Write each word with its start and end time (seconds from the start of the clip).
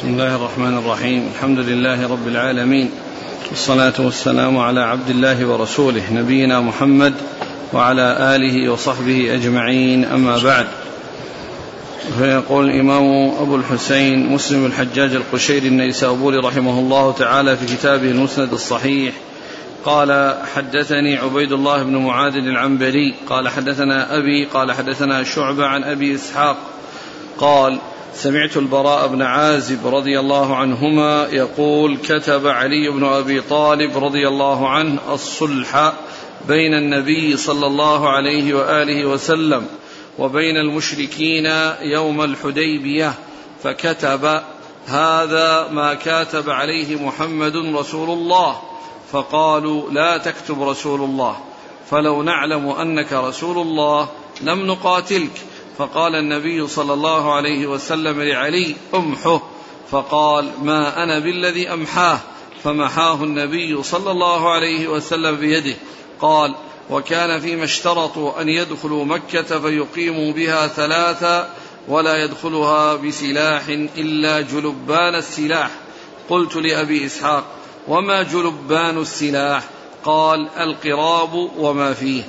بسم 0.00 0.08
الله 0.08 0.36
الرحمن 0.36 0.78
الرحيم. 0.78 1.30
الحمد 1.34 1.58
لله 1.58 2.08
رب 2.08 2.28
العالمين. 2.28 2.90
والصلاة 3.50 3.92
والسلام 3.98 4.58
على 4.58 4.80
عبد 4.80 5.10
الله 5.10 5.46
ورسوله 5.46 6.12
نبينا 6.12 6.60
محمد 6.60 7.14
وعلى 7.72 8.36
آله 8.36 8.72
وصحبه 8.72 9.34
أجمعين. 9.34 10.04
أما 10.04 10.38
بعد 10.38 10.66
فيقول 12.18 12.70
الإمام 12.70 13.30
أبو 13.40 13.56
الحسين 13.56 14.32
مسلم 14.32 14.66
الحجاج 14.66 15.14
القشيري 15.14 15.68
النيسابوري 15.68 16.36
رحمه 16.36 16.78
الله 16.78 17.12
تعالى 17.12 17.56
في 17.56 17.76
كتابه 17.76 18.10
المسند 18.10 18.52
الصحيح 18.52 19.14
قال 19.84 20.38
حدثني 20.54 21.16
عبيد 21.16 21.52
الله 21.52 21.82
بن 21.82 21.96
معاذ 21.96 22.34
العنبري 22.34 23.14
قال 23.28 23.48
حدثنا 23.48 24.16
أبي 24.16 24.44
قال 24.44 24.72
حدثنا 24.72 25.24
شعبة 25.24 25.66
عن 25.66 25.84
أبي 25.84 26.14
إسحاق 26.14 26.56
قال 27.38 27.78
سمعت 28.14 28.56
البراء 28.56 29.08
بن 29.08 29.22
عازب 29.22 29.86
رضي 29.86 30.20
الله 30.20 30.56
عنهما 30.56 31.28
يقول 31.30 31.96
كتب 31.96 32.46
علي 32.46 32.90
بن 32.90 33.04
أبي 33.04 33.40
طالب 33.40 34.04
رضي 34.04 34.28
الله 34.28 34.68
عنه 34.68 34.98
الصلح 35.12 35.92
بين 36.48 36.74
النبي 36.74 37.36
صلى 37.36 37.66
الله 37.66 38.08
عليه 38.08 38.54
وآله 38.54 39.06
وسلم 39.06 39.66
وبين 40.18 40.56
المشركين 40.56 41.46
يوم 41.82 42.22
الحديبية 42.22 43.14
فكتب 43.62 44.42
هذا 44.86 45.68
ما 45.72 45.94
كاتب 45.94 46.50
عليه 46.50 46.96
محمد 46.96 47.56
رسول 47.56 48.10
الله 48.10 48.56
فقالوا 49.12 49.90
لا 49.90 50.18
تكتب 50.18 50.62
رسول 50.62 51.00
الله 51.00 51.36
فلو 51.90 52.22
نعلم 52.22 52.68
أنك 52.68 53.12
رسول 53.12 53.58
الله 53.58 54.08
لم 54.40 54.66
نقاتلك. 54.66 55.49
فقال 55.80 56.14
النبي 56.14 56.66
صلى 56.66 56.92
الله 56.92 57.34
عليه 57.34 57.66
وسلم 57.66 58.22
لعلي 58.22 58.76
أمحه. 58.94 59.42
فقال 59.90 60.50
ما 60.62 61.02
أنا 61.02 61.18
بالذي 61.18 61.72
أمحاه؟ 61.72 62.18
فمحاه 62.64 63.14
النبي 63.14 63.82
صلى 63.82 64.10
الله 64.10 64.50
عليه 64.50 64.88
وسلم 64.88 65.36
بيده. 65.36 65.74
قال 66.20 66.54
وكان 66.90 67.40
فيما 67.40 67.64
اشترطوا 67.64 68.42
أن 68.42 68.48
يدخلوا 68.48 69.04
مكة 69.04 69.60
فيقيموا 69.60 70.32
بها 70.32 70.66
ثلاثا 70.66 71.54
ولا 71.88 72.24
يدخلها 72.24 72.94
بسلاح 72.94 73.68
إلا 73.96 74.40
جلبان 74.40 75.14
السلاح. 75.14 75.70
قلت 76.28 76.56
لأبي 76.56 77.06
إسحاق 77.06 77.44
وما 77.88 78.22
جلبان 78.22 78.98
السلاح؟ 78.98 79.64
قال 80.04 80.48
القراب 80.58 81.34
وما 81.58 81.94
فيه. 81.94 82.22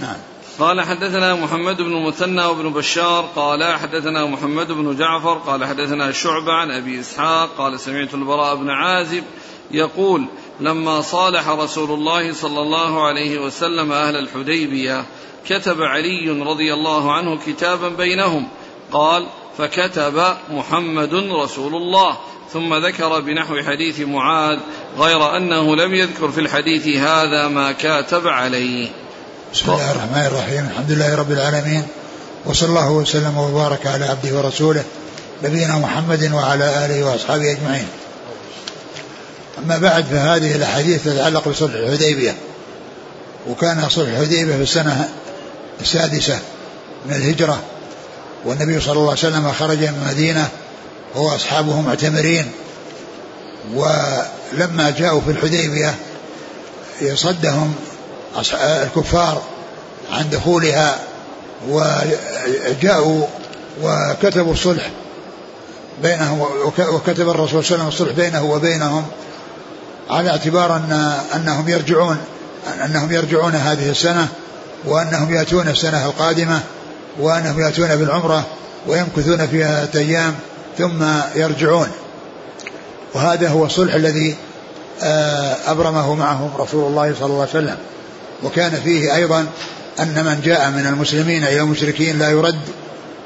نعم. 0.00 0.35
قال 0.58 0.80
حدثنا 0.80 1.34
محمد 1.34 1.82
بن 1.82 1.92
المثنى 1.92 2.44
وابن 2.44 2.72
بشار 2.72 3.28
قال 3.36 3.64
حدثنا 3.64 4.26
محمد 4.26 4.72
بن 4.72 4.96
جعفر 4.96 5.34
قال 5.34 5.64
حدثنا 5.64 6.12
شعبة 6.12 6.52
عن 6.52 6.70
أبي 6.70 7.00
إسحاق 7.00 7.50
قال 7.58 7.80
سمعت 7.80 8.14
البراء 8.14 8.56
بن 8.56 8.70
عازب 8.70 9.24
يقول 9.70 10.26
لما 10.60 11.00
صالح 11.00 11.48
رسول 11.48 11.90
الله 11.90 12.32
صلى 12.32 12.60
الله 12.60 13.06
عليه 13.06 13.38
وسلم 13.38 13.92
أهل 13.92 14.16
الحديبية 14.16 15.04
كتب 15.48 15.82
علي 15.82 16.42
رضي 16.42 16.74
الله 16.74 17.12
عنه 17.12 17.38
كتابا 17.46 17.88
بينهم 17.88 18.48
قال 18.92 19.26
فكتب 19.58 20.22
محمد 20.50 21.14
رسول 21.14 21.74
الله 21.74 22.16
ثم 22.52 22.74
ذكر 22.74 23.20
بنحو 23.20 23.62
حديث 23.62 24.00
معاذ 24.00 24.58
غير 24.98 25.36
أنه 25.36 25.76
لم 25.76 25.94
يذكر 25.94 26.30
في 26.30 26.40
الحديث 26.40 26.96
هذا 26.96 27.48
ما 27.48 27.72
كاتب 27.72 28.28
عليه. 28.28 29.05
بسم 29.54 29.70
الله 29.70 29.90
الرحمن 29.90 30.26
الرحيم. 30.26 30.66
الحمد 30.70 30.90
لله 30.90 31.14
رب 31.14 31.32
العالمين. 31.32 31.82
وصلى 32.44 32.68
الله 32.68 32.90
وسلم 32.90 33.38
وبارك 33.38 33.86
على 33.86 34.04
عبده 34.04 34.38
ورسوله 34.38 34.84
نبينا 35.42 35.78
محمد 35.78 36.32
وعلى 36.32 36.84
آله 36.84 37.04
وأصحابه 37.04 37.50
أجمعين. 37.50 37.86
أما 39.58 39.78
بعد 39.78 40.04
فهذه 40.04 40.56
الأحاديث 40.56 41.04
تتعلق 41.04 41.48
بصلح 41.48 41.74
الحديبية 41.74 42.34
وكان 43.48 43.88
صلح 43.88 44.08
الحديبية 44.08 44.56
في 44.56 44.62
السنة 44.62 45.08
السادسة 45.80 46.38
من 47.06 47.14
الهجرة 47.14 47.62
والنبي 48.44 48.80
صلى 48.80 48.92
الله 48.92 49.10
عليه 49.10 49.20
وسلم 49.20 49.52
خرج 49.52 49.78
من 49.78 50.02
المدينة 50.02 50.48
هو 51.16 51.34
أصحابه 51.34 51.80
معتمرين. 51.80 52.50
ولما 53.74 54.94
جاءوا 54.98 55.20
في 55.20 55.30
الحديبية 55.30 55.94
صدهم 57.14 57.74
الكفار 58.82 59.42
عن 60.12 60.30
دخولها 60.30 60.98
وجاءوا 61.68 63.26
وكتبوا 63.82 64.52
الصلح 64.52 64.90
بينهم 66.02 66.40
وكتب 66.78 67.28
الرسول 67.28 67.64
صلى 67.64 67.74
الله 67.74 67.84
عليه 67.84 67.86
وسلم 67.86 67.88
الصلح 67.88 68.12
بينه 68.12 68.44
وبينهم 68.44 69.04
على 70.10 70.30
اعتبار 70.30 70.76
ان 70.76 71.12
أنهم 71.34 71.68
يرجعون 71.68 72.18
أنهم 72.84 73.12
يرجعون 73.12 73.54
هذه 73.54 73.90
السنة 73.90 74.28
وأنهم 74.84 75.34
يأتون 75.34 75.68
السنة 75.68 76.06
القادمة 76.06 76.60
وأنهم 77.20 77.60
يأتون 77.60 77.96
بالعمرة 77.96 78.44
ويمكثون 78.86 79.46
فيها 79.46 79.88
أيام 79.94 80.34
ثم 80.78 81.04
يرجعون. 81.34 81.88
وهذا 83.14 83.48
هو 83.48 83.64
الصلح 83.64 83.94
الذي 83.94 84.36
آه، 85.02 85.56
أبرمه 85.66 86.14
معهم 86.14 86.50
رسول 86.58 86.88
الله 86.90 87.14
صلى 87.14 87.26
الله 87.26 87.40
عليه 87.40 87.50
وسلم. 87.50 87.76
وكان 88.42 88.80
فيه 88.84 89.14
أيضا 89.14 89.46
أن 90.00 90.24
من 90.24 90.40
جاء 90.44 90.70
من 90.70 90.86
المسلمين 90.86 91.44
إلى 91.44 91.60
المشركين 91.60 92.18
لا 92.18 92.30
يرد 92.30 92.60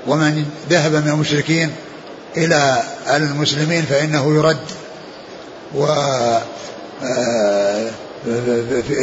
ومن 0.07 0.45
ذهب 0.71 0.93
من 0.93 1.09
المشركين 1.09 1.71
إلى 2.37 2.83
المسلمين 3.09 3.83
فإنه 3.83 4.35
يرد. 4.35 4.59
و 5.75 5.85
آه، 7.03 7.91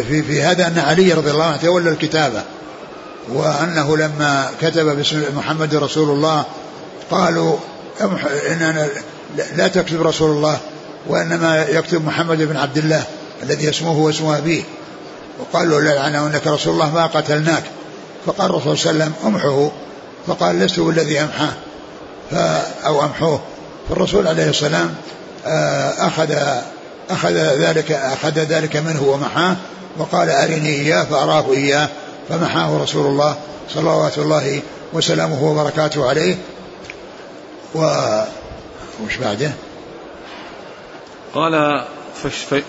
في, 0.09 0.23
في 0.23 0.41
هذا 0.41 0.67
أن 0.67 0.79
علي 0.79 1.13
رضي 1.13 1.31
الله 1.31 1.43
عنه 1.43 1.57
تولى 1.57 1.89
الكتابة 1.89 2.43
وأنه 3.29 3.97
لما 3.97 4.49
كتب 4.61 4.85
باسم 4.85 5.23
محمد 5.35 5.75
رسول 5.75 6.09
الله 6.09 6.45
قالوا 7.11 7.57
إننا 8.51 8.87
لا 9.55 9.67
تكتب 9.67 10.01
رسول 10.01 10.31
الله 10.31 10.59
وإنما 11.07 11.65
يكتب 11.69 12.05
محمد 12.05 12.37
بن 12.37 12.57
عبد 12.57 12.77
الله 12.77 13.03
الذي 13.43 13.69
اسمه 13.69 13.97
واسم 13.97 14.25
أبيه. 14.25 14.63
وقال 15.39 15.69
له 15.69 15.79
لعنه 15.79 16.27
انك 16.27 16.47
رسول 16.47 16.73
الله 16.73 16.93
ما 16.93 17.05
قتلناك. 17.05 17.63
فقال 18.25 18.49
الرسول 18.49 18.77
صلى 18.77 18.91
الله 18.91 19.03
عليه 19.03 19.13
وسلم 19.13 19.27
امحه 19.27 19.71
فقال 20.27 20.59
لست 20.59 20.79
بالذي 20.79 21.21
أمحاه. 21.21 21.53
أو 22.85 23.03
أمحوه. 23.03 23.39
فالرسول 23.89 24.27
عليه 24.27 24.49
السلام 24.49 24.95
آه، 25.45 26.07
أخذ 26.07 26.35
أخذ 27.09 27.33
ذلك 27.35 27.91
أخذ 27.91 28.39
ذلك 28.39 28.75
منه 28.77 29.03
ومحاه. 29.03 29.55
وقال 29.97 30.29
أرني 30.29 30.69
إياه 30.69 31.03
فأراه 31.03 31.53
إياه. 31.53 31.89
فمحاه 32.29 32.77
رسول 32.77 33.05
الله 33.05 33.35
صلوات 33.73 34.17
الله 34.17 34.61
وسلامه 34.93 35.43
وبركاته 35.43 36.09
عليه. 36.09 36.35
و 37.75 37.81
وش 39.05 39.17
بعده؟ 39.17 39.51
قال 41.33 41.85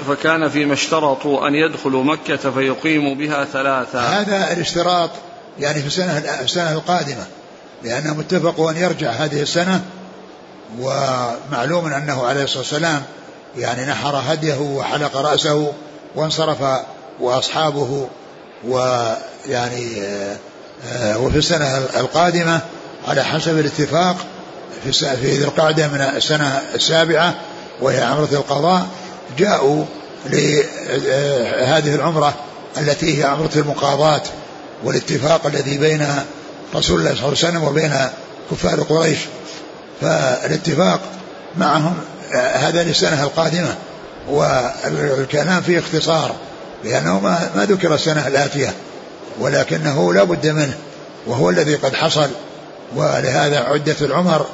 فكان 0.09 0.48
فيما 0.48 0.75
اشترطوا 0.75 1.48
أن 1.48 1.54
يدخلوا 1.54 2.04
مكة 2.04 2.50
فيقيموا 2.50 3.14
بها 3.14 3.44
ثلاثة. 3.44 4.00
هذا 4.00 4.53
الاشتراط 4.53 5.10
يعني 5.60 5.81
في 5.81 5.86
السنة, 5.86 6.19
السنة 6.19 6.72
القادمة 6.72 7.26
لأنهم 7.82 8.20
اتفقوا 8.20 8.70
أن 8.70 8.76
يرجع 8.76 9.10
هذه 9.10 9.42
السنة 9.42 9.82
ومعلوم 10.78 11.86
أنه 11.86 12.26
عليه 12.26 12.44
الصلاة 12.44 12.59
والسلام 12.59 13.03
يعني 13.56 13.86
نحر 13.86 14.22
هديه 14.26 14.59
وحلق 14.60 15.16
رأسه 15.16 15.72
وانصرف 16.16 16.59
وأصحابه 17.20 18.09
ويعني 18.69 20.03
آه، 20.86 21.19
وفي 21.19 21.38
السنة 21.38 21.76
القادمة 21.76 22.60
على 23.09 23.25
حسب 23.25 23.59
الاتفاق 23.59 24.16
في 24.84 25.36
ذي 25.36 25.44
القعدة 25.44 25.89
من 25.89 26.01
السنة 26.01 26.62
السابعة 26.74 27.34
وهي 27.80 28.03
عمرة 28.03 28.28
القضاء 28.33 28.86
جاءوا 29.39 29.84
لهذه 30.27 31.95
العمرة 31.95 32.34
التي 32.78 33.19
هي 33.19 33.25
عمرة 33.25 33.51
المقاضاة 33.57 34.22
والاتفاق 34.84 35.47
الذي 35.47 35.78
بين 35.78 36.07
رسول 36.75 37.01
الله 37.01 37.10
صلى 37.10 37.19
الله 37.19 37.27
عليه 37.27 37.48
وسلم 37.48 37.65
وبين 37.65 37.95
كفار 38.51 38.80
قريش. 38.80 39.19
فالاتفاق 40.01 41.01
معهم 41.57 41.95
هذا 42.34 42.83
للسنة 42.83 43.22
القادمة. 43.22 43.75
والكلام 44.28 45.63
فيه 45.63 45.78
اختصار 45.78 46.34
لأنه 46.84 47.21
ما, 47.21 47.51
ما 47.57 47.65
ذكر 47.65 47.95
السنة 47.95 48.27
الآتية 48.27 48.75
ولكنه 49.41 50.15
لا 50.15 50.25
بد 50.25 50.47
منه 50.47 50.75
وهو 51.27 51.51
الذي 51.51 51.75
قد 51.75 51.95
حصل. 51.95 52.28
ولهذا 52.97 53.59
عدة 53.59 53.97
العمر 54.01 54.47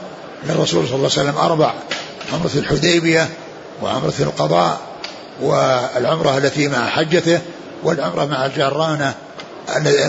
للرسول 0.45 0.89
صلى 0.89 0.97
الله 0.97 1.11
عليه 1.17 1.23
وسلم 1.23 1.37
أربع 1.37 1.73
عمرة 2.33 2.51
الحديبية 2.55 3.29
وعمرة 3.83 4.15
القضاء 4.21 4.81
والعمرة 5.41 6.39
التي 6.39 6.69
مع 6.69 6.87
حجته 6.87 7.41
والعمرة 7.83 8.25
مع 8.25 8.47
الجعرانة 8.47 9.15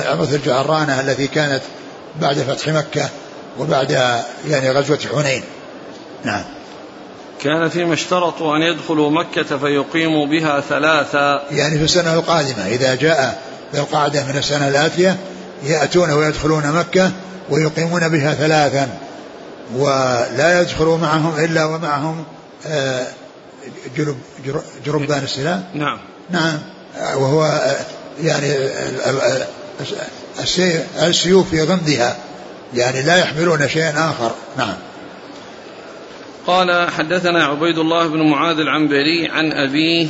عمرة 0.05 0.29
الجعرانة 0.33 1.01
التي 1.01 1.27
كانت 1.27 1.61
بعد 2.21 2.37
فتح 2.37 2.67
مكة 2.67 3.09
وبعد 3.59 3.91
يعني 4.47 4.71
غزوة 4.71 4.99
حنين. 5.13 5.43
نعم. 6.23 6.43
كان 7.43 7.69
فيما 7.69 7.93
اشترطوا 7.93 8.55
أن 8.57 8.61
يدخلوا 8.61 9.09
مكة 9.09 9.57
فيقيموا 9.57 10.25
بها 10.25 10.59
ثلاثا 10.59 11.43
يعني 11.51 11.77
في 11.77 11.83
السنة 11.83 12.13
القادمة 12.13 12.67
إذا 12.67 12.95
جاء 12.95 13.41
ذي 13.73 13.79
القعدة 13.79 14.23
من 14.23 14.37
السنة 14.37 14.67
الآتية 14.67 15.17
يأتون 15.63 16.11
ويدخلون 16.11 16.71
مكة 16.71 17.11
ويقيمون 17.49 18.09
بها 18.09 18.33
ثلاثا 18.33 18.89
ولا 19.75 20.61
يدخلوا 20.61 20.97
معهم 20.97 21.39
إلا 21.39 21.65
ومعهم 21.65 22.23
آه، 22.67 23.07
جرب 23.97 24.17
جربان 24.85 25.23
السلاح 25.23 25.59
نعم. 25.73 25.97
نعم. 26.29 26.59
وهو 27.15 27.61
يعني 28.23 28.55
السيوف 30.99 31.49
في 31.49 31.63
غمدها 31.63 32.17
يعني 32.73 33.01
لا 33.01 33.17
يحملون 33.17 33.69
شيئا 33.69 34.09
آخر. 34.09 34.31
نعم. 34.57 34.75
قال 36.47 36.91
حدثنا 36.91 37.45
عبيد 37.45 37.77
الله 37.77 38.07
بن 38.07 38.29
معاذ 38.29 38.59
العنبري 38.59 39.27
عن 39.27 39.51
أبيه. 39.51 40.07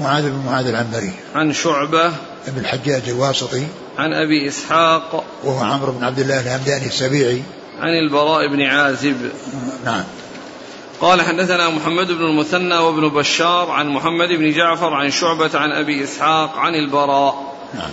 معاذ 0.00 0.22
بن 0.22 0.42
معاذ 0.46 0.66
العنبري. 0.66 1.12
عن 1.34 1.52
شعبة. 1.52 2.08
بن 2.46 2.60
الحجاج 2.60 3.02
الواسطي. 3.08 3.66
عن 3.98 4.12
أبي 4.12 4.48
إسحاق. 4.48 5.24
وهو 5.44 5.64
عمرو 5.64 5.92
بن 5.92 6.04
عبد 6.04 6.18
الله 6.18 6.40
الهمداني 6.40 6.86
السبيعي. 6.86 7.42
عن 7.80 7.88
البراء 7.88 8.48
بن 8.48 8.62
عازب. 8.62 9.16
نعم. 9.84 10.04
قال 11.00 11.22
حدثنا 11.22 11.68
محمد 11.68 12.12
بن 12.12 12.24
المثنى 12.24 12.78
وابن 12.78 13.08
بشار 13.08 13.70
عن 13.70 13.88
محمد 13.88 14.28
بن 14.28 14.52
جعفر 14.52 14.94
عن 14.94 15.10
شعبة 15.10 15.50
عن 15.54 15.72
أبي 15.72 16.04
إسحاق 16.04 16.56
عن 16.56 16.74
البراء. 16.74 17.56
نعم. 17.74 17.90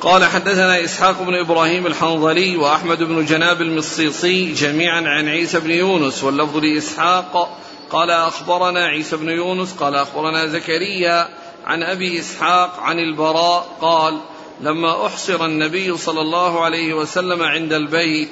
قال 0.00 0.24
حدثنا 0.24 0.84
إسحاق 0.84 1.22
بن 1.22 1.34
إبراهيم 1.34 1.86
الحنظلي 1.86 2.56
وأحمد 2.56 3.02
بن 3.02 3.24
جناب 3.24 3.62
المصيصي 3.62 4.52
جميعا 4.52 5.00
عن 5.00 5.28
عيسى 5.28 5.60
بن 5.60 5.70
يونس 5.70 6.24
واللفظ 6.24 6.56
لإسحاق 6.56 7.58
قال 7.90 8.10
أخبرنا 8.10 8.84
عيسى 8.84 9.16
بن 9.16 9.28
يونس 9.28 9.72
قال 9.72 9.94
أخبرنا 9.94 10.46
زكريا 10.46 11.28
عن 11.66 11.82
أبي 11.82 12.20
إسحاق 12.20 12.80
عن 12.80 12.98
البراء 12.98 13.68
قال 13.80 14.18
لما 14.60 15.06
أحصر 15.06 15.44
النبي 15.44 15.96
صلى 15.96 16.20
الله 16.20 16.64
عليه 16.64 16.94
وسلم 16.94 17.42
عند 17.42 17.72
البيت 17.72 18.30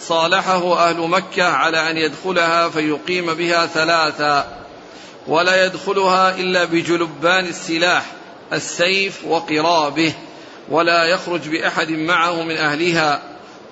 صالحه 0.00 0.88
أهل 0.88 1.00
مكة 1.00 1.44
على 1.44 1.90
أن 1.90 1.96
يدخلها 1.96 2.68
فيقيم 2.68 3.34
بها 3.34 3.66
ثلاثا 3.66 4.58
ولا 5.26 5.66
يدخلها 5.66 6.36
إلا 6.36 6.64
بجلبان 6.64 7.46
السلاح 7.46 8.04
السيف 8.52 9.24
وقرابه 9.24 10.12
ولا 10.68 11.04
يخرج 11.04 11.48
بأحد 11.48 11.90
معه 11.90 12.42
من 12.42 12.56
أهلها 12.56 13.22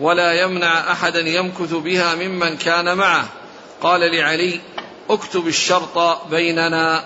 ولا 0.00 0.42
يمنع 0.42 0.92
أحدا 0.92 1.20
يمكث 1.20 1.74
بها 1.74 2.14
ممن 2.14 2.56
كان 2.56 2.96
معه. 2.96 3.28
قال 3.80 4.00
لعلي 4.00 4.60
اكتب 5.10 5.46
الشرط 5.46 6.26
بيننا. 6.30 7.04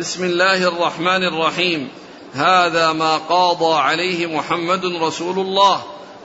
بسم 0.00 0.24
الله 0.24 0.68
الرحمن 0.68 1.24
الرحيم. 1.24 1.88
هذا 2.34 2.92
ما 2.92 3.16
قاضى 3.16 3.80
عليه 3.80 4.26
محمد 4.26 4.84
رسول 4.84 5.38
الله. 5.38 5.82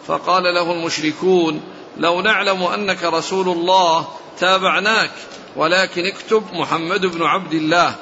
فقال 0.08 0.44
له 0.44 0.72
المشركون 0.72 1.62
لو 2.00 2.22
نعلم 2.22 2.64
أنك 2.64 3.04
رسول 3.04 3.50
الله 3.50 4.08
تابعناك 4.40 5.12
ولكن 5.56 6.06
اكتب 6.06 6.44
محمد 6.54 7.06
بن 7.06 7.24
عبد 7.24 7.54
الله. 7.54 7.96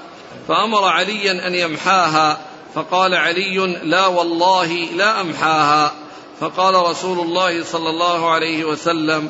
فأمر 0.47 0.83
عليا 0.83 1.47
أن 1.47 1.55
يمحاها 1.55 2.37
فقال 2.75 3.13
علي 3.13 3.79
لا 3.83 4.07
والله 4.07 4.73
لا 4.73 5.21
أمحاها. 5.21 5.91
فقال 6.39 6.75
رسول 6.75 7.19
الله 7.19 7.63
صلى 7.63 7.89
الله 7.89 8.31
عليه 8.31 8.65
وسلم 8.65 9.29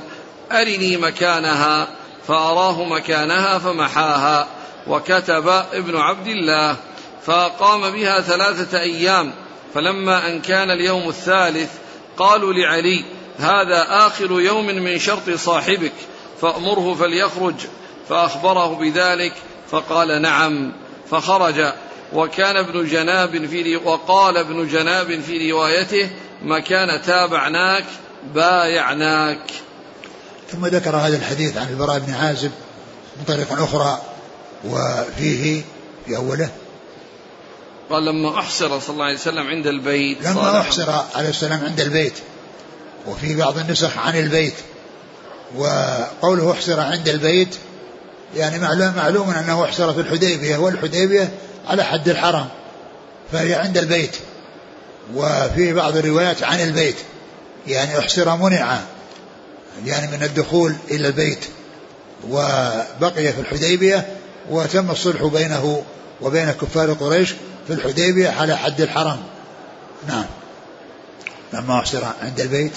أرني 0.51 0.97
مكانها. 0.97 1.87
فأراه 2.27 2.83
مكانها 2.83 3.59
فمحاها 3.59 4.47
وكتب 4.87 5.47
ابن 5.73 5.97
عبد 5.97 6.27
الله. 6.27 6.75
فقام 7.25 7.89
بها 7.89 8.21
ثلاثة 8.21 8.79
أيام 8.79 9.33
فلما 9.73 10.27
أن 10.27 10.41
كان 10.41 10.71
اليوم 10.71 11.09
الثالث 11.09 11.71
قالوا 12.17 12.53
لعلي 12.53 13.05
هذا 13.39 13.85
آخر 13.89 14.31
يوم 14.41 14.65
من 14.65 14.99
شرط 14.99 15.29
صاحبك 15.29 15.93
فأمره 16.41 16.93
فليخرج 16.93 17.55
فأخبره 18.09 18.75
بذلك 18.75 19.33
فقال 19.71 20.21
نعم 20.21 20.71
فخرج. 21.11 21.73
وكان 22.13 22.57
ابن 22.57 22.87
جناب 22.87 23.45
في 23.45 23.75
وقال 23.75 24.37
ابن 24.37 24.67
جناب 24.67 25.21
في 25.21 25.51
روايته 25.51 26.09
مكان 26.43 27.01
تابعناك 27.01 27.85
بايعناك. 28.35 29.51
ثم 30.51 30.65
ذكر 30.65 30.95
هذا 30.95 31.17
الحديث 31.17 31.57
عن 31.57 31.69
البراء 31.69 31.99
بن 31.99 32.13
عازب 32.13 32.51
من 33.17 33.23
طريق 33.27 33.51
أخرى 33.51 34.01
وفيه 34.65 35.61
في 36.05 36.15
أوله. 36.15 36.49
قال 37.89 38.05
لما 38.05 38.39
أحصر 38.39 38.79
صلى 38.79 38.93
الله 38.93 39.05
عليه 39.05 39.15
وسلم 39.15 39.47
عند 39.47 39.67
البيت 39.67 40.27
لما 40.27 40.61
أحصر 40.61 40.91
عليه 41.15 41.29
السلام 41.29 41.65
عند 41.65 41.79
البيت. 41.79 42.13
وفي 43.07 43.35
بعض 43.35 43.57
النسخ 43.57 43.97
عن 43.97 44.15
البيت. 44.15 44.53
وقوله 45.55 46.51
احصر 46.51 46.79
عند 46.79 47.09
البيت 47.09 47.55
يعني 48.35 48.59
معلوم 48.59 48.93
معلوم 48.95 49.29
أنه 49.29 49.65
احصر 49.65 49.93
في 49.93 50.01
الحديبية 50.01 50.57
والحديبية 50.57 51.29
على 51.67 51.83
حد 51.83 52.09
الحرم 52.09 52.47
فهي 53.31 53.53
عند 53.53 53.77
البيت. 53.77 54.15
وفي 55.15 55.73
بعض 55.73 55.97
الروايات 55.97 56.43
عن 56.43 56.59
البيت 56.59 56.95
يعني 57.67 57.99
احصر 57.99 58.35
منع 58.35 58.79
يعني 59.85 60.17
من 60.17 60.23
الدخول 60.23 60.75
إلى 60.91 61.07
البيت 61.07 61.45
وبقي 62.29 63.33
في 63.33 63.39
الحديبية 63.39 64.07
وتم 64.49 64.91
الصلح 64.91 65.23
بينه 65.23 65.83
وبين 66.21 66.51
كفار 66.51 66.93
قريش 66.93 67.33
في 67.67 67.73
الحديبية 67.73 68.29
على 68.29 68.57
حد 68.57 68.81
الحرم 68.81 69.17
نعم. 70.07 70.25
لما 71.53 71.79
احصر 71.79 72.03
عند 72.21 72.39
البيت 72.39 72.73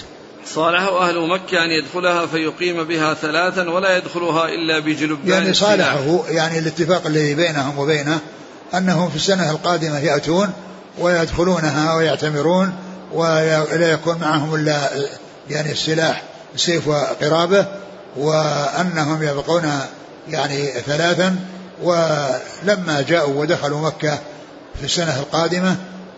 صالحه 0.54 1.08
أهل 1.08 1.28
مكة 1.28 1.64
أن 1.64 1.70
يدخلها 1.70 2.26
فيقيم 2.26 2.84
بها 2.84 3.14
ثلاثا 3.14 3.70
ولا 3.70 3.96
يدخلها 3.96 4.48
إلا 4.48 4.78
بجلبان 4.78 5.28
يعني 5.28 5.54
صالحه 5.54 6.24
يعني 6.28 6.58
الاتفاق 6.58 7.06
الذي 7.06 7.34
بينهم 7.34 7.78
وبينه 7.78 8.18
أنهم 8.74 9.10
في 9.10 9.16
السنة 9.16 9.50
القادمة 9.50 9.98
يأتون 9.98 10.52
ويدخلونها 10.98 11.94
ويعتمرون 11.94 12.72
ولا 13.12 13.92
يكون 13.92 14.18
معهم 14.20 14.54
إلا 14.54 14.90
يعني 15.50 15.72
السلاح 15.72 16.22
السيف 16.54 16.88
وقرابة 16.88 17.66
وأنهم 18.16 19.22
يبقون 19.22 19.80
يعني 20.28 20.66
ثلاثا. 20.66 21.36
ولما 21.82 23.04
جاءوا 23.08 23.40
ودخلوا 23.40 23.80
مكة 23.80 24.18
في 24.78 24.84
السنة 24.84 25.18
القادمة 25.18 25.76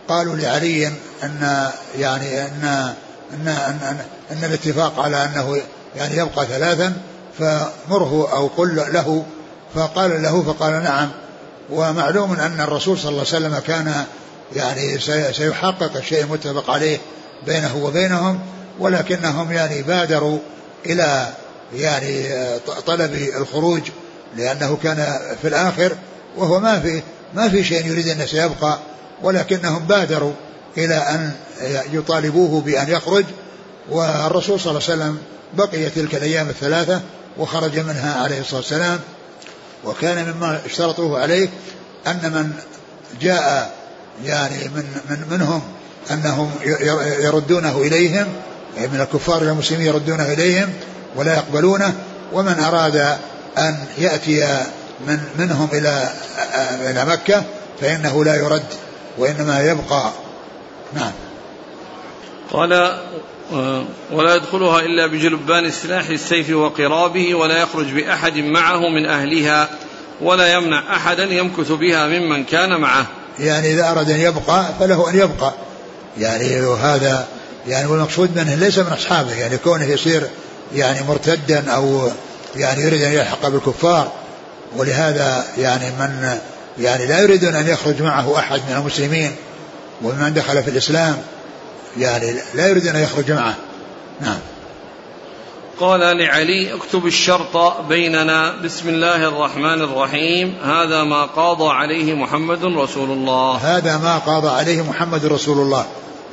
قالوا 0.08 0.36
لعلي 0.36 0.86
أن 1.22 1.68
يعني 1.98 2.42
أن 2.42 2.94
أن, 3.34 3.48
أن, 3.48 3.98
أن 4.30 4.44
الاتفاق 4.44 5.00
على 5.00 5.24
أنه 5.24 5.60
يعني 5.96 6.16
يبقى 6.16 6.46
ثلاثا 6.46 6.92
فمره 7.38 8.28
أو 8.32 8.46
قل 8.46 8.76
له 8.76 9.24
فقال 9.74 10.22
له 10.22 10.42
فقال 10.42 10.82
نعم. 10.82 11.10
ومعلوم 11.70 12.32
أن 12.32 12.60
الرسول 12.60 12.98
صلى 12.98 13.08
الله 13.08 13.24
عليه 13.32 13.46
وسلم 13.46 13.58
كان 13.58 14.04
يعني 14.56 14.98
سيحقق 15.32 15.96
الشيء 15.96 16.24
المتفق 16.24 16.70
عليه 16.70 16.98
بينه 17.46 17.76
وبينهم 17.76 18.40
ولكنهم 18.78 19.52
يعني 19.52 19.82
بادروا 19.82 20.38
إلى 20.86 21.28
يعني 21.74 22.28
طلب 22.86 23.14
الخروج 23.14 23.82
لأنه 24.36 24.78
كان 24.82 25.18
في 25.42 25.48
الآخر 25.48 25.92
وهو 26.36 26.60
ما 26.60 26.80
في 26.80 27.02
ما 27.34 27.48
في 27.48 27.64
شيء 27.64 27.86
يريد 27.86 28.08
أن 28.08 28.26
سيبقى 28.26 28.78
ولكنهم 29.22 29.78
بادروا 29.78 30.32
إلى 30.78 30.94
أن 30.94 31.32
يطالبوه 31.92 32.60
بأن 32.60 32.88
يخرج 32.88 33.24
والرسول 33.90 34.60
صلى 34.60 34.70
الله 34.70 34.82
عليه 34.90 34.94
وسلم 35.02 35.18
بقي 35.54 35.90
تلك 35.90 36.14
الأيام 36.14 36.48
الثلاثة 36.48 37.00
وخرج 37.38 37.78
منها 37.78 38.22
عليه 38.22 38.40
الصلاة 38.40 38.60
والسلام. 38.60 39.00
وكان 39.84 40.32
مما 40.32 40.60
اشترطوه 40.66 41.20
عليه 41.20 41.48
أن 42.06 42.32
من 42.32 42.52
جاء 43.20 43.74
يعني 44.24 44.68
من, 44.68 44.84
من 45.10 45.24
منهم 45.30 45.62
أنهم 46.10 46.50
يردونه 47.20 47.78
إليهم 47.78 48.26
من 48.78 49.00
الكفار 49.00 49.42
المسلمين 49.42 49.86
يردونه 49.86 50.32
إليهم 50.32 50.72
ولا 51.16 51.34
يقبلونه 51.34 51.94
ومن 52.32 52.60
أراد 52.60 52.96
أن 53.58 53.84
يأتي 53.98 54.64
من 55.06 55.20
منهم 55.38 55.68
إلى 55.72 56.08
إلى 56.90 57.04
مكة 57.04 57.42
فإنه 57.80 58.24
لا 58.24 58.34
يرد 58.34 58.66
وإنما 59.18 59.60
يبقى 59.60 60.12
نعم. 60.94 61.12
قال 62.52 62.72
آه، 63.52 63.84
ولا 64.12 64.34
يدخلها 64.34 64.80
إلا 64.80 65.06
بجلبان 65.06 65.64
السلاح 65.64 66.08
السيف 66.08 66.50
وقرابه 66.50 67.34
ولا 67.34 67.58
يخرج 67.62 67.92
بأحد 67.92 68.36
معه 68.36 68.88
من 68.88 69.06
أهلها 69.06 69.68
ولا 70.20 70.52
يمنع 70.52 70.96
أحدا 70.96 71.24
يمكث 71.24 71.72
بها 71.72 72.06
ممن 72.06 72.44
كان 72.44 72.80
معه. 72.80 73.06
يعني 73.38 73.72
إذا 73.74 73.90
أراد 73.90 74.10
أن 74.10 74.20
يبقى 74.20 74.64
فله 74.80 75.10
أن 75.10 75.18
يبقى. 75.18 75.52
يعني 76.18 76.60
هذا 76.60 77.26
يعني 77.68 77.86
والمقصود 77.86 78.36
منه 78.36 78.54
ليس 78.54 78.78
من 78.78 78.92
أصحابه 78.92 79.34
يعني 79.34 79.58
كونه 79.58 79.84
يصير 79.84 80.22
يعني 80.74 80.98
مرتدا 81.08 81.70
أو 81.70 82.08
يعني 82.56 82.82
يريد 82.82 83.02
أن 83.02 83.12
يلحق 83.12 83.48
بالكفار. 83.48 84.12
ولهذا 84.76 85.44
يعني 85.58 85.84
من 85.84 86.38
يعني 86.78 87.06
لا 87.06 87.20
يريدون 87.20 87.54
أن 87.54 87.68
يخرج 87.68 88.02
معه 88.02 88.38
أحد 88.38 88.60
من 88.70 88.76
المسلمين. 88.76 89.32
ومن 90.02 90.34
دخل 90.34 90.62
في 90.62 90.70
الإسلام 90.70 91.16
يعني 91.98 92.34
لا 92.54 92.68
يريد 92.68 92.86
أن 92.86 92.96
يخرج 92.96 93.32
معه. 93.32 93.54
نعم. 94.20 94.38
قال 95.80 96.00
لعلي 96.00 96.74
اكتب 96.74 97.06
الشرط 97.06 97.80
بيننا. 97.88 98.56
بسم 98.64 98.88
الله 98.88 99.28
الرحمن 99.28 99.82
الرحيم. 99.82 100.54
هذا 100.64 101.04
ما 101.04 101.24
قاضى 101.24 101.74
عليه 101.74 102.14
محمد 102.14 102.64
رسول 102.64 103.10
الله. 103.10 103.56
هذا 103.56 103.96
ما 103.96 104.18
قاضى 104.18 104.48
عليه 104.48 104.82
محمد 104.82 105.26
رسول 105.26 105.58
الله. 105.58 105.84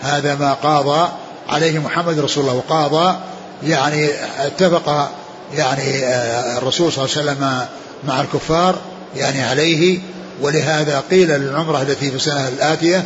هذا 0.01 0.35
ما 0.35 0.53
قاضى 0.53 1.09
عليه 1.49 1.79
محمد 1.79 2.19
رسول 2.19 2.43
الله. 2.43 2.55
وقاضى 2.55 3.17
يعني 3.63 4.09
اتفق 4.39 5.11
يعني 5.55 6.05
آه، 6.05 6.57
الرسول 6.57 6.91
صلى 6.91 7.05
الله 7.05 7.17
عليه 7.17 7.31
وسلم 7.31 7.67
مع 8.07 8.21
الكفار 8.21 8.75
يعني 9.15 9.43
عليه. 9.43 9.99
ولهذا 10.41 11.03
قيل 11.11 11.29
للعمرة 11.29 11.81
التي 11.81 12.09
في 12.09 12.15
السنة 12.15 12.47
الآتية 12.47 13.05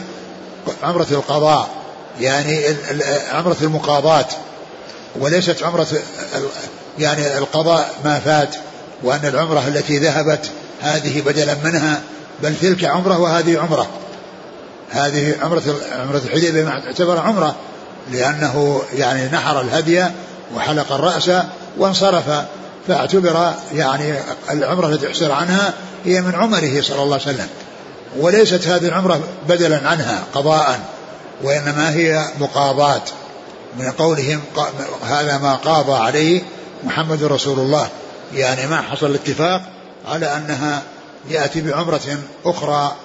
عمرة 0.83 1.07
القضاء 1.11 1.69
يعني 2.19 2.61
عمرة 3.31 3.57
المقاضاة 3.61 4.25
وليست 5.19 5.63
عمرة 5.63 5.87
يعني 6.99 7.37
القضاء 7.37 7.89
ما 8.05 8.19
فات 8.19 8.55
وأن 9.03 9.25
العمرة 9.25 9.67
التي 9.67 9.97
ذهبت 9.97 10.49
هذه 10.81 11.21
بدلا 11.21 11.55
منها 11.63 12.01
بل 12.43 12.55
تلك 12.61 12.85
عمرة 12.85 13.19
وهذه 13.19 13.59
عمرة. 13.59 13.87
هذه 14.91 15.35
عمرة 15.41 15.63
عمرة 15.91 16.21
الحديبية 16.25 16.81
تعتبر 16.85 17.19
عمرة 17.19 17.55
لأنه 18.11 18.81
يعني 18.93 19.25
نحر 19.25 19.61
الهدي 19.61 20.05
وحلق 20.55 20.91
الرأس 20.91 21.31
وانصرف 21.77 22.23
فاعتبر 22.87 23.53
يعني 23.73 24.13
العمرة 24.51 24.87
التي 24.87 25.07
احسر 25.07 25.31
عنها 25.31 25.73
هي 26.05 26.21
من 26.21 26.35
عمره 26.35 26.81
صلى 26.81 27.03
الله 27.03 27.19
عليه 27.25 27.35
وسلم. 27.35 27.47
وليست 28.17 28.67
هذه 28.67 28.87
العمرة 28.87 29.21
بدلا 29.47 29.89
عنها 29.89 30.23
قضاء 30.33 30.79
وإنما 31.43 31.93
هي 31.93 32.25
مقاضاة. 32.39 33.01
من 33.79 33.91
قولهم 33.91 34.41
هذا 35.03 35.37
ما 35.37 35.55
قاضى 35.55 35.93
عليه 35.93 36.41
محمد 36.83 37.23
رسول 37.23 37.59
الله. 37.59 37.89
يعني 38.33 38.67
ما 38.67 38.81
حصل 38.81 39.05
الاتفاق 39.05 39.61
على 40.07 40.35
أنها 40.35 40.81
يأتي 41.29 41.61
بعمرة 41.61 42.17
أخرى 42.45 42.95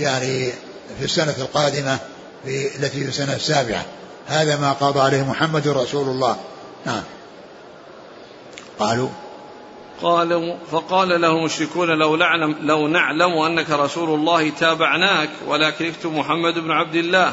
يعني 0.00 0.52
في 0.98 1.04
السنة 1.04 1.34
القادمة 1.38 1.98
في 2.44 2.76
التي 2.76 3.00
في 3.00 3.08
السنة 3.08 3.34
السابعة. 3.34 3.84
هذا 4.26 4.56
ما 4.56 4.72
قاضى 4.72 5.00
عليه 5.00 5.22
محمد 5.22 5.68
رسول 5.68 6.08
الله. 6.08 6.36
نعم. 6.86 7.02
قالوا 8.78 9.08
قالوا 10.02 10.56
فقال 10.70 11.20
له 11.20 11.30
المشركون 11.38 11.88
لو 11.88 12.16
نعلم 12.16 12.56
لو 12.60 12.88
نعلم 12.88 13.38
أنك 13.38 13.70
رسول 13.70 14.20
الله 14.20 14.50
تابعناك 14.50 15.28
ولكن 15.46 15.88
اكتب 15.88 16.12
محمد 16.12 16.54
بن 16.54 16.70
عبد 16.70 16.94
الله. 16.94 17.32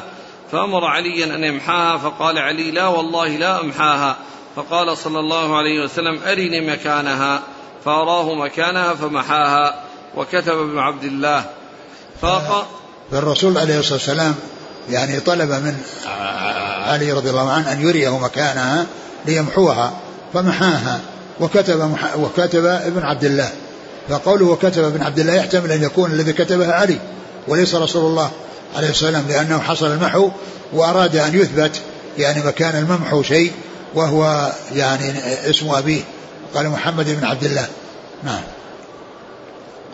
فأمر 0.52 0.86
عليا 0.86 1.36
أن 1.36 1.44
يمحاها 1.44 1.98
فقال 1.98 2.38
علي 2.38 2.72
لا 2.72 2.88
والله 2.88 3.28
لا 3.28 3.62
أمحاها. 3.62 4.18
فقال 4.56 4.98
صلى 4.98 5.20
الله 5.20 5.58
عليه 5.58 5.84
وسلم 5.84 6.20
أرني 6.28 6.72
مكانها. 6.72 7.42
فأراه 7.86 8.36
مكانها 8.36 8.94
فمحاها 8.94 9.84
وكتب 10.16 10.58
ابن 10.60 10.80
عبد 10.80 11.04
الله. 11.04 11.46
فالرسول 13.12 13.58
عليه 13.58 13.80
الصلاة 13.80 13.94
والسلام 13.94 14.36
يعني 14.90 15.20
طلب 15.20 15.50
من 15.50 15.76
علي 16.88 17.12
رضي 17.12 17.30
الله 17.30 17.52
عنه 17.52 17.72
أن 17.72 17.82
يريه 17.82 18.20
مكانها 18.20 18.86
ليمحوها 19.26 19.94
فمحاها. 20.34 21.00
وكتب 21.40 21.80
مح... 21.80 22.18
وكتب 22.18 22.66
ابن 22.66 23.04
عبد 23.04 23.24
الله. 23.24 23.50
فقوله 24.10 24.46
وكتب 24.46 24.84
ابن 24.84 25.02
عبد 25.02 25.20
الله 25.20 25.34
يحتمل 25.34 25.72
أن 25.72 25.84
يكون 25.84 26.12
الذي 26.12 26.34
كتبها 26.34 26.74
علي 26.74 27.00
وليس 27.48 27.76
رسول 27.76 28.06
الله 28.06 28.32
عليه 28.76 28.90
السلام 28.90 29.26
لأنه 29.30 29.60
حصل 29.60 29.92
المحو 29.92 30.32
وأراد 30.74 31.16
أن 31.16 31.36
يثبت 31.36 31.82
يعني 32.18 32.44
مكان 32.44 32.76
الممحو 32.76 33.24
شيء 33.24 33.52
وهو 33.96 34.52
يعني 34.76 35.14
اسم 35.50 35.70
أبيه. 35.70 36.02
قال 36.56 36.70
محمد 36.70 37.06
بن 37.20 37.26
عبد 37.26 37.44
الله. 37.44 37.68
نعم. 38.24 38.42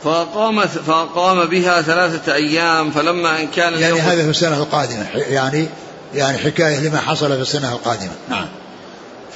فأقام 0.03 0.67
فأقام 0.67 1.45
بها 1.45 1.81
ثلاثة 1.81 2.33
أيام 2.33 2.91
فلما 2.91 3.41
أن 3.41 3.47
كان 3.47 3.73
يعني 3.73 3.99
هذا 3.99 4.23
في 4.23 4.29
السنة 4.29 4.57
القادمة 4.57 5.05
يعني 5.15 5.67
يعني 6.15 6.37
حكاية 6.37 6.79
لما 6.79 6.99
حصل 6.99 7.35
في 7.35 7.41
السنة 7.41 7.71
القادمة. 7.71 8.11
نعم. 8.29 8.47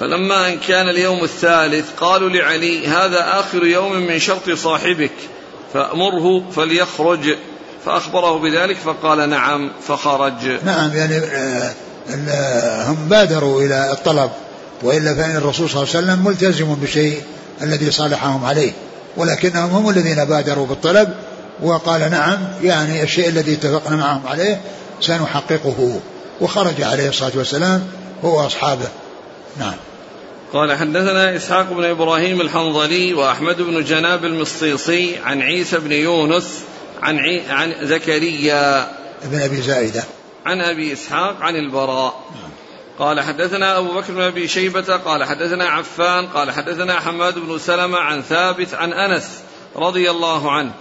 فلما 0.02 0.48
أن 0.48 0.60
كان 0.60 0.90
اليوم 0.90 1.24
الثالث 1.24 1.86
قالوا 1.98 2.30
لعلي 2.30 2.88
هذا 2.88 3.40
آخر 3.40 3.66
يوم 3.66 3.94
من 3.94 4.20
شرط 4.20 4.50
صاحبك 4.50 5.12
فأمره 5.74 6.52
فليخرج 6.56 7.36
فأخبره 7.86 8.40
بذلك 8.40 8.78
فقال 8.78 9.30
نعم 9.30 9.72
فخرج. 9.88 10.60
نعم 10.66 10.96
يعني 10.96 11.18
آه، 11.18 11.74
هم 12.88 12.96
بادروا 13.10 13.62
إلى 13.62 13.92
الطلب 13.92 14.32
وإلا 14.84 15.16
فإن 15.16 15.36
الرسول 15.36 15.70
صلى 15.70 15.84
الله 15.84 15.96
عليه 15.96 16.06
وسلم 16.06 16.26
ملتزم 16.26 16.76
بالشيء 16.76 17.22
الذي 17.62 17.92
صالحهم 17.92 18.46
عليه 18.46 18.72
ولكنهم 19.18 19.70
هم 19.70 19.90
الذين 19.90 20.26
بادروا 20.26 20.68
بالطلب 20.68 21.14
وقال 21.64 22.12
نعم 22.12 22.38
يعني 22.64 23.04
الشيء 23.04 23.30
الذي 23.30 23.54
اتفقنا 23.54 23.96
معهم 23.96 24.28
عليه 24.28 24.62
سنحققه 25.02 26.00
وخرج 26.42 26.82
عليه 26.82 27.10
الصلاة 27.10 27.32
والسلام 27.36 27.88
هو 28.24 28.44
وأصحابه. 28.44 28.88
نعم. 29.60 29.76
قال 30.54 30.78
حدثنا 30.78 31.36
إسحاق 31.36 31.74
بن 31.74 31.84
إبراهيم 31.84 32.42
الحنظلي 32.42 33.14
وأحمد 33.14 33.62
بن 33.62 33.84
جناب 33.84 34.26
المصيصي 34.26 35.18
عن 35.18 35.42
عيسى 35.42 35.80
بن 35.80 35.92
يونس 35.92 36.64
عن 37.02 37.20
عي... 37.20 37.42
عن 37.50 37.76
زكريا. 37.82 38.92
بن 39.24 39.42
أبي 39.42 39.62
زائدة. 39.62 40.04
عن 40.46 40.62
أبي 40.62 40.94
إسحاق 40.94 41.38
عن 41.42 41.56
البراء. 41.56 42.24
قال 43.00 43.22
حدثنا 43.22 43.78
أبو 43.78 43.94
بكر 43.94 44.14
بن 44.14 44.22
أبي 44.22 44.48
شيبة 44.48 44.98
قال 44.98 45.24
حدثنا 45.24 45.66
عفان 45.66 46.28
قال 46.28 46.52
حدثنا 46.52 47.00
حماد 47.00 47.40
بن 47.40 47.58
سلمة 47.58 47.98
عن 47.98 48.22
ثابت 48.22 48.74
عن 48.74 48.94
أنس 48.94 49.40
رضي 49.76 50.12
الله 50.12 50.52
عنه 50.52 50.72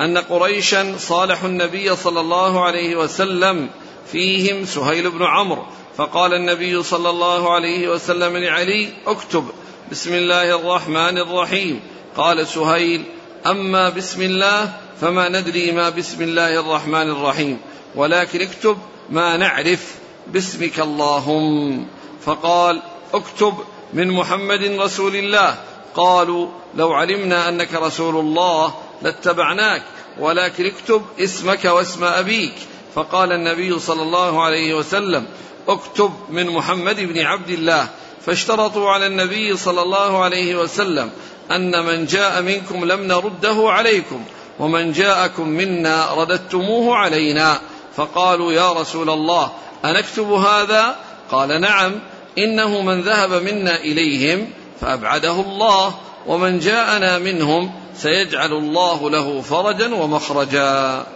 أن 0.00 0.18
قريشا 0.18 0.94
صالحوا 0.98 1.48
النبي 1.48 1.96
صلى 1.96 2.20
الله 2.20 2.64
عليه 2.64 2.96
وسلم 2.96 3.68
فيهم 4.12 4.64
سهيل 4.64 5.10
بن 5.10 5.22
عمرو 5.22 5.66
فقال 5.96 6.34
النبي 6.34 6.82
صلى 6.82 7.10
الله 7.10 7.54
عليه 7.54 7.88
وسلم 7.88 8.36
لعلي 8.36 8.88
اكتب 9.06 9.44
بسم 9.90 10.14
الله 10.14 10.56
الرحمن 10.56 11.18
الرحيم. 11.18 11.80
قال 12.16 12.46
سهيل 12.46 13.02
أما 13.46 13.88
بسم 13.88 14.22
الله 14.22 14.72
فما 15.00 15.28
ندري 15.28 15.72
ما 15.72 15.88
بسم 15.90 16.22
الله 16.22 16.60
الرحمن 16.60 17.10
الرحيم 17.10 17.58
ولكن 17.94 18.40
اكتب 18.40 18.78
ما 19.10 19.36
نعرف 19.36 19.94
باسمك 20.26 20.80
اللهم. 20.80 21.86
فقال 22.24 22.82
اكتب 23.14 23.54
من 23.92 24.10
محمد 24.10 24.62
رسول 24.62 25.16
الله. 25.16 25.58
قالوا 25.94 26.48
لو 26.74 26.92
علمنا 26.92 27.48
أنك 27.48 27.74
رسول 27.74 28.16
الله 28.16 28.74
لاتبعناك 29.02 29.82
ولكن 30.18 30.66
اكتب 30.66 31.02
اسمك 31.20 31.64
واسم 31.64 32.04
أبيك. 32.04 32.54
فقال 32.94 33.32
النبي 33.32 33.78
صلى 33.78 34.02
الله 34.02 34.42
عليه 34.42 34.74
وسلم 34.74 35.26
اكتب 35.68 36.12
من 36.30 36.46
محمد 36.46 36.96
بن 36.96 37.20
عبد 37.20 37.50
الله 37.50 37.88
فاشترطوا 38.26 38.90
على 38.90 39.06
النبي 39.06 39.56
صلى 39.56 39.82
الله 39.82 40.24
عليه 40.24 40.56
وسلم 40.56 41.10
أن 41.50 41.86
من 41.86 42.06
جاء 42.06 42.42
منكم 42.42 42.84
لم 42.84 43.00
نرده 43.00 43.70
عليكم 43.70 44.24
ومن 44.58 44.92
جاءكم 44.92 45.48
منا 45.48 46.14
رددتموه 46.14 46.96
علينا. 46.96 47.60
فقالوا 47.96 48.52
يا 48.52 48.72
رسول 48.72 49.10
الله 49.10 49.50
أنكتب 49.84 50.32
هذا؟ 50.32 50.96
قال 51.30 51.60
نعم 51.60 51.92
إنه 52.38 52.80
من 52.80 53.00
ذهب 53.00 53.32
منا 53.32 53.76
إليهم 53.76 54.50
فأبعده 54.80 55.40
الله 55.40 55.94
ومن 56.26 56.58
جاءنا 56.58 57.18
منهم 57.18 57.72
سيجعل 57.98 58.52
الله 58.52 59.10
له 59.10 59.40
فرجا 59.40 59.94
ومخرجا. 59.94 61.06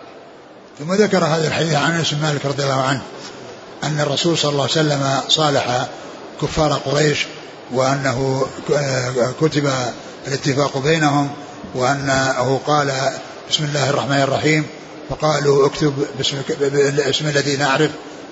ثم 0.78 0.92
ذكر 0.92 1.25
هذا 1.25 1.49
الحديث 1.49 1.75
عن 1.75 1.92
أنس 1.92 2.14
مالك 2.14 2.47
رضي 2.47 2.62
الله 2.62 2.83
عنه. 2.83 3.02
أن 3.84 4.00
الرسول 4.00 4.38
صلى 4.38 4.50
الله 4.50 4.62
عليه 4.62 4.72
وسلم 4.72 5.20
صالح 5.28 5.87
كفار 6.42 6.72
قريش 6.72 7.26
وأنه 7.72 8.46
كتب 9.40 9.70
الاتفاق 10.28 10.78
بينهم 10.78 11.30
وأنه 11.75 12.60
قال 12.66 12.92
بسم 13.50 13.64
الله 13.64 13.90
الرحمن 13.90 14.20
الرحيم 14.20 14.66
فقالوا 15.10 15.66
اكتب 15.66 16.06
باسمك 16.18 16.56
باسم 17.06 17.26
الذي 17.28 17.56
نعرف 17.56 17.90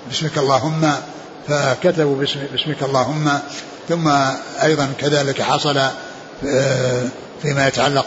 باسمك 0.09 0.39
اللهم 0.39 0.93
فكتبوا 1.49 2.17
باسم 2.17 2.41
باسمك 2.53 2.83
اللهم 2.83 3.39
ثم 3.89 4.09
أيضا 4.63 4.89
كذلك 5.01 5.43
حصل 5.43 5.81
فيما 7.43 7.69
يتعلق 7.69 8.07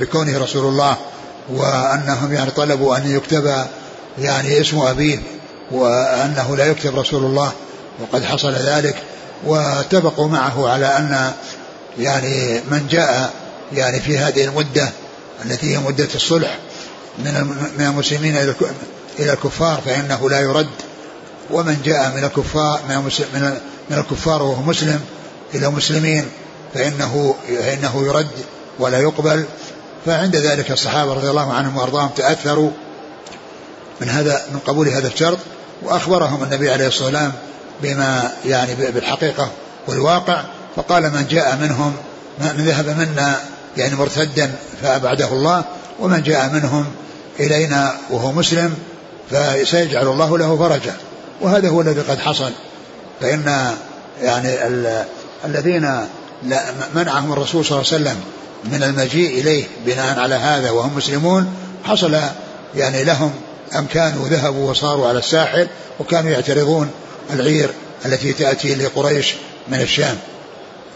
بكونه 0.00 0.38
رسول 0.38 0.66
الله 0.66 0.96
وأنهم 1.50 2.32
يعني 2.32 2.50
طلبوا 2.50 2.96
أن 2.96 3.10
يكتب 3.10 3.64
يعني 4.18 4.60
اسم 4.60 4.78
أبيه. 4.78 5.18
وأنه 5.70 6.56
لا 6.56 6.66
يكتب 6.66 6.98
رسول 6.98 7.24
الله 7.24 7.52
وقد 8.00 8.24
حصل 8.24 8.52
ذلك 8.52 8.96
واتفقوا 9.46 10.28
معه 10.28 10.68
على 10.68 10.86
أن 10.86 11.32
يعني 11.98 12.60
من 12.70 12.86
جاء 12.90 13.32
يعني 13.72 14.00
في 14.00 14.18
هذه 14.18 14.44
المدة 14.44 14.88
التي 15.44 15.74
هي 15.74 15.78
مدة 15.78 16.08
الصلح 16.14 16.58
من 17.18 17.86
المسلمين 17.86 18.36
إلى 19.18 19.32
الكفار 19.32 19.80
فإنه 19.86 20.30
لا 20.30 20.40
يرد 20.40 20.68
ومن 21.50 21.80
جاء 21.84 22.12
من 22.16 22.24
الكفار 22.24 22.80
من 23.90 23.98
الكفار 23.98 24.42
وهو 24.42 24.62
مسلم 24.62 25.00
إلى 25.54 25.70
مسلمين 25.70 26.24
فإنه 26.74 27.34
فإنه 27.48 28.06
يرد 28.06 28.30
ولا 28.78 28.98
يقبل. 28.98 29.44
فعند 30.06 30.36
ذلك 30.36 30.70
الصحابة 30.70 31.12
رضي 31.14 31.30
الله 31.30 31.52
عنهم 31.52 31.76
وأرضاهم 31.76 32.10
تأثروا 32.16 32.70
من 34.00 34.08
هذا 34.08 34.42
من 34.52 34.58
قبول 34.58 34.88
هذا 34.88 35.08
الشرط. 35.08 35.38
وأخبرهم 35.82 36.42
النبي 36.42 36.70
عليه 36.70 36.86
الصلاة 36.86 37.06
والسلام 37.06 37.32
بما 37.82 38.32
يعني 38.44 38.74
بالحقيقة 38.74 39.50
والواقع. 39.88 40.42
فقال 40.76 41.02
من 41.02 41.26
جاء 41.30 41.56
منهم 41.56 41.96
من 42.40 42.64
ذهب 42.66 42.88
منا 42.88 43.40
يعني 43.76 43.94
مرتدا 43.94 44.52
فأبعده 44.82 45.28
الله 45.32 45.64
ومن 46.00 46.22
جاء 46.22 46.50
منهم 46.52 46.86
إلينا 47.40 47.94
وهو 48.10 48.32
مسلم 48.32 48.74
فسيجعل 49.30 50.06
الله 50.06 50.38
له 50.38 50.56
فرجا. 50.56 50.96
وهذا 51.40 51.68
هو 51.68 51.80
الذي 51.80 52.00
قد 52.00 52.18
حصل. 52.18 52.52
فإن 53.20 53.74
يعني 54.22 54.66
ال 54.66 55.04
الذين 55.44 55.96
منعهم 56.94 57.32
الرسول 57.32 57.64
صلى 57.64 57.78
الله 57.78 57.92
عليه 57.92 58.02
وسلم 58.02 58.20
من 58.64 58.82
المجيء 58.82 59.40
إليه 59.40 59.64
بناء 59.86 60.18
على 60.18 60.34
هذا 60.34 60.70
وهم 60.70 60.96
مسلمون 60.96 61.54
حصل 61.84 62.16
يعني 62.74 63.04
لهم 63.04 63.32
أم 63.78 63.86
كانوا 63.86 64.28
ذهبوا 64.28 64.70
وصاروا 64.70 65.08
على 65.08 65.18
الساحل 65.18 65.68
وكانوا 66.00 66.30
يعترضون 66.30 66.90
العير 67.32 67.70
التي 68.06 68.32
تأتي 68.32 68.74
لقريش 68.74 69.34
من 69.68 69.80
الشام. 69.80 70.18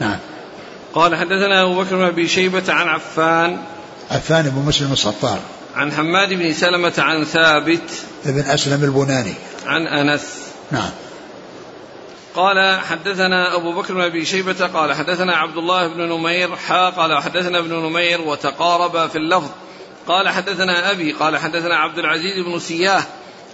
نعم. 0.00 0.18
قال 0.94 1.16
حدثنا 1.16 1.62
أبو 1.62 1.82
بكر 1.82 1.96
بن 1.96 2.04
أبي 2.04 2.28
شيبة 2.28 2.72
عن 2.72 2.88
عفان 2.88 3.58
عفان 4.10 4.50
بن 4.50 4.62
مسلم 4.62 4.92
الصفار. 4.92 5.38
عن 5.74 5.92
حماد 5.92 6.32
بن 6.32 6.52
سلمة 6.52 6.92
عن 6.98 7.24
ثابت 7.24 7.90
ابن 8.26 8.40
أسلم 8.40 8.84
البناني. 8.84 9.34
عن 9.66 9.86
أنس. 9.86 10.22
نعم. 10.70 10.90
قال 12.34 12.80
حدثنا 12.80 13.56
أبو 13.56 13.72
بكر 13.72 13.94
بن 13.94 14.00
أبي 14.00 14.24
شيبة 14.24 14.66
قال 14.66 14.94
حدثنا 14.94 15.36
عبد 15.36 15.56
الله 15.56 15.88
بن 15.88 16.00
نمير 16.00 16.56
حا 16.56 16.90
قال 16.90 17.22
حدثنا 17.22 17.58
ابن 17.58 17.74
نمير 17.74 18.20
وتقاربا 18.20 19.06
في 19.06 19.18
اللفظ. 19.18 19.48
قال 20.08 20.28
حدثنا 20.28 20.90
أبي 20.90 21.12
قال 21.12 21.36
حدثنا 21.36 21.76
عبد 21.76 21.98
العزيز 21.98 22.44
بن 22.46 22.58
سياه 22.58 23.02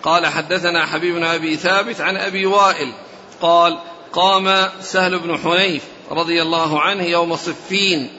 قال 0.02 0.26
حدثنا 0.26 0.87
حبيب 0.87 1.14
بن 1.14 1.25
أبي 1.25 1.57
ثابت 1.57 2.00
عن 2.00 2.16
أبي 2.16 2.47
وائل 2.47 2.92
قال 3.40 3.78
قام 4.12 4.69
سهل 4.80 5.19
بن 5.19 5.38
حنيف 5.38 5.83
رضي 6.11 6.42
الله 6.42 6.80
عنه 6.80 7.02
يوم 7.02 7.37
صفين 7.37 8.11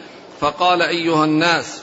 فقال 0.42 0.82
أيها 0.82 1.26
الناس 1.26 1.82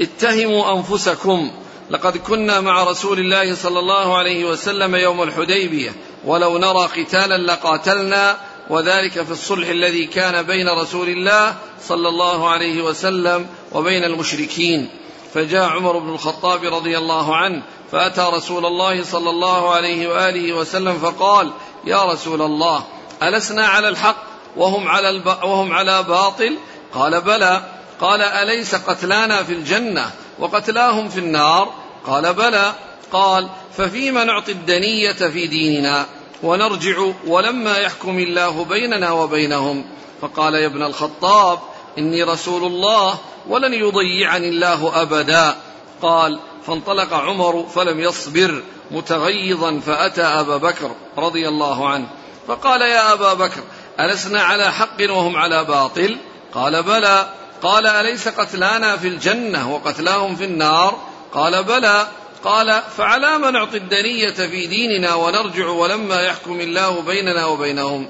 اتهموا 0.00 0.76
أنفسكم 0.76 1.50
لقد 1.90 2.16
كنا 2.16 2.60
مع 2.60 2.84
رسول 2.84 3.18
الله 3.18 3.54
صلى 3.54 3.78
الله 3.78 4.18
عليه 4.18 4.44
وسلم 4.44 4.94
يوم 4.94 5.22
الحديبية 5.22 5.92
ولو 6.24 6.58
نرى 6.58 6.86
قتالا 6.86 7.38
لقاتلنا 7.52 8.36
وذلك 8.70 9.22
في 9.22 9.30
الصلح 9.30 9.68
الذي 9.68 10.06
كان 10.06 10.42
بين 10.42 10.68
رسول 10.68 11.08
الله 11.08 11.56
صلى 11.82 12.08
الله 12.08 12.48
عليه 12.48 12.82
وسلم 12.82 13.46
وبين 13.72 14.04
المشركين. 14.04 14.88
فجاء 15.34 15.68
عمر 15.68 15.98
بن 15.98 16.08
الخطاب 16.08 16.64
رضي 16.64 16.98
الله 16.98 17.36
عنه 17.36 17.62
فأتى 17.92 18.30
رسول 18.32 18.66
الله 18.66 19.04
صلى 19.04 19.30
الله 19.30 19.70
عليه 19.70 20.08
وآله 20.08 20.52
وسلم 20.52 20.98
فقال 20.98 21.50
يا 21.84 22.04
رسول 22.04 22.42
الله 22.42 22.84
ألسنا 23.22 23.66
على 23.66 23.88
الحق 23.88 24.16
وهم 24.56 24.88
على 24.88 25.10
الب... 25.10 25.26
وهم 25.26 25.72
على 25.72 26.02
باطل? 26.02 26.56
قال 26.94 27.20
بلى. 27.20 27.62
قال 28.00 28.22
أليس 28.22 28.74
قتلانا 28.74 29.42
في 29.42 29.52
الجنة 29.52 30.10
وقتلاهم 30.38 31.08
في 31.08 31.18
النار? 31.18 31.72
قال 32.06 32.34
بلى. 32.34 32.72
قال 33.12 33.48
ففيما 33.76 34.24
نعطي 34.24 34.52
الدنية 34.52 35.12
في 35.12 35.46
ديننا 35.46 36.06
ونرجع 36.42 37.04
ولما 37.26 37.78
يحكم 37.78 38.18
الله 38.18 38.64
بيننا 38.64 39.10
وبينهم؟ 39.12 39.84
فقال 40.20 40.54
يا 40.54 40.66
ابن 40.66 40.82
الخطاب 40.82 41.58
إني 41.98 42.22
رسول 42.22 42.64
الله 42.64 43.14
ولن 43.48 43.74
يضيعني 43.74 44.48
الله 44.48 45.02
أبدا. 45.02 45.56
قال 46.02 46.40
فانطلق 46.66 47.14
عمر 47.14 47.66
فلم 47.74 48.00
يصبر 48.00 48.62
متغيظا 48.90 49.80
فأتى 49.86 50.22
أبا 50.22 50.56
بكر 50.56 50.90
رضي 51.18 51.48
الله 51.48 51.88
عنه. 51.88 52.08
فقال 52.48 52.82
يا 52.82 53.12
أبا 53.12 53.34
بكر 53.34 53.60
ألسنا 54.00 54.42
على 54.42 54.72
حق 54.72 55.00
وهم 55.00 55.36
على 55.36 55.64
باطل؟ 55.64 56.16
قال 56.54 56.82
بلى. 56.82 57.26
قال 57.62 57.86
أليس 57.86 58.28
قتلانا 58.28 58.96
في 58.96 59.08
الجنة 59.08 59.74
وقتلاهم 59.74 60.36
في 60.36 60.44
النار؟ 60.44 60.98
قال 61.34 61.64
بلى. 61.64 62.06
قال 62.44 62.82
فعلى 62.96 63.38
ما 63.38 63.50
نعطي 63.50 63.76
الدنية 63.76 64.30
في 64.30 64.66
ديننا 64.66 65.14
ونرجع 65.14 65.66
ولما 65.66 66.22
يحكم 66.22 66.60
الله 66.60 67.00
بيننا 67.00 67.46
وبينهم؟ 67.46 68.08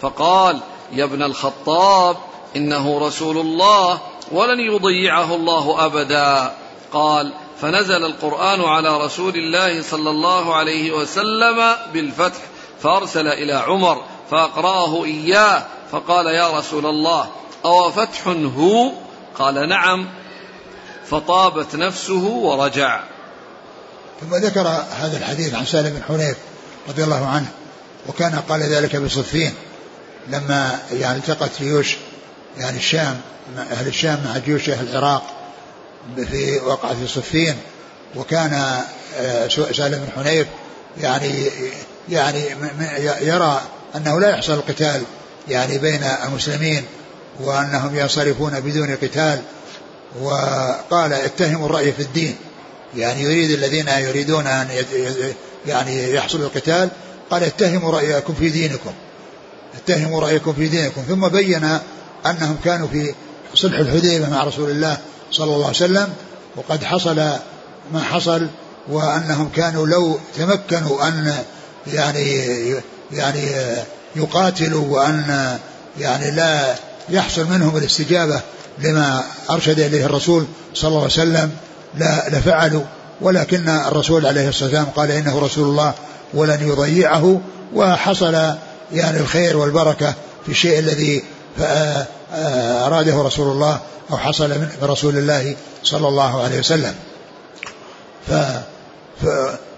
فقال 0.00 0.58
يا 0.92 1.04
ابن 1.04 1.22
الخطاب 1.22 2.16
إنه 2.56 3.06
رسول 3.06 3.38
الله 3.38 4.00
ولن 4.32 4.60
يضيعه 4.60 5.34
الله 5.34 5.86
أبدا. 5.86 6.52
قال 6.92 7.32
فنزل 7.60 8.04
القرآن 8.04 8.60
على 8.60 9.04
رسول 9.04 9.36
الله 9.36 9.82
صلى 9.82 10.10
الله 10.10 10.54
عليه 10.54 10.92
وسلم 10.92 11.74
بالفتح 11.92 12.40
فأرسل 12.82 13.28
إلى 13.28 13.52
عمر 13.52 14.04
فأقرأه 14.30 15.04
إياه 15.04 15.66
فقال 15.92 16.26
يا 16.26 16.58
رسول 16.58 16.86
الله 16.86 17.28
أو 17.64 17.90
فتح 17.90 18.28
هو؟ 18.28 18.92
قال 19.38 19.68
نعم. 19.68 20.08
فطابت 21.10 21.76
نفسه 21.76 22.24
ورجع. 22.24 23.00
ثم 24.20 24.36
ذكر 24.36 24.68
هذا 24.90 25.16
الحديث 25.16 25.54
عن 25.54 25.64
سالم 25.64 25.90
بن 25.90 26.02
حنيف 26.02 26.36
رضي 26.88 27.04
الله 27.04 27.26
عنه 27.26 27.46
وكان 28.08 28.42
قال 28.48 28.60
ذلك 28.60 28.96
بصفين 28.96 29.54
لما 30.28 30.78
يعني 30.92 31.18
التقت 31.18 31.50
جيوش 31.58 31.96
يعني 32.58 32.76
الشام 32.76 33.20
أهل 33.58 33.86
الشام 33.86 34.24
مع 34.24 34.38
جيوش 34.38 34.70
أهل 34.70 34.88
العراق 34.88 35.22
في 36.30 36.58
وقعة 36.58 37.06
صفين 37.06 37.56
وكان 38.16 38.82
آه، 39.16 39.48
سالم 39.48 39.98
بن 39.98 40.22
حنيف 40.22 40.46
يعني 41.00 41.46
يعني 42.08 42.40
يرى 43.20 43.60
أنه 43.96 44.20
لا 44.20 44.30
يحصل 44.30 44.52
القتال 44.52 45.02
يعني 45.48 45.78
بين 45.78 46.02
المسلمين 46.02 46.84
وأنهم 47.40 47.96
ينصرفون 47.96 48.60
بدون 48.60 48.96
قتال 48.96 49.40
وقال 50.20 51.12
اتهموا 51.12 51.66
الرأي 51.66 51.92
في 51.92 52.02
الدين. 52.02 52.36
يعني 52.96 53.22
يريد 53.22 53.50
الذين 53.50 53.88
يريدون 53.88 54.46
أن 54.46 54.68
يعني 55.66 56.12
يحصل 56.12 56.40
القتال 56.40 56.88
قال 57.30 57.42
اتهموا 57.42 57.92
رأيكم 57.92 58.34
في 58.34 58.48
دينكم 58.48 58.92
اتهموا 59.74 60.20
رأيكم 60.20 60.52
في 60.52 60.68
دينكم 60.68 61.02
ثم 61.08 61.28
بين 61.28 61.78
أنهم 62.30 62.56
كانوا 62.64 62.88
في 62.88 63.14
صلح 63.54 63.78
الحديبية 63.78 64.26
مع 64.26 64.44
رسول 64.44 64.70
الله 64.70 64.98
صلى 65.30 65.54
الله 65.54 65.66
عليه 65.66 65.76
وسلم 65.76 66.08
وقد 66.56 66.84
حصل 66.84 67.16
ما 67.92 68.00
حصل 68.02 68.46
وأنهم 68.88 69.48
كانوا 69.48 69.86
لو 69.86 70.18
تمكنوا 70.38 71.08
أن 71.08 71.34
يعني 71.86 72.40
يعني 73.12 73.40
يقاتلوا 74.16 74.84
وأن 74.88 75.58
يعني 75.98 76.30
لا 76.30 76.74
يحصل 77.08 77.46
منهم 77.46 77.76
الاستجابة 77.76 78.40
لما 78.78 79.22
أرشد 79.50 79.80
إليه 79.80 80.04
الرسول 80.04 80.46
صلى 80.74 80.88
الله 80.88 81.02
عليه 81.02 81.12
وسلم 81.12 81.50
لا 81.94 82.28
لفعلوا. 82.28 82.82
ولكن 83.20 83.68
الرسول 83.68 84.26
عليه 84.26 84.48
الصلاة 84.48 84.68
والسلام 84.68 84.84
قال 84.96 85.10
إنه 85.10 85.38
رسول 85.38 85.68
الله 85.68 85.94
ولن 86.34 86.68
يضيعه 86.68 87.40
وحصل 87.74 88.34
يعني 88.92 89.20
الخير 89.20 89.56
والبركة 89.56 90.14
في 90.44 90.52
الشيء 90.52 90.78
الذي 90.78 91.22
أراده 92.32 93.22
رسول 93.22 93.52
الله 93.52 93.80
أو 94.10 94.16
حصل 94.16 94.48
من 94.48 94.68
رسول 94.82 95.18
الله 95.18 95.56
صلى 95.82 96.08
الله 96.08 96.42
عليه 96.42 96.58
وسلم. 96.58 96.94
ف 98.28 98.32
ف 99.22 99.26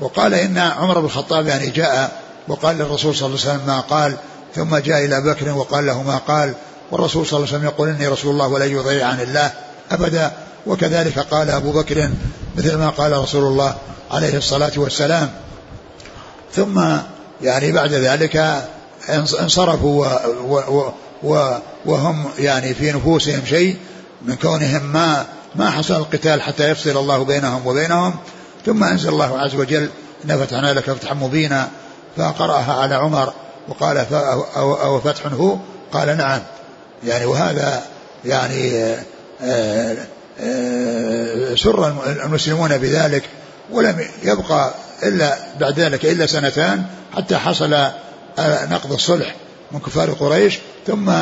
وقال 0.00 0.34
إن 0.34 0.58
عمر 0.58 0.98
بن 0.98 1.06
الخطاب 1.06 1.46
يعني 1.46 1.66
جاء 1.66 2.22
وقال 2.48 2.78
للرسول 2.78 3.14
صلى 3.14 3.26
الله 3.26 3.40
عليه 3.40 3.50
وسلم 3.50 3.66
ما 3.66 3.80
قال 3.80 4.16
ثم 4.54 4.76
جاء 4.76 5.04
إلى 5.04 5.20
بكر 5.20 5.48
وقال 5.48 5.86
له 5.86 6.02
ما 6.02 6.16
قال 6.16 6.54
والرسول 6.90 7.26
صلى 7.26 7.36
الله 7.36 7.48
عليه 7.48 7.58
وسلم 7.58 7.68
يقول 7.74 7.88
إني 7.88 8.08
رسول 8.08 8.30
الله 8.30 8.48
ولن 8.48 8.72
يضيع 8.72 9.06
عن 9.06 9.20
الله 9.20 9.52
أبدا. 9.90 10.32
وكذلك 10.66 11.18
قال 11.18 11.50
أبو 11.50 11.72
بكر 11.72 12.10
مثل 12.56 12.76
ما 12.76 12.90
قال 12.90 13.12
رسول 13.12 13.44
الله 13.44 13.76
عليه 14.10 14.36
الصلاة 14.36 14.72
والسلام. 14.76 15.30
ثم 16.54 16.84
يعني 17.42 17.72
بعد 17.72 17.92
ذلك 17.92 18.64
انصرفوا 19.40 20.06
وهم 21.86 22.24
يعني 22.38 22.74
في 22.74 22.92
نفوسهم 22.92 23.42
شيء 23.46 23.76
من 24.22 24.34
كونهم 24.34 24.82
ما 24.92 25.26
ما 25.54 25.70
حصل 25.70 25.94
القتال 25.94 26.42
حتى 26.42 26.70
يفصل 26.70 26.96
الله 26.96 27.24
بينهم 27.24 27.66
وبينهم. 27.66 28.14
ثم 28.66 28.84
أنزل 28.84 29.08
الله 29.08 29.38
عز 29.38 29.54
وجل 29.54 29.88
ان 30.24 30.38
فتحنا 30.38 30.72
لك 30.72 30.90
فتحا 30.90 31.14
مبينا 31.14 31.68
فقرأها 32.16 32.72
على 32.72 32.94
عمر 32.94 33.32
وقال 33.68 34.06
أو 34.56 35.00
فتح 35.00 35.26
هو؟ 35.32 35.56
قال 35.92 36.16
نعم. 36.16 36.40
يعني 37.06 37.24
وهذا 37.24 37.82
يعني 38.24 38.84
آه، 39.42 39.96
آه، 40.40 41.54
سر 41.54 41.88
المسلمون 42.24 42.78
بذلك 42.78 43.22
ولم 43.70 44.06
يبقى 44.22 44.74
إلا 45.02 45.38
بعد 45.60 45.80
ذلك 45.80 46.04
إلا 46.04 46.26
سنتان 46.26 46.84
حتى 47.16 47.36
حصل 47.36 47.72
آه، 47.72 47.92
نقض 48.38 48.92
الصلح 48.92 49.34
من 49.72 49.80
كفار 49.80 50.10
قريش. 50.10 50.58
ثم 50.88 51.12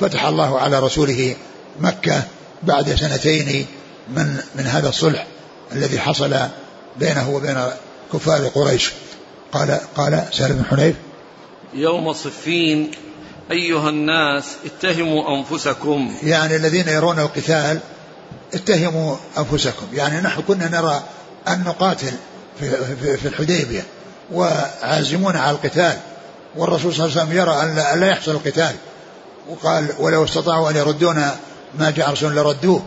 فتح 0.00 0.24
الله 0.24 0.60
على 0.60 0.78
رسوله 0.78 1.36
مكة 1.80 2.22
بعد 2.62 2.94
سنتين 2.94 3.66
من 4.08 4.36
من 4.54 4.66
هذا 4.66 4.88
الصلح 4.88 5.26
الذي 5.72 6.00
حصل 6.00 6.36
بينه 6.96 7.30
وبين 7.30 7.56
كفار 8.12 8.46
قريش. 8.46 8.92
قال 9.52 9.80
قال 9.96 10.24
سالم 10.32 10.56
بن 10.56 10.64
حنيف 10.64 10.96
يوم 11.74 12.12
صفين 12.12 12.90
أيها 13.50 13.88
الناس 13.88 14.44
اتهموا 14.64 15.38
أنفسكم. 15.38 16.14
يعني 16.22 16.56
الذين 16.56 16.88
يرون 16.88 17.18
القتال 17.18 17.78
اتهموا 18.54 19.16
أنفسكم. 19.38 19.86
يعني 19.92 20.20
نحن 20.20 20.42
كنا 20.42 20.68
نرى 20.68 21.02
أن 21.48 21.64
نقاتل 21.64 22.12
في, 22.60 22.70
في, 22.70 23.16
في 23.16 23.28
الحديبية 23.28 23.84
وعازمون 24.32 25.36
على 25.36 25.50
القتال. 25.50 25.96
والرسول 26.56 26.94
صلى 26.94 27.06
الله 27.06 27.20
عليه 27.20 27.22
وسلم 27.22 27.38
يرى 27.38 27.62
أن 27.62 28.00
لا 28.00 28.06
يحصل 28.06 28.30
القتال 28.30 28.74
وقال 29.48 29.88
ولو 29.98 30.24
استطاعوا 30.24 30.70
أن 30.70 30.76
يردون 30.76 31.30
ما 31.78 31.90
جاء 31.90 32.10
رسول 32.10 32.36
لردوه 32.36 32.82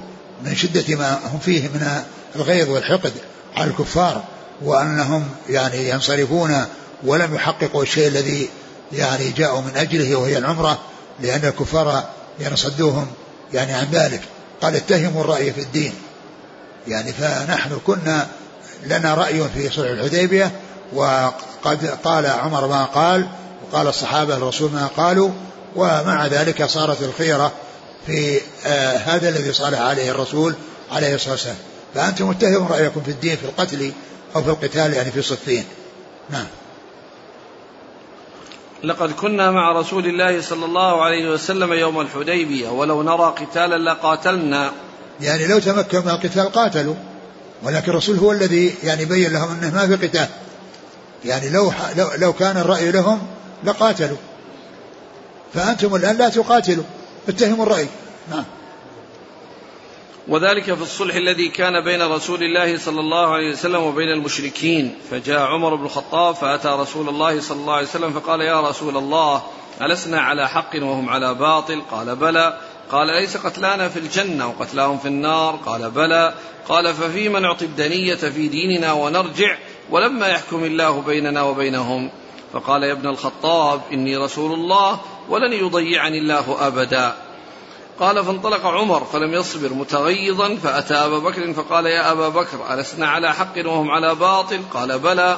من 0.46 0.56
شدة 0.56 0.96
ما 0.96 1.20
هم 1.34 1.40
فيه 1.40 1.68
من 1.68 2.02
الغيظ 2.36 2.70
والحقد 2.70 3.14
على 3.56 3.70
الكفار 3.70 4.24
وأنهم 4.62 5.24
يعني 5.50 5.90
ينصرفون 5.90 6.66
ولم 7.04 7.36
يحققوا 7.36 7.84
الشيء 7.84 8.08
الذي 8.08 8.50
يعني 8.92 9.30
جاءوا 9.30 9.62
من 9.62 9.72
أجله 9.76 10.16
وهي 10.16 10.38
العمرة 10.38 10.80
لأن 11.20 11.46
الكفار 11.46 12.04
يعني 12.40 12.56
صدوهم 12.56 13.08
يعني 13.54 13.74
عن 13.74 13.88
ذلك. 13.92 14.22
قال 14.62 14.76
اتهموا 14.76 15.22
الرأي 15.22 15.54
في 15.54 15.62
الدين. 15.62 15.94
يعني 16.88 17.14
فنحن 17.14 17.80
كنا 17.88 18.28
لنا 18.86 19.14
رأي 19.14 19.44
في 19.50 19.70
صلح 19.70 19.90
الحديبية 19.90 20.52
وقد 20.94 21.86
قال 22.04 22.26
عمر 22.26 22.68
ما 22.68 22.86
قال 22.86 23.28
وقال 23.64 23.88
الصحابة 23.88 24.38
الرسول 24.38 24.72
ما 24.72 24.88
قالوا 24.88 25.30
ومع 25.78 26.28
ذلك 26.28 26.66
صارت 26.66 27.04
الخيرة 27.04 27.52
في 28.08 28.42
آه 28.66 28.98
هذا 28.98 29.30
الذي 29.30 29.54
صالح 29.54 29.80
عليه 29.80 30.12
الرسول 30.12 30.56
عليه 30.92 31.16
الصلاة 31.16 31.32
والسلام. 31.32 31.58
فأنتم 31.96 32.30
اتهموا 32.30 32.68
رأيكم 32.68 33.02
في 33.02 33.12
الدين 33.12 33.36
في 33.36 33.46
القتل 33.46 33.92
أو 34.36 34.44
في 34.44 34.50
القتال 34.50 34.94
يعني 34.94 35.12
في 35.12 35.22
صفين 35.22 35.66
نعم. 36.30 36.46
لقد 38.84 39.12
كنا 39.12 39.52
مع 39.52 39.72
رسول 39.72 40.06
الله 40.06 40.42
صلى 40.42 40.66
الله 40.66 41.04
عليه 41.04 41.30
وسلم 41.32 41.74
يوم 41.74 42.02
الحديبية 42.02 42.70
ولو 42.70 43.04
نرى 43.04 43.36
قتالا 43.40 43.92
لقاتلنا. 43.92 44.72
يعني 45.22 45.48
لو 45.48 45.60
تمكنوا 45.60 46.02
من 46.02 46.10
القتال 46.10 46.52
قاتلوا 46.52 46.96
ولكن 47.64 47.92
الرسول 47.92 48.18
هو 48.18 48.32
الذي 48.32 48.76
يعني 48.84 49.06
بين 49.06 49.34
لهم 49.34 49.52
أنه 49.52 49.76
ما 49.76 49.98
في 49.98 50.08
قتال. 50.08 50.28
يعني 51.26 51.50
لو 51.50 51.74
لو, 51.98 52.08
لو 52.18 52.34
كان 52.34 52.58
الرأي 52.58 52.92
لهم 52.92 53.28
لقاتلوا. 53.64 54.18
فأنتم 55.54 55.96
الآن 55.96 56.18
لا 56.18 56.30
تقاتلوا. 56.30 56.84
اتهموا 57.30 57.66
الرأي. 57.66 57.88
نعم. 58.32 58.44
وذلك 60.28 60.64
في 60.64 60.82
الصلح 60.82 61.16
الذي 61.16 61.50
كان 61.50 61.84
بين 61.84 62.02
رسول 62.02 62.44
الله 62.44 62.78
صلى 62.78 63.00
الله 63.00 63.34
عليه 63.34 63.52
وسلم 63.52 63.84
وبين 63.84 64.10
المشركين. 64.10 64.96
فجاء 65.12 65.40
عمر 65.40 65.76
بن 65.76 65.86
الخطاب 65.86 66.36
فأتى 66.36 66.68
رسول 66.68 67.10
الله 67.10 67.42
صلى 67.42 67.58
الله 67.58 67.74
عليه 67.74 67.88
وسلم 67.88 68.14
فقال 68.14 68.42
يا 68.42 68.70
رسول 68.70 68.98
الله 68.98 69.42
ألسنا 69.82 70.22
على 70.22 70.50
حق 70.50 70.76
وهم 70.76 71.10
على 71.10 71.34
باطل؟ 71.34 71.82
قال 71.92 72.16
بلى. 72.16 72.58
قال 72.92 73.08
ليس 73.08 73.38
قتلانا 73.38 73.90
في 73.90 74.00
الجنة 74.00 74.48
وقتلاهم 74.48 74.98
في 74.98 75.08
النار؟ 75.08 75.60
قال 75.66 75.92
بلى. 75.92 76.34
قال 76.70 76.94
ففيما 76.94 77.40
نعطي 77.40 77.66
الدنية 77.66 78.16
في 78.16 78.48
ديننا 78.48 78.94
ونرجع 78.94 79.58
ولما 79.90 80.28
يحكم 80.28 80.64
الله 80.64 81.02
بيننا 81.02 81.42
وبينهم؟ 81.42 82.10
فقال 82.54 82.84
يا 82.84 82.92
ابن 82.92 83.08
الخطاب 83.08 83.82
إني 83.94 84.18
رسول 84.18 84.54
الله 84.54 85.00
ولن 85.30 85.54
يضيعني 85.54 86.18
الله 86.18 86.68
أبدا. 86.68 87.16
قال 88.00 88.26
فانطلق 88.26 88.66
عمر 88.66 89.04
فلم 89.04 89.34
يصبر 89.34 89.74
متغيظا 89.74 90.56
فأتى 90.56 90.94
أبا 90.94 91.18
بكر 91.18 91.54
فقال 91.54 91.86
يا 91.86 92.12
أبا 92.12 92.30
بكر 92.30 92.74
ألسنا 92.74 93.08
على 93.08 93.34
حق 93.34 93.54
وهم 93.66 93.92
على 93.92 94.16
باطل؟ 94.16 94.62
قال 94.74 95.00
بلى. 95.00 95.38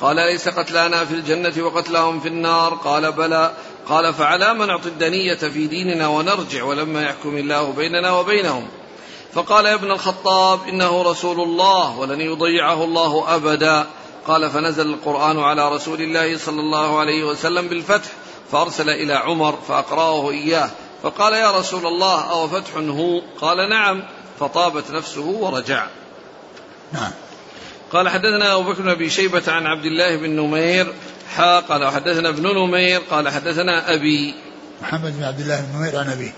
قال 0.00 0.16
ليس 0.16 0.48
قتلانا 0.48 1.04
في 1.04 1.14
الجنة 1.14 1.64
وقتلهم 1.64 2.20
في 2.20 2.28
النار؟ 2.28 2.74
قال 2.74 3.12
بلى. 3.12 3.52
قال 3.88 4.14
فعلى 4.14 4.54
ما 4.54 4.66
نعطي 4.66 4.88
الدنية 4.88 5.34
في 5.34 5.66
ديننا 5.66 6.08
ونرجع 6.08 6.64
ولما 6.64 7.02
يحكم 7.02 7.36
الله 7.36 7.72
بيننا 7.72 8.12
وبينهم؟ 8.12 8.68
فقال 9.32 9.66
يا 9.66 9.74
ابن 9.74 9.90
الخطاب 9.90 10.60
إنه 10.68 11.02
رسول 11.02 11.40
الله 11.40 11.98
ولن 11.98 12.20
يضيعه 12.20 12.84
الله 12.84 13.34
أبدا. 13.34 13.86
قال 14.28 14.50
فنزل 14.50 14.86
القرآن 14.86 15.38
على 15.38 15.68
رسول 15.74 16.00
الله 16.00 16.38
صلى 16.38 16.60
الله 16.60 17.00
عليه 17.00 17.24
وسلم 17.24 17.68
بالفتح 17.68 18.10
فأرسل 18.52 18.90
إلى 18.90 19.14
عمر 19.14 19.58
فأقرأه 19.68 20.30
إياه 20.30 20.70
فقال 21.02 21.32
يا 21.32 21.58
رسول 21.58 21.86
الله 21.86 22.30
أو 22.30 22.48
فتح 22.48 22.76
هو؟ 22.76 23.20
قال 23.40 23.70
نعم 23.70 24.02
فطابت 24.40 24.90
نفسه 24.90 25.26
ورجع. 25.26 25.86
نعم. 26.92 27.10
قال 27.92 28.08
حدثنا 28.08 28.54
أبو 28.54 28.72
بكر 28.72 28.82
بن 28.82 28.88
أبي 28.88 29.10
شيبة 29.10 29.42
عن 29.48 29.66
عبد 29.66 29.84
الله 29.84 30.16
بن 30.16 30.30
نمير 30.30 30.94
حا 31.36 31.60
قال 31.60 31.86
حدثنا 31.86 32.28
ابن 32.28 32.42
نمير 32.42 33.00
قال 33.10 33.28
حدثنا 33.28 33.94
أبي. 33.94 34.34
محمد 34.82 35.16
بن 35.16 35.24
عبد 35.24 35.40
الله 35.40 35.60
بن 35.60 35.78
نمير 35.78 35.98
عن 35.98 36.10
أبي 36.10 36.32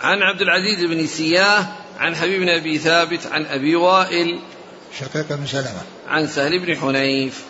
عن 0.00 0.22
عبد 0.22 0.42
العزيز 0.42 0.84
بن 0.84 1.06
سياه 1.06 1.66
عن 1.98 2.16
حبيب 2.16 2.40
بن 2.40 2.48
أبي 2.48 2.78
ثابت 2.78 3.26
عن 3.26 3.46
أبي 3.46 3.76
وائل 3.76 4.40
شقيق 5.00 5.26
بن 5.28 5.46
سلمة. 5.46 5.82
عن 6.08 6.26
سهل 6.26 6.58
بن 6.58 6.76
حنيف. 6.76 7.42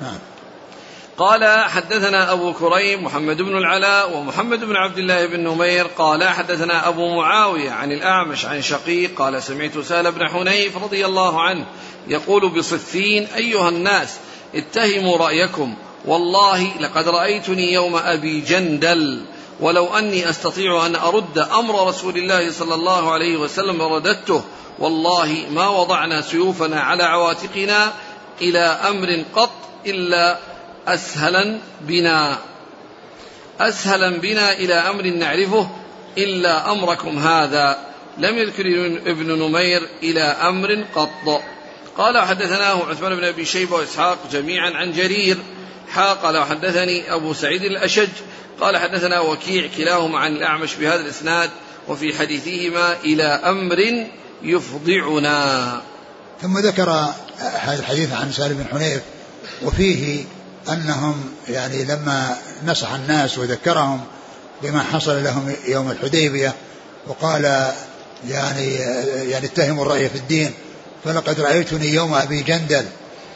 نعم. 0.00 0.18
قال 1.18 1.64
حدثنا 1.68 2.32
أبو 2.32 2.52
كريم 2.52 3.04
محمد 3.04 3.36
بن 3.36 3.56
العلاء 3.56 4.16
ومحمد 4.16 4.64
بن 4.64 4.76
عبد 4.76 4.98
الله 4.98 5.26
بن 5.26 5.40
نمير. 5.40 5.86
قال 5.86 6.28
حدثنا 6.28 6.88
أبو 6.88 7.16
معاوية 7.16 7.70
عن 7.70 7.92
الأعمش 7.92 8.44
عن 8.44 8.62
شقيق. 8.62 9.18
قال 9.18 9.42
سمعت 9.42 9.78
سهل 9.78 10.12
بن 10.12 10.28
حنيف 10.28 10.76
رضي 10.76 11.06
الله 11.06 11.42
عنه 11.42 11.66
يقول 12.08 12.48
بصفين 12.48 13.26
أيها 13.36 13.68
الناس 13.68 14.16
اتهموا 14.54 15.16
رأيكم. 15.16 15.74
والله 16.04 16.76
لقد 16.80 17.08
رأيتني 17.08 17.72
يوم 17.72 17.96
أبي 17.96 18.40
جندل. 18.40 19.24
ولو 19.60 19.86
أني 19.86 20.30
أستطيع 20.30 20.86
أن 20.86 20.96
أرد 20.96 21.38
أمر 21.38 21.88
رسول 21.88 22.16
الله 22.16 22.52
صلى 22.52 22.74
الله 22.74 23.12
عليه 23.12 23.36
وسلم 23.36 23.82
لرددته 23.82 24.44
والله 24.78 25.46
ما 25.50 25.68
وضعنا 25.68 26.20
سيوفنا 26.20 26.80
على 26.80 27.02
عواتقنا 27.02 27.92
إلى 28.40 28.58
أمر 28.58 29.24
قط 29.34 29.50
إلا 29.86 30.38
أسهلا 30.86 31.58
بنا. 31.80 32.38
أسهلا 33.60 34.20
بنا 34.20 34.52
إلى 34.52 34.74
أمر 34.74 35.02
نعرفه 35.02 35.70
إلا 36.18 36.72
أمركم 36.72 37.18
هذا. 37.18 37.78
لم 38.18 38.38
يذكر 38.38 38.66
ابن 39.06 39.38
نمير 39.38 39.88
إلى 40.02 40.22
أمر 40.22 40.84
قط. 40.94 41.42
قال 41.96 42.18
حدثناه 42.18 42.86
عثمان 42.90 43.16
بن 43.16 43.24
أبي 43.24 43.44
شيبة 43.44 43.76
وإسحاق 43.76 44.18
جميعا 44.32 44.70
عن 44.70 44.92
جرير. 44.92 45.38
حا 45.88 46.12
قال 46.12 46.44
حدثني 46.44 47.14
أبو 47.14 47.34
سعيد 47.34 47.62
الأشج 47.62 48.08
قال 48.60 48.76
حدثنا 48.76 49.20
وكيع 49.20 49.68
كلاهما 49.76 50.18
عن 50.18 50.32
الأعمش 50.32 50.74
بهذا 50.74 51.00
الإسناد 51.00 51.50
وفي 51.88 52.18
حديثهما 52.18 52.96
إلى 53.04 53.24
أمر 53.24 54.06
يفضعنا. 54.42 55.82
ثم 56.42 56.58
ذكر 56.58 56.90
هذا 57.38 57.78
الحديث 57.78 58.12
عن 58.12 58.32
سالم 58.32 58.56
بن 58.56 58.78
حنيف 58.78 59.02
وفيه 59.62 60.24
أنهم 60.68 61.24
يعني 61.48 61.84
لما 61.84 62.36
نصح 62.66 62.92
الناس 62.92 63.38
وذكرهم 63.38 64.00
بما 64.62 64.82
حصل 64.82 65.24
لهم 65.24 65.54
يوم 65.66 65.90
الحديبية 65.90 66.54
وقال 67.06 67.72
يعني 68.28 68.74
يعني 69.30 69.46
اتهموا 69.46 69.84
الرأي 69.84 70.08
في 70.08 70.18
الدين 70.18 70.52
فلقد 71.04 71.40
رأيتني 71.40 71.86
يوم 71.86 72.14
أبي 72.14 72.42
جندل 72.42 72.84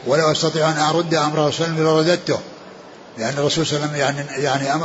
ولو 0.07 0.31
أستطيع 0.31 0.69
أن 0.69 0.77
أرد 0.77 1.13
أمر 1.13 1.47
رسول 1.47 1.67
لرددته 1.67 2.39
لأن 3.17 3.33
الرسول 3.37 3.65
صلى 3.65 3.77
الله 3.77 3.87
عليه 3.87 4.05
وسلم 4.05 4.25
يعني 4.41 4.43
يعني 4.43 4.83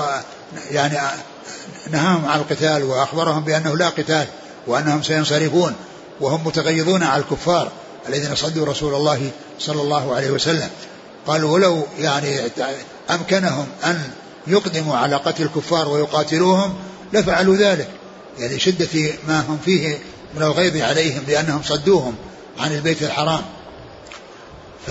يعني 0.71 0.99
نهاهم 1.91 2.27
عن 2.27 2.39
القتال 2.41 2.83
وأخبرهم 2.83 3.45
بأنه 3.45 3.77
لا 3.77 3.89
قتال 3.89 4.27
وأنهم 4.67 5.03
سينصرفون 5.03 5.75
وهم 6.21 6.47
متغيظون 6.47 7.03
على 7.03 7.23
الكفار 7.23 7.73
الذين 8.09 8.35
صدوا 8.35 8.67
رسول 8.67 8.95
الله 8.95 9.31
صلى 9.59 9.83
الله 9.83 10.15
عليه 10.15 10.31
وسلم. 10.31 10.69
قالوا 11.27 11.51
ولو 11.51 11.87
يعني 11.99 12.41
أمكنهم 13.11 13.67
أن 13.85 14.11
يقدموا 14.47 14.97
على 14.97 15.17
قتل 15.17 15.43
الكفار 15.43 15.89
ويقاتلوهم 15.89 16.75
لفعلوا 17.13 17.57
ذلك. 17.57 17.89
يعني 18.39 18.59
شدة 18.59 19.13
ما 19.29 19.41
هم 19.41 19.59
فيه 19.65 19.99
من 20.35 20.43
الغيظ 20.43 20.77
عليهم 20.77 21.23
لأنهم 21.29 21.63
صدوهم 21.63 22.15
عن 22.59 22.73
البيت 22.73 23.03
الحرام. 23.03 23.43
ف 24.87 24.91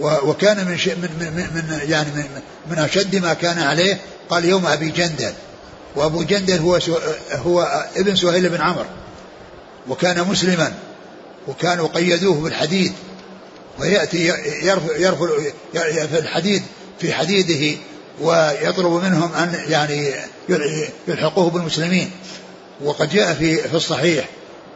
وكان 0.00 0.56
من 0.56 0.72
من, 0.74 1.32
من, 1.36 1.48
من 1.54 1.90
يعني 1.90 2.10
من, 2.10 2.24
من 2.70 2.78
أشد 2.78 3.16
ما 3.16 3.34
كان 3.34 3.58
عليه 3.58 4.00
قال 4.30 4.44
يوم 4.44 4.66
أبي 4.66 4.90
جندل. 4.90 5.32
وأبو 5.96 6.22
جندل 6.22 6.58
هو 6.58 6.78
هو 7.32 7.86
ابن 7.96 8.16
سهيل 8.16 8.48
بن 8.48 8.60
عمرو. 8.60 8.86
وكان 9.88 10.28
مسلما 10.28 10.72
وكانوا 11.48 11.88
قيدوه 11.88 12.34
بالحديد 12.34 12.92
ويأتي 13.78 14.26
يرفع, 14.62 14.96
يرفع 14.96 15.26
في 16.06 16.18
الحديد 16.18 16.62
في 17.00 17.12
حديده 17.12 17.78
ويطلب 18.20 18.92
منهم 19.04 19.32
أن 19.32 19.64
يعني 19.68 20.14
يلحقوه 21.08 21.50
بالمسلمين. 21.50 22.10
وقد 22.84 23.10
جاء 23.10 23.34
في 23.34 23.56
في 23.56 23.74
الصحيح 23.74 24.28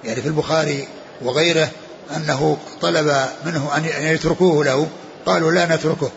يعني 0.05 0.23
في 0.23 0.29
البخاري 0.29 0.89
وغيره 1.23 1.71
أنه 2.17 2.59
طلب 2.81 3.27
منه 3.47 3.77
أن 3.77 4.03
يتركوه 4.03 4.65
له. 4.65 4.89
قالوا 5.27 5.53
لا 5.53 5.77
نتركه. 5.77 6.11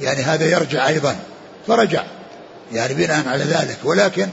يعني 0.00 0.22
هذا 0.22 0.46
يرجع 0.46 0.88
أيضا. 0.88 1.16
فرجع. 1.66 2.04
يعني 2.72 2.94
بناء 2.94 3.28
على 3.28 3.44
ذلك. 3.44 3.76
ولكن 3.84 4.28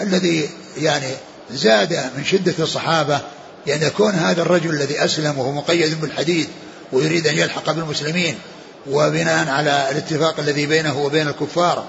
الذي 0.00 0.50
يعني 0.78 1.06
زاد 1.50 1.92
من 2.16 2.24
شدة 2.24 2.54
الصحابة 2.58 3.20
يعني 3.66 3.86
يكون 3.86 4.14
هذا 4.14 4.42
الرجل 4.42 4.70
الذي 4.70 5.04
أسلم 5.04 5.38
وهو 5.38 5.52
مقيد 5.52 6.00
بالحديد 6.00 6.48
ويريد 6.92 7.26
أن 7.26 7.38
يلحق 7.38 7.70
بالمسلمين 7.70 8.34
وبناء 8.90 9.48
على 9.48 9.88
الاتفاق 9.90 10.40
الذي 10.40 10.66
بينه 10.66 10.98
وبين 10.98 11.28
الكفار 11.28 11.84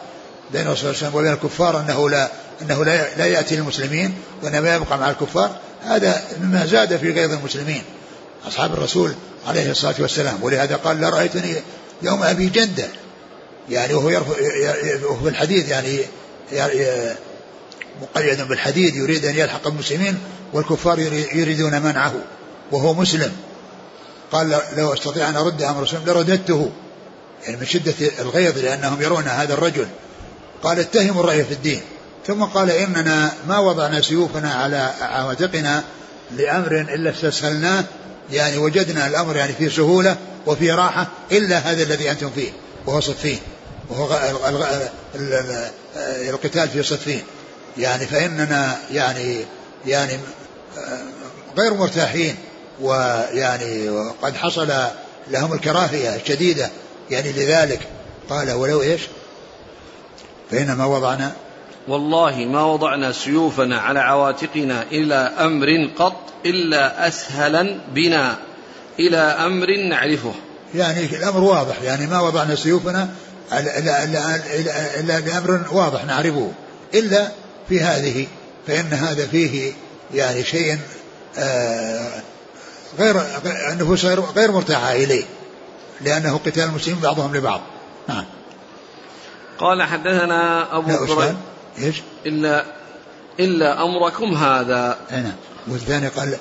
بين 0.51 0.61
الرسول 0.61 0.77
صلى 0.77 0.89
الله 0.91 0.97
عليه 0.97 1.07
وسلم 1.07 1.15
وبين 1.15 1.33
الكفار 1.33 1.79
أنه 1.79 2.09
لا 2.09 2.29
أنه 2.61 2.85
لا, 2.85 3.15
لا 3.17 3.25
يأتي 3.25 3.55
للمسلمين 3.55 4.13
وإنما 4.43 4.75
يبقى 4.75 4.97
مع 4.97 5.09
الكفار 5.09 5.55
هذا 5.83 6.23
مما 6.41 6.65
زاد 6.65 6.97
في 6.97 7.11
غيظ 7.11 7.31
المسلمين. 7.31 7.83
أصحاب 8.47 8.73
الرسول 8.73 9.15
عليه 9.47 9.71
الصلاة 9.71 9.95
والسلام. 9.99 10.37
ولهذا 10.41 10.75
قال 10.75 11.01
لا 11.01 11.09
رأيتني 11.09 11.55
يوم 12.01 12.23
أبي 12.23 12.49
جندة. 12.49 12.87
يعني 13.69 13.93
وهو 13.93 14.09
يرفع 14.09 14.33
وهو 15.09 15.27
الحديث 15.27 15.69
يعني 15.69 15.99
مقيد 18.01 18.41
بالحديد 18.41 18.95
يريد 18.95 19.25
أن 19.25 19.35
يلحق 19.35 19.67
المسلمين 19.67 20.17
والكفار 20.53 20.99
يريدون 21.33 21.81
منعه. 21.81 22.13
وهو 22.71 22.93
مسلم. 22.93 23.31
قال 24.31 24.59
لو 24.77 24.93
أستطيع 24.93 25.29
أن 25.29 25.35
أرد 25.35 25.61
أمر 25.61 25.81
رسول 25.81 25.99
لرددته. 26.05 26.71
يعني 27.45 27.57
من 27.57 27.65
شدة 27.65 27.93
الغيظ 28.19 28.57
لأنهم 28.57 29.01
يرون 29.01 29.23
هذا 29.23 29.53
الرجل. 29.53 29.87
قال 30.63 30.79
اتهموا 30.79 31.23
الرأي 31.23 31.43
في 31.43 31.53
الدين. 31.53 31.81
ثم 32.27 32.43
قال 32.43 32.71
إننا 32.71 33.31
ما 33.47 33.59
وضعنا 33.59 34.01
سيوفنا 34.01 34.53
على 34.53 34.93
عواتقنا 35.01 35.83
لأمر 36.37 36.81
إلا 36.81 37.09
استسهلناه 37.11 37.83
يعني 38.31 38.57
وجدنا 38.57 39.07
الأمر 39.07 39.35
يعني 39.35 39.53
في 39.53 39.69
سهولة 39.69 40.17
وفي 40.45 40.71
راحة 40.71 41.07
إلا 41.31 41.57
هذا 41.57 41.83
الذي 41.83 42.11
أنتم 42.11 42.29
فيه 42.29 42.51
وهو 42.85 42.99
صفين 42.99 43.39
وهو 43.89 44.19
القتال 46.05 46.69
في 46.69 46.83
صفين. 46.83 47.23
يعني 47.77 48.05
فإننا 48.05 48.77
يعني 48.91 49.45
يعني 49.85 50.19
غير 51.57 51.73
مرتاحين 51.73 52.35
ويعني 52.81 53.89
وقد 53.89 54.35
حصل 54.35 54.73
لهم 55.31 55.53
الكراهية 55.53 56.15
الشديدة 56.15 56.69
يعني 57.11 57.31
لذلك. 57.31 57.79
قال 58.29 58.51
ولو 58.51 58.81
إيش؟ 58.81 59.01
فإنما 60.51 60.85
وضعنا 60.85 61.35
والله 61.87 62.35
ما 62.35 62.63
وضعنا 62.65 63.11
سيوفنا 63.11 63.77
على 63.79 63.99
عواتقنا 63.99 64.83
إلى 64.91 65.15
أمر 65.15 65.89
قط 65.97 66.15
إلا 66.45 67.07
أسهلا 67.07 67.77
بنا 67.93 68.37
إلى 68.99 69.17
أمر 69.17 69.67
نعرفه. 69.89 70.33
يعني 70.75 71.05
الأمر 71.05 71.39
واضح 71.43 71.81
يعني 71.81 72.07
ما 72.07 72.19
وضعنا 72.19 72.55
سيوفنا 72.55 73.09
إلا 74.99 75.19
لأمر 75.19 75.61
واضح 75.71 76.05
نعرفه. 76.05 76.51
إلا 76.93 77.31
في 77.69 77.79
هذه 77.79 78.27
فإن 78.67 78.93
هذا 78.93 79.27
فيه 79.27 79.73
يعني 80.13 80.43
شيء 80.43 80.77
آه 81.37 82.21
غير 82.99 83.21
النفوس 83.71 84.05
غير, 84.05 84.19
غير 84.19 84.51
مرتاحة 84.51 84.91
إليه 84.91 85.23
لأنه 86.01 86.39
قتال 86.45 86.63
المسلمين 86.63 87.01
بعضهم 87.01 87.35
لبعض. 87.35 87.61
نعم. 88.07 88.25
قال 89.59 89.83
حدثنا 89.83 90.67
أبو 90.77 91.05
كريب 91.05 91.35
إيش 91.77 92.01
إلا 92.25 92.65
إلا 93.39 93.83
أمركم 93.83 94.33
هذا. 94.33 94.97
نعم 95.11 95.33
والثاني 95.67 96.07
قال 96.07 96.37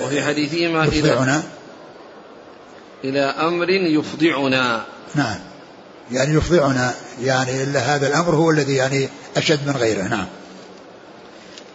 وفي 0.00 0.22
حديثهما 0.22 0.84
إلى 0.84 1.42
إلى 3.04 3.20
أمر 3.20 3.70
يفضعنا. 3.70 4.84
نعم. 5.14 5.38
يعني 6.10 6.34
يفضعنا. 6.34 6.94
يعني 7.22 7.62
إلا 7.62 7.80
هذا 7.80 8.08
الأمر 8.08 8.34
هو 8.34 8.50
الذي 8.50 8.74
يعني 8.74 9.08
أشد 9.36 9.66
من 9.66 9.76
غيره. 9.76 10.02
نعم. 10.02 10.26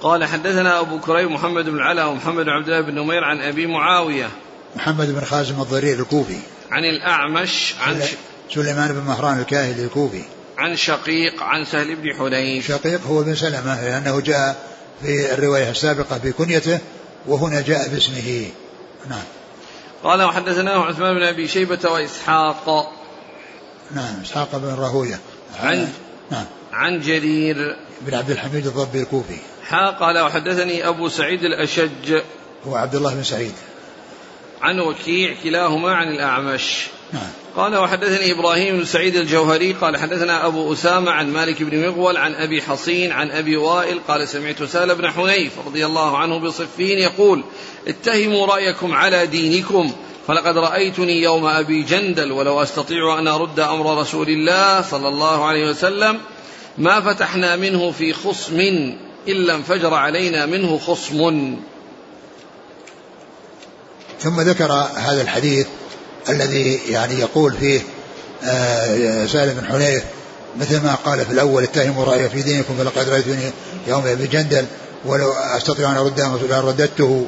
قال 0.02 0.26
حدثنا 0.26 0.80
أبو 0.80 1.00
كريم 1.00 1.34
محمد 1.34 1.66
بن 1.66 1.76
العلاء 1.76 2.10
ومحمد 2.10 2.46
بن 2.46 2.50
عبد 2.50 2.70
الله 2.70 2.82
بن 2.82 2.96
نمير 2.96 3.24
عن 3.24 3.42
أبي 3.42 3.68
معاوية. 3.68 4.30
محمد 4.76 5.16
بن 5.16 5.22
خازم 5.22 5.62
الضرير 5.62 6.00
الكوفي. 6.00 6.40
عن 6.72 6.86
الأعمش 6.86 7.76
عن 7.82 8.02
سليمان 8.54 8.94
بن 8.94 9.02
مهران 9.02 9.40
الكاهلي 9.40 9.84
الكوفي. 9.84 10.24
عن 10.58 10.76
شقيق 10.76 11.44
عن 11.44 11.66
سهل 11.66 11.96
بن 11.96 12.14
حنيف. 12.14 12.68
شقيق 12.68 13.02
هو 13.08 13.24
بن 13.24 13.36
سلمة 13.36 13.82
لأنه 13.82 14.20
جاء 14.20 14.76
في 15.02 15.34
الرواية 15.34 15.70
السابقة 15.70 16.20
في 16.20 16.32
كنيته 16.32 16.80
وهنا 17.28 17.62
جاء 17.62 17.90
باسمه. 17.90 18.48
نعم. 19.10 19.24
قال 20.04 20.24
وحدثناه 20.24 20.86
عثمان 20.86 21.16
بن 21.16 21.24
أبي 21.24 21.48
شيبة 21.48 21.92
وإسحاق. 21.92 22.92
نعم 23.92 24.22
إسحاق 24.22 24.58
بن 24.58 24.68
راهوية. 24.68 25.20
عن 25.60 25.94
نعم. 26.32 26.46
عن 26.74 27.00
جرير. 27.00 27.78
بن 28.02 28.14
عبد 28.14 28.30
الحميد 28.30 28.68
الضبي 28.68 29.02
الكوفي. 29.02 29.38
حا 29.64 29.90
قال 29.90 30.20
وحدثني 30.20 30.88
أبو 30.88 31.10
سعيد 31.10 31.44
الأشج. 31.44 32.22
هو 32.68 32.76
عبد 32.76 32.96
الله 32.96 33.16
بن 33.16 33.24
سعيد. 33.24 33.54
عن 34.62 34.80
وكيع 34.80 35.36
كلاهما 35.44 35.96
عن 35.96 36.08
الأعمش. 36.08 36.88
قال 37.56 37.78
وحدثني 37.78 38.32
إبراهيم 38.32 38.78
بن 38.78 38.86
سعيد 38.86 39.16
الجوهري 39.16 39.74
قال 39.74 39.98
حدثنا 39.98 40.48
أبو 40.48 40.74
أسامة 40.74 41.12
عن 41.12 41.34
مالك 41.34 41.64
بن 41.64 41.88
مغول 41.88 42.18
عن 42.18 42.36
أبي 42.36 42.62
حصين 42.62 43.12
عن 43.12 43.32
أبي 43.32 43.58
وائل 43.58 44.00
قال 44.08 44.28
سمعت 44.28 44.64
سال 44.64 44.96
بن 44.96 45.12
حنيف 45.12 45.52
رضي 45.68 45.86
الله 45.86 46.18
عنه 46.18 46.40
بصفين 46.40 47.00
يقول 47.00 47.44
اتهموا 47.88 48.46
رأيكم 48.46 48.94
على 48.94 49.28
دينكم 49.28 49.92
فلقد 50.28 50.58
رأيتني 50.58 51.22
يوم 51.22 51.46
أبي 51.46 51.84
جندل 51.84 52.32
ولو 52.32 52.62
أستطيع 52.62 53.20
أن 53.20 53.28
أرد 53.28 53.60
أمر 53.60 53.98
رسول 53.98 54.30
الله 54.30 54.82
صلى 54.82 55.08
الله 55.08 55.46
عليه 55.46 55.70
وسلم 55.70 56.20
ما 56.78 57.02
فتحنا 57.02 57.56
منه 57.56 57.92
في 57.92 58.14
خصم 58.14 58.60
إلا 59.28 59.56
انفجر 59.56 59.94
علينا 59.94 60.46
منه 60.46 60.78
خصم. 60.78 61.56
ثم 64.20 64.42
ذكر 64.42 64.72
هذا 64.96 65.22
الحديث 65.22 65.68
الذي 66.30 66.80
يعني 66.90 67.20
يقول 67.20 67.54
فيه 67.54 67.82
آه 68.44 69.26
سالم 69.26 69.54
بن 69.54 69.68
حنيف 69.68 70.04
مثل 70.60 70.84
ما 70.84 70.96
قال 70.96 71.26
في 71.26 71.32
الأول 71.32 71.64
اتهموا 71.64 72.06
رأي 72.06 72.30
في 72.30 72.42
دينكم 72.42 72.78
فلقد 72.78 73.10
رأيتني 73.10 73.52
يوم 73.88 74.08
أبي 74.08 74.28
جندل 74.28 74.66
ولو 75.06 75.32
أستطيع 75.32 75.92
أن 75.92 75.98
أرد 75.98 76.20
رددته. 76.52 77.28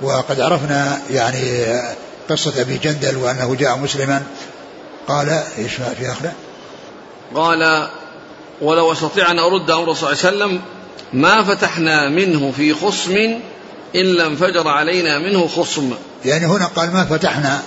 وقد 0.00 0.40
عرفنا 0.40 1.00
يعني 1.10 1.64
قصة 2.30 2.60
أبي 2.60 2.78
جندل 2.78 3.16
وأنه 3.16 3.54
جاء 3.54 3.78
مسلما. 3.78 4.22
قال 5.08 5.42
إيش 5.58 5.74
في 5.74 6.12
آخره 6.12 6.32
قال 7.34 7.88
ولو 8.60 8.92
أستطيع 8.92 9.30
أن 9.30 9.38
أرد 9.38 9.70
أمر 9.70 9.94
صلى 9.94 10.12
الله 10.12 10.24
عليه 10.24 10.36
وسلم 10.36 10.60
ما 11.12 11.44
فتحنا 11.44 12.08
منه 12.08 12.52
في 12.56 12.74
خصم 12.74 13.40
إلا 13.94 14.26
انفجر 14.26 14.68
علينا 14.68 15.18
منه 15.18 15.46
خصم. 15.46 15.92
يعني 16.24 16.46
هنا 16.46 16.66
قال 16.66 16.92
ما 16.92 17.04
فتحنا 17.04 17.62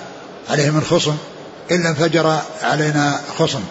عليه 0.49 0.69
من 0.69 0.81
خصم 0.83 1.15
إلا 1.71 1.89
انفجر 1.89 2.41
علينا 2.63 3.19
خصم. 3.37 3.61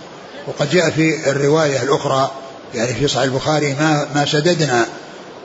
وقد 0.46 0.70
جاء 0.70 0.90
في 0.90 1.30
الرواية 1.30 1.82
الأخرى 1.82 2.30
يعني 2.74 2.94
في 2.94 3.08
صحيح 3.08 3.22
البخاري 3.22 3.74
ما 3.74 4.06
ما 4.14 4.26
سددنا 4.26 4.86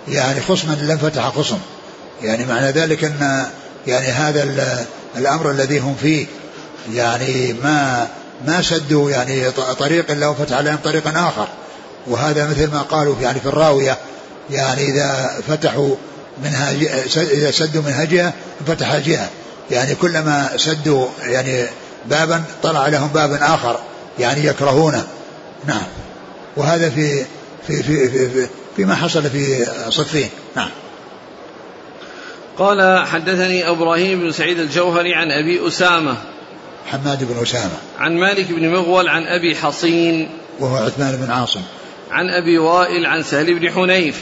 يعني 0.08 0.42
خصما 0.42 0.74
إلا 0.74 0.94
انفتح 0.94 1.30
خصم. 1.30 1.58
يعني 2.24 2.46
معنى 2.46 2.72
ذلك 2.72 3.04
أن 3.04 3.46
يعني 3.88 4.08
هذا 4.08 4.44
الأمر 5.18 5.52
الذي 5.52 5.80
هم 5.80 5.96
فيه 6.02 6.26
يعني 6.94 7.54
ما 7.54 8.08
ما 8.48 8.62
سدوا 8.62 9.12
يعني 9.12 9.52
طريق 9.80 10.12
إلا 10.12 10.28
وفتح 10.28 10.58
عليهم 10.58 10.78
طريقا 10.84 11.30
آخر. 11.30 11.48
وهذا 12.08 12.50
مثل 12.50 12.72
ما 12.72 12.82
قالوا 12.82 13.16
يعني 13.22 13.40
في 13.40 13.46
الراوية 13.46 13.98
يعني 14.50 14.90
إذا 14.90 15.38
فتحوا 15.48 15.96
منها 16.44 16.72
إذا 17.16 17.52
سدوا 17.52 17.82
منها 17.82 18.04
جهة 18.04 18.34
فتح 18.68 18.98
جهة. 18.98 19.30
يعني 19.72 19.96
كلما 19.96 20.50
سدوا 20.58 21.08
يعني 21.22 21.66
بابا 22.06 22.44
طلع 22.64 22.88
لهم 22.88 23.08
باب 23.08 23.34
آخر 23.34 23.80
يعني 24.20 24.46
يكرهونه. 24.46 25.08
نعم. 25.66 25.84
وهذا 26.58 26.90
في 26.90 27.26
في 27.68 27.84
في 27.84 28.10
في, 28.10 28.30
في 28.30 28.48
فيما 28.76 28.96
حصل 28.96 29.30
في 29.30 29.66
صفين 29.90 30.30
نعم. 30.56 30.70
قال 32.58 33.08
حدثني 33.08 33.70
إبراهيم 33.70 34.20
بن 34.20 34.32
سعيد 34.32 34.60
الجوهري 34.60 35.14
عن 35.14 35.32
أبي 35.32 35.68
أسامة. 35.68 36.18
حماد 36.92 37.24
بن 37.24 37.42
أسامة. 37.42 37.78
عن 38.00 38.18
مالك 38.18 38.52
بن 38.52 38.70
مغول 38.70 39.08
عن 39.08 39.24
أبي 39.28 39.56
حصين. 39.56 40.30
وهو 40.60 40.76
عثمان 40.76 41.16
بن 41.16 41.32
عاصم. 41.32 41.62
عن 42.12 42.30
أبي 42.30 42.58
وائل 42.58 43.06
عن 43.06 43.24
سهل 43.24 43.60
بن 43.60 43.72
حنيف. 43.72 44.22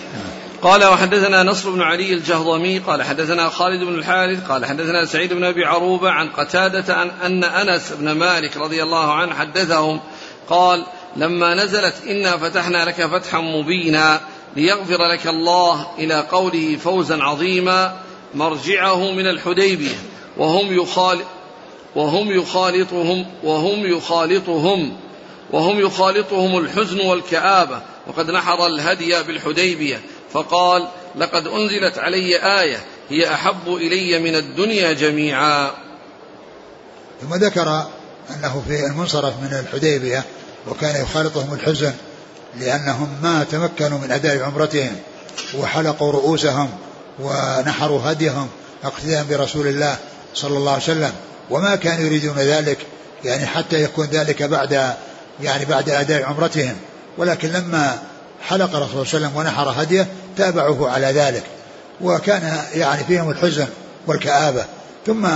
قال 0.63 0.83
وحدثنا 0.83 1.43
نصر 1.43 1.69
بن 1.69 1.81
علي 1.81 2.13
الجهضمي 2.13 2.79
قال 2.79 3.03
حدثنا 3.03 3.49
خالد 3.49 3.83
بن 3.83 3.95
الحارث 3.95 4.47
قال 4.47 4.65
حدثنا 4.65 5.05
سعيد 5.05 5.33
بن 5.33 5.43
أبي 5.43 5.65
عروبة 5.65 6.09
عن 6.09 6.29
قتادة 6.29 6.93
عن 6.93 7.09
أن 7.09 7.43
أنس 7.43 7.91
بن 7.91 8.11
مالك 8.11 8.57
رضي 8.57 8.83
الله 8.83 9.13
عنه 9.13 9.33
حدثهم 9.33 9.99
قال 10.49 10.85
لما 11.15 11.55
نزلت 11.55 11.95
إنا 12.07 12.37
فتحنا 12.37 12.85
لك 12.85 13.05
فتحا 13.05 13.39
مبينا 13.39 14.21
ليغفر 14.55 14.97
لك 15.11 15.27
الله 15.27 15.87
إلى 15.99 16.19
قوله 16.31 16.77
فوزا 16.83 17.23
عظيما 17.23 17.97
مرجعه 18.35 19.11
من 19.11 19.27
الحديبية 19.27 19.95
وهم 20.37 20.81
يخال 20.81 21.19
وهم 21.95 22.31
يخالطهم 22.31 23.25
وهم 23.43 23.85
يخالطهم 23.85 24.97
وهم 25.51 25.79
يخالطهم 25.79 26.57
الحزن 26.57 26.99
والكآبة 26.99 27.81
وقد 28.07 28.31
نحر 28.31 28.65
الهدي 28.67 29.23
بالحديبية 29.23 30.01
فقال 30.33 30.87
لقد 31.15 31.47
أنزلت 31.47 31.97
علي 31.97 32.35
آية 32.61 32.77
هي 33.09 33.33
أحب 33.33 33.67
إلي 33.67 34.19
من 34.19 34.35
الدنيا 34.35 34.93
جميعا. 34.93 35.71
ثم 37.21 37.33
ذكر 37.33 37.87
أنه 38.29 38.63
في 38.67 38.85
المنصرف 38.85 39.33
من 39.41 39.59
الحديبية 39.59 40.23
وكان 40.67 41.01
يخالطهم 41.01 41.53
الحزن 41.53 41.93
لأنهم 42.59 43.09
ما 43.23 43.43
تمكنوا 43.51 43.99
من 43.99 44.11
أداء 44.11 44.43
عمرتهم 44.43 44.95
وحلقوا 45.57 46.11
رؤوسهم 46.11 46.69
ونحروا 47.19 48.11
هديهم 48.11 48.47
اقتداء 48.83 49.25
برسول 49.29 49.67
الله 49.67 49.97
صلى 50.33 50.57
الله 50.57 50.71
عليه 50.71 50.83
وسلم 50.83 51.11
وما 51.49 51.75
كانوا 51.75 52.05
يريدون 52.05 52.37
ذلك 52.37 52.77
يعني 53.23 53.45
حتى 53.45 53.83
يكون 53.83 54.05
ذلك 54.05 54.43
بعد 54.43 54.93
يعني 55.41 55.65
بعد 55.65 55.89
أداء 55.89 56.23
عمرتهم. 56.23 56.75
ولكن 57.17 57.47
لما 57.47 57.99
حلق 58.47 58.75
الرسول 58.75 59.07
صلى 59.07 59.17
الله 59.17 59.27
عليه 59.27 59.27
وسلم 59.27 59.37
ونحر 59.37 59.81
هديه 59.81 60.07
تابعوه 60.37 60.91
على 60.91 61.07
ذلك. 61.07 61.43
وكان 62.01 62.61
يعني 62.73 63.03
فيهم 63.03 63.29
الحزن 63.29 63.67
والكآبة. 64.07 64.65
ثم 65.05 65.27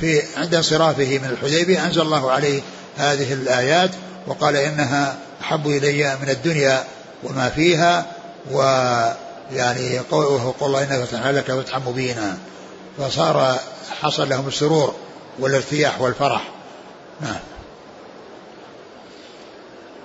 في 0.00 0.22
عند 0.36 0.54
انصرافه 0.54 1.18
من 1.18 1.28
الحديبية 1.30 1.86
أنزل 1.86 2.00
الله 2.00 2.30
عليه 2.30 2.62
هذه 2.96 3.32
الآيات 3.32 3.90
وقال 4.26 4.56
إنها 4.56 5.16
أحب 5.40 5.66
إلي 5.66 6.16
من 6.22 6.28
الدنيا 6.28 6.84
وما 7.24 7.48
فيها 7.48 8.06
ويعني 8.50 9.98
قوله 10.10 10.54
قول 10.60 10.68
الله 10.68 10.82
إنك 10.82 11.04
فتحنا 11.04 11.32
لك 11.32 11.52
فتحا 11.52 11.78
مبينا. 11.78 12.38
فصار 12.98 13.58
حصل 14.02 14.28
لهم 14.28 14.48
السرور 14.48 14.94
والارتياح 15.38 16.00
والفرح. 16.00 16.42
نعم. 17.20 17.51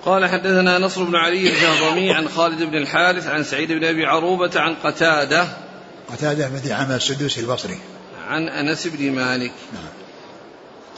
قال 0.08 0.26
حدثنا 0.26 0.78
نصر 0.80 1.04
بن 1.04 1.16
علي 1.16 1.50
الجهضمي 1.50 2.14
عن 2.14 2.30
خالد 2.30 2.64
بن 2.64 2.76
الحارث 2.78 3.28
عن 3.28 3.44
سعيد 3.44 3.72
بن 3.72 3.84
أبي 3.84 4.06
عروبة 4.06 4.52
عن 4.56 4.76
قتادة. 4.84 5.48
قتادة 6.12 6.50
بن 6.50 6.72
عامر 6.72 6.96
السدوسي 6.96 7.42
البصري. 7.42 7.78
عن 8.28 8.50
أنس 8.50 8.88
بن 8.88 9.12
مالك. 9.12 9.52
نعم. 9.74 9.84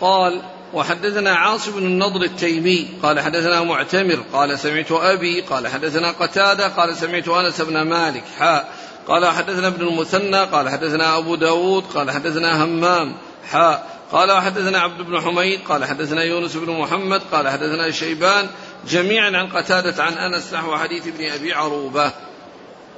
قال 0.02 0.42
وحدثنا 0.74 1.36
عاصم 1.36 1.72
بن 1.72 1.86
النضر 1.86 2.24
التيمي. 2.24 2.88
قال 3.04 3.20
حدثنا 3.20 3.64
معتمر. 3.64 4.24
قال 4.34 4.60
سمعت 4.60 4.92
أبي. 4.92 5.42
قال 5.42 5.68
حدثنا 5.68 6.12
قتادة. 6.12 6.68
قال 6.68 6.96
سمعت 6.96 7.28
أنس 7.28 7.62
بن 7.62 7.82
مالك. 7.82 8.24
حاء 8.40 8.74
قال 9.08 9.26
حدثنا 9.26 9.68
ابن 9.68 9.88
المثنى. 9.88 10.44
قال 10.44 10.70
حدثنا 10.70 11.18
أبو 11.18 11.36
داود. 11.36 11.84
قال 11.84 12.12
حدثنا 12.12 12.64
همام. 12.64 13.16
حاء 13.52 14.00
قال 14.12 14.32
وحدثنا 14.32 14.80
عبد 14.80 15.02
بن 15.02 15.22
حميد. 15.22 15.60
قال 15.70 15.86
حدثنا 15.86 16.24
يونس 16.24 16.56
بن 16.56 16.72
محمد. 16.72 17.22
قال 17.32 17.50
حدثنا 17.50 17.92
شيبان. 17.92 18.50
جميعا 18.88 19.38
عن 19.38 19.48
قتادة 19.48 20.04
عن 20.04 20.14
أنس 20.14 20.54
نحو 20.54 20.78
حديث 20.78 21.08
ابن 21.08 21.30
أبي 21.30 21.54
عروبة. 21.54 22.12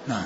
نعم. 0.08 0.26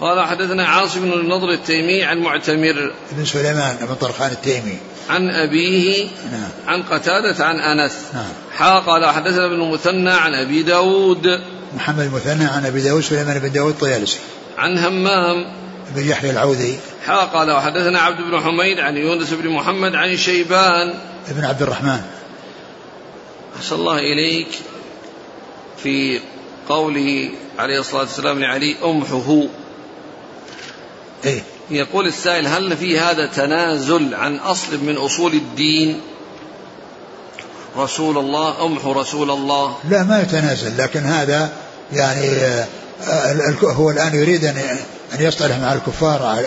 قال 0.00 0.26
حدثنا 0.26 0.66
عاصم 0.66 1.00
بن 1.00 1.12
النضر 1.12 1.50
التيمي 1.50 2.04
عن 2.04 2.18
معتمر 2.18 2.92
بن 3.12 3.24
سليمان 3.24 3.76
بن 3.76 3.94
طرخان 3.94 4.30
التيمي. 4.30 4.78
عن 5.10 5.30
أبيه 5.30 6.08
نعم. 6.32 6.50
عن 6.66 6.82
قتادة 6.82 7.44
عن 7.44 7.60
أنس. 7.60 7.92
نعم. 8.14 8.32
حا 8.56 8.78
قال 8.78 9.06
حدثنا 9.06 9.46
ابن 9.46 9.62
المثنى 9.62 10.10
عن 10.10 10.34
أبي 10.34 10.62
داود. 10.62 11.40
محمد 11.76 12.04
المثنى 12.04 12.44
عن 12.44 12.66
أبي 12.66 12.80
داود 12.80 13.02
سليمان 13.02 13.38
بن 13.38 13.52
داود 13.52 13.72
الطيالسي. 13.72 14.18
عن 14.58 14.78
همام. 14.78 15.46
بن 15.94 16.08
يحيى 16.08 16.30
العوذي. 16.30 16.78
حا 17.06 17.24
قال 17.24 17.50
وحدثنا 17.50 18.00
عبد 18.00 18.20
بن 18.20 18.40
حميد 18.40 18.80
عن 18.80 18.96
يونس 18.96 19.32
بن 19.32 19.48
محمد 19.48 19.94
عن 19.94 20.16
شيبان. 20.16 20.94
بن 21.28 21.44
عبد 21.44 21.62
الرحمن. 21.62 22.00
أحسن 23.56 23.74
الله 23.74 23.98
إليك. 23.98 24.48
في 25.82 26.20
قوله 26.68 27.30
عليه 27.58 27.80
الصلاة 27.80 28.00
والسلام 28.00 28.38
لعلي 28.38 28.76
أمحه. 28.84 29.42
إيه؟ 31.24 31.42
يقول 31.70 32.06
السائل 32.06 32.46
هل 32.46 32.76
في 32.76 32.98
هذا 32.98 33.26
تنازل 33.26 34.14
عن 34.14 34.36
أصل 34.36 34.84
من 34.84 34.96
أصول 34.96 35.32
الدين؟ 35.32 36.00
رسول 37.76 38.18
الله 38.18 38.66
أمح 38.66 38.86
رسول 38.86 39.30
الله. 39.30 39.76
لا 39.90 40.02
ما 40.02 40.20
يتنازل 40.20 40.78
لكن 40.78 41.00
هذا 41.00 41.50
يعني 41.92 42.30
آه، 43.06 43.54
هو 43.62 43.90
الآن 43.90 44.14
يريد 44.14 44.44
أن 44.44 44.78
يصطلح 45.20 45.58
مع 45.58 45.72
الكفار 45.72 46.38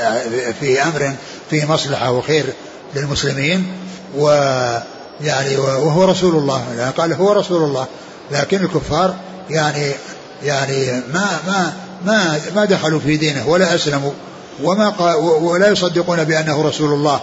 في 0.59 0.83
أمر 0.83 1.13
فيه 1.49 1.65
مصلحة 1.65 2.11
وخير 2.11 2.45
للمسلمين 2.95 3.71
ويعني 4.15 5.57
وهو 5.57 6.05
رسول 6.05 6.35
الله. 6.35 6.91
قال 6.97 7.13
هو 7.13 7.31
رسول 7.31 7.63
الله. 7.63 7.87
لكن 8.31 8.63
الكفار 8.63 9.15
يعني 9.49 9.91
يعني 10.43 10.91
ما 11.13 11.39
ما 11.47 11.73
ما 12.05 12.39
ما 12.55 12.65
دخلوا 12.65 12.99
في 12.99 13.17
دينه 13.17 13.49
ولا 13.49 13.75
أسلموا 13.75 14.11
وما 14.63 15.15
ولا 15.41 15.67
يصدقون 15.67 16.23
بأنه 16.23 16.61
رسول 16.61 16.93
الله. 16.93 17.21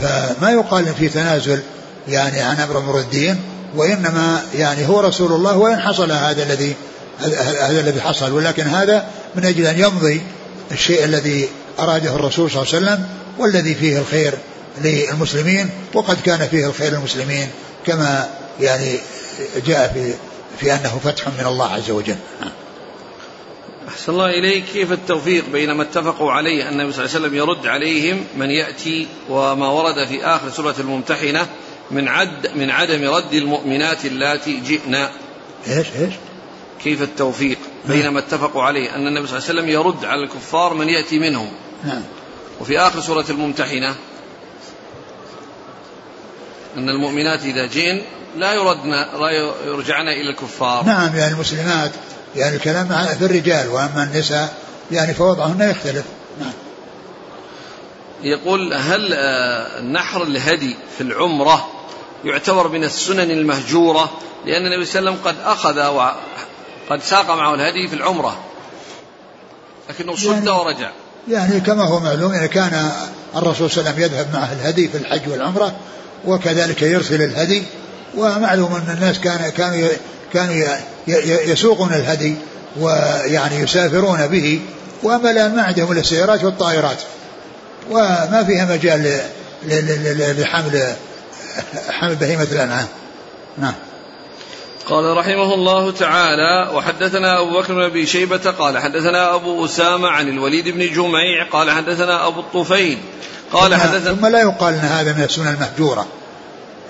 فما 0.00 0.50
يقال 0.50 0.94
في 0.94 1.08
تنازل 1.08 1.62
يعني 2.08 2.40
عن 2.40 2.56
أمر 2.56 2.78
أمر 2.78 2.98
الدين 2.98 3.40
وإنما 3.76 4.42
يعني 4.54 4.88
هو 4.88 5.00
رسول 5.00 5.32
الله 5.32 5.56
وإن 5.56 5.80
حصل 5.80 6.12
هذا 6.12 6.42
الذي 6.42 6.74
هذا 7.60 7.80
الذي 7.80 8.00
حصل. 8.00 8.32
ولكن 8.32 8.66
هذا 8.66 9.06
من 9.34 9.44
أجل 9.44 9.66
أن 9.66 9.78
يمضي 9.78 10.22
الشيء 10.72 11.04
الذي 11.04 11.48
أراده 11.78 12.14
الرسول 12.14 12.50
صلى 12.50 12.62
الله 12.62 12.74
عليه 12.74 12.86
وسلم 12.86 13.06
والذي 13.38 13.74
فيه 13.74 13.98
الخير 13.98 14.34
للمسلمين 14.84 15.70
وقد 15.94 16.16
كان 16.24 16.48
فيه 16.48 16.66
الخير 16.66 16.92
للمسلمين 16.92 17.48
كما 17.86 18.28
يعني 18.60 18.98
جاء 19.66 19.92
في 19.94 20.14
في 20.58 20.74
أنه 20.74 21.00
فتح 21.04 21.28
من 21.28 21.46
الله 21.46 21.72
عز 21.72 21.90
وجل. 21.90 22.16
أحسن 23.88 24.12
الله 24.12 24.30
إليك. 24.30 24.64
كيف 24.64 24.92
التوفيق 24.92 25.44
بين 25.52 25.72
ما 25.72 25.82
اتفقوا 25.82 26.32
عليه 26.32 26.68
أن 26.68 26.80
النبي 26.80 26.92
صلى 26.92 27.04
الله 27.04 27.16
عليه 27.16 27.26
وسلم 27.26 27.34
يرد 27.38 27.66
عليهم 27.66 28.24
من 28.36 28.50
يأتي 28.50 29.08
وما 29.28 29.68
ورد 29.68 30.06
في 30.08 30.24
آخر 30.24 30.50
سورة 30.50 30.74
الممتحنة 30.78 31.46
من 31.90 32.08
عد 32.08 32.56
من 32.56 32.70
عدم 32.70 33.10
رد 33.10 33.34
المؤمنات 33.34 34.04
اللاتي 34.04 34.60
جئنا؟ 34.60 35.10
إيش 35.68 35.86
إيش؟ 35.96 36.14
كيف 36.82 37.02
التوفيق 37.02 37.58
بين 37.88 38.08
ما 38.08 38.18
اتفقوا 38.18 38.62
عليه 38.62 38.94
أن 38.94 39.06
النبي 39.06 39.26
صلى 39.26 39.38
الله 39.38 39.48
عليه 39.48 39.60
وسلم 39.60 39.68
يرد 39.68 40.04
على 40.04 40.24
الكفار 40.24 40.74
من 40.74 40.88
يأتي 40.88 41.18
منهم؟ 41.18 41.48
نعم. 41.84 42.02
وفي 42.60 42.78
آخر 42.78 43.00
سورة 43.00 43.24
الممتحنة 43.30 43.94
أن 46.76 46.88
المؤمنات 46.88 47.44
إذا 47.44 47.66
جئن 47.66 48.02
لا 48.36 48.52
يردن 48.52 48.90
لا 48.90 49.30
يرجعن 49.66 50.08
إلى 50.08 50.30
الكفار. 50.30 50.84
نعم 50.84 51.16
يعني 51.16 51.34
المسلمات 51.34 51.90
يعني 52.36 52.56
الكلام 52.56 52.88
في 53.18 53.24
الرجال 53.24 53.68
وأما 53.68 54.02
النساء 54.12 54.54
يعني 54.92 55.14
فوضعهن 55.14 55.70
يختلف. 55.70 56.04
نعم. 56.40 56.52
يقول 58.22 58.74
هل 58.74 59.12
آه، 59.14 59.80
نحر 59.80 60.22
الهدي 60.22 60.76
في 60.98 61.00
العمرة 61.00 61.68
يعتبر 62.24 62.68
من 62.68 62.84
السنن 62.84 63.30
المهجورة؟ 63.30 64.10
لأن 64.46 64.66
النبي 64.66 64.84
صلى 64.84 64.98
الله 64.98 65.10
عليه 65.10 65.20
وسلم 65.20 65.32
قد 65.32 65.36
أخذ 65.44 65.86
وقد 65.86 67.02
ساق 67.02 67.30
معه 67.30 67.54
الهدي 67.54 67.88
في 67.88 67.94
العمرة 67.94 68.38
لكنه 69.90 70.16
صد 70.16 70.26
يعني 70.26 70.50
ورجع. 70.50 70.90
يعني 71.28 71.60
كما 71.60 71.84
هو 71.84 72.00
معلوم 72.00 72.34
يعني 72.34 72.48
كان 72.48 72.90
الرسول 73.36 73.70
صلى 73.70 73.80
الله 73.80 73.92
عليه 73.92 74.04
وسلم 74.04 74.18
يذهب 74.18 74.34
معه 74.34 74.52
الهدي 74.52 74.88
في 74.88 74.96
الحج 74.98 75.28
والعمرة 75.28 75.72
وكذلك 76.26 76.82
يرسل 76.82 77.22
الهدي 77.22 77.62
ومعلوم 78.16 78.74
أن 78.74 78.94
الناس 78.96 79.18
كان 79.18 79.50
كانوا 79.50 79.88
كانوا 80.32 80.64
يسوقون 81.46 81.94
الهدي 81.94 82.34
ويعني 82.80 83.56
يسافرون 83.56 84.26
به 84.26 84.60
وأما 85.02 85.30
الآن 85.30 85.56
ما 85.56 85.62
عندهم 85.62 85.92
إلا 85.92 86.00
السيارات 86.00 86.44
والطائرات. 86.44 86.98
وما 87.90 88.44
فيها 88.46 88.64
مجال 88.64 89.20
لحمل 90.38 90.94
حمل 91.90 92.14
بهيمة 92.14 92.46
الأنعام. 92.52 92.86
نعم. 93.58 93.74
قال 94.86 95.16
رحمه 95.16 95.54
الله 95.54 95.90
تعالى 95.90 96.70
وحدثنا 96.74 97.40
أبو 97.40 97.60
بكر 97.60 97.74
بن 97.74 97.82
أبي 97.82 98.06
شيبة 98.06 98.50
قال 98.50 98.78
حدثنا 98.78 99.34
أبو 99.34 99.64
أسامة 99.64 100.08
عن 100.08 100.28
الوليد 100.28 100.68
بن 100.68 100.78
جميع 100.78 101.48
قال 101.52 101.70
حدثنا 101.70 102.26
أبو 102.26 102.40
الطفيل 102.40 102.98
قال 103.52 103.74
حدثنا 103.74 104.14
ثم 104.14 104.26
لا 104.26 104.40
يقال 104.40 104.74
أن 104.74 104.80
هذا 104.80 105.12
من 105.12 105.22
السنن 105.22 105.48
المهجورة. 105.48 106.06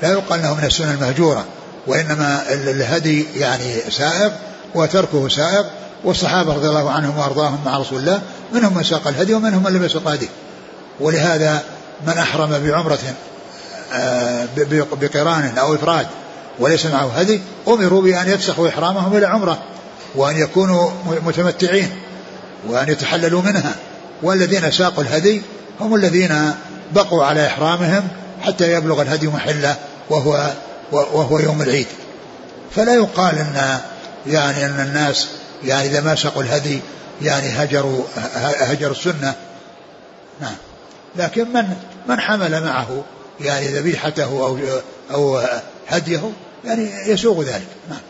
لا 0.03 0.13
يقال 0.13 0.41
إنه 0.41 0.55
من 0.55 0.65
السنن 0.65 0.91
المهجورة 0.91 1.45
وإنما 1.87 2.43
الهدي 2.51 3.27
يعني 3.37 3.75
سائغ 3.91 4.31
وتركه 4.75 5.29
سائغ 5.29 5.65
والصحابة 6.05 6.55
رضي 6.55 6.69
الله 6.69 6.91
عنهم 6.91 7.19
وأرضاهم 7.19 7.59
مع 7.65 7.79
رسول 7.79 7.99
الله 7.99 8.21
منهم 8.53 8.77
من 8.77 8.83
ساق 8.83 9.09
الهدي 9.09 9.35
ومنهم 9.35 9.63
من 9.63 9.73
لم 9.73 9.85
يسق 9.85 10.09
الهدي. 10.09 10.29
ولهذا 11.01 11.63
من 12.07 12.19
أحرم 12.19 12.59
بعمرة 12.65 12.99
آه، 13.93 14.47
بقران 15.01 15.59
أو 15.59 15.75
إفراد 15.75 16.07
وليس 16.59 16.87
معه 16.87 17.11
هدي 17.17 17.41
أمروا 17.69 18.03
بأن 18.03 18.29
يفسخوا 18.29 18.69
إحرامهم 18.69 19.17
إلى 19.17 19.27
عمرة 19.27 19.59
وأن 20.15 20.37
يكونوا 20.37 20.91
متمتعين 21.27 21.91
وأن 22.69 22.89
يتحللوا 22.89 23.43
منها. 23.43 23.75
والذين 24.23 24.71
ساقوا 24.71 25.03
الهدي 25.03 25.43
هم 25.81 25.95
الذين 25.95 26.53
بقوا 26.93 27.25
على 27.25 27.47
إحرامهم 27.47 28.09
حتى 28.43 28.73
يبلغ 28.73 29.03
الهدي 29.03 29.29
محله 29.29 29.77
وهو 30.11 30.53
وهو 30.93 31.39
يوم 31.39 31.63
العيد. 31.63 31.87
فلا 32.77 32.95
يقال 32.95 33.39
إن 33.39 33.79
يعني 34.27 34.67
إن 34.67 34.81
الناس 34.81 35.29
يعني 35.65 35.89
إذا 35.89 36.01
ما 36.01 36.15
سقوا 36.15 36.43
الهدي 36.43 36.81
يعني 37.23 37.49
هجروا 37.49 38.05
هجروا 38.43 38.93
السنة. 38.93 39.35
نعم. 40.41 40.57
لكن 41.17 41.53
من 41.53 41.77
من 42.09 42.21
حمل 42.21 42.65
معه 42.65 43.05
يعني 43.41 43.67
ذبيحته 43.67 44.25
أو 44.25 44.59
أو 45.11 45.43
هديه 45.89 46.33
يعني 46.65 46.91
يسوغ 47.07 47.43
ذلك. 47.43 47.67
نعم. 47.91 48.01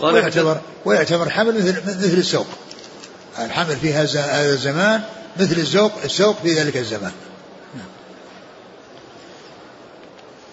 قال 0.00 0.14
ويعتبر 0.14 0.60
ويعتبر 0.84 1.30
حمل 1.30 1.58
مثل 1.58 1.82
مثل 1.86 2.18
السوق. 2.18 2.46
الحمل 3.38 3.76
في 3.76 3.94
هذا 3.94 4.40
الزمان 4.52 5.00
مثل 5.40 5.56
السوق 5.56 5.92
السوق 6.04 6.36
في 6.42 6.54
ذلك 6.54 6.76
الزمان. 6.76 7.12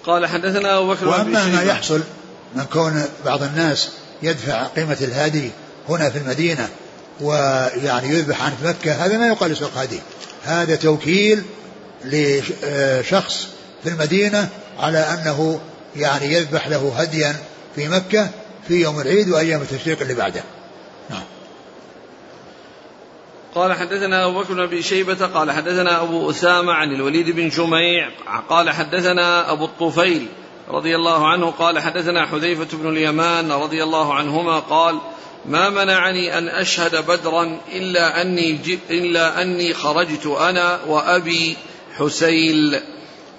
قال 0.06 0.26
حدثنا 0.26 0.78
أبو 0.78 0.94
بكر 0.94 1.08
وأما 1.08 1.48
ما 1.48 1.64
يحصل 1.64 2.02
من 2.56 2.64
كون 2.64 3.06
بعض 3.26 3.44
الناس 3.44 3.90
يدفع 4.24 4.64
قيمة 4.64 4.98
الهدي 5.02 5.52
هنا 5.90 6.10
في 6.10 6.18
المدينة 6.18 6.70
ويعني 7.22 8.10
يذبح 8.10 8.44
عن 8.44 8.52
مكة 8.64 8.92
هذا 8.92 9.18
ما 9.18 9.28
يقال 9.28 9.58
سوق 9.58 9.78
هدي 9.78 10.00
هذا 10.44 10.76
توكيل 10.76 11.44
لشخص 12.06 13.48
في 13.84 13.90
المدينة 13.90 14.50
على 14.80 14.98
أنه 14.98 15.60
يعني 15.96 16.34
يذبح 16.34 16.68
له 16.68 16.94
هديا 16.98 17.36
في 17.76 17.88
مكة 17.88 18.30
في 18.68 18.82
يوم 18.82 19.00
العيد 19.00 19.30
وأيام 19.30 19.62
التشريق 19.62 20.02
اللي 20.02 20.14
بعده 20.14 20.44
نعم 21.10 21.24
قال 23.56 23.74
حدثنا 23.74 24.26
أبو 24.26 24.40
بكر 24.40 24.54
بن 24.54 24.60
أبي 24.60 24.82
شيبة 24.82 25.26
قال 25.26 25.52
حدثنا 25.52 26.02
أبو 26.02 26.30
أسامة 26.30 26.74
عن 26.74 26.96
الوليد 26.96 27.30
بن 27.30 27.50
جميع 27.50 28.10
قال 28.50 28.70
حدثنا 28.70 29.52
أبو 29.52 29.66
الطفيل 29.66 30.28
رضي 30.70 30.96
الله 30.96 31.28
عنه 31.28 31.52
قال 31.52 31.80
حدثنا 31.80 32.26
حذيفة 32.26 32.78
بن 32.78 32.90
اليمان 32.90 33.52
رضي 33.52 33.84
الله 33.84 34.14
عنهما 34.14 34.60
قال 34.60 35.00
ما 35.46 35.70
منعني 35.70 36.38
أن 36.38 36.48
أشهد 36.48 37.06
بدرا 37.06 37.60
إلا 37.74 38.22
أني, 38.22 38.60
إلا 38.90 39.42
أني 39.42 39.74
خرجت 39.74 40.26
أنا 40.26 40.80
وأبي 40.88 41.58
حسيل 41.98 42.80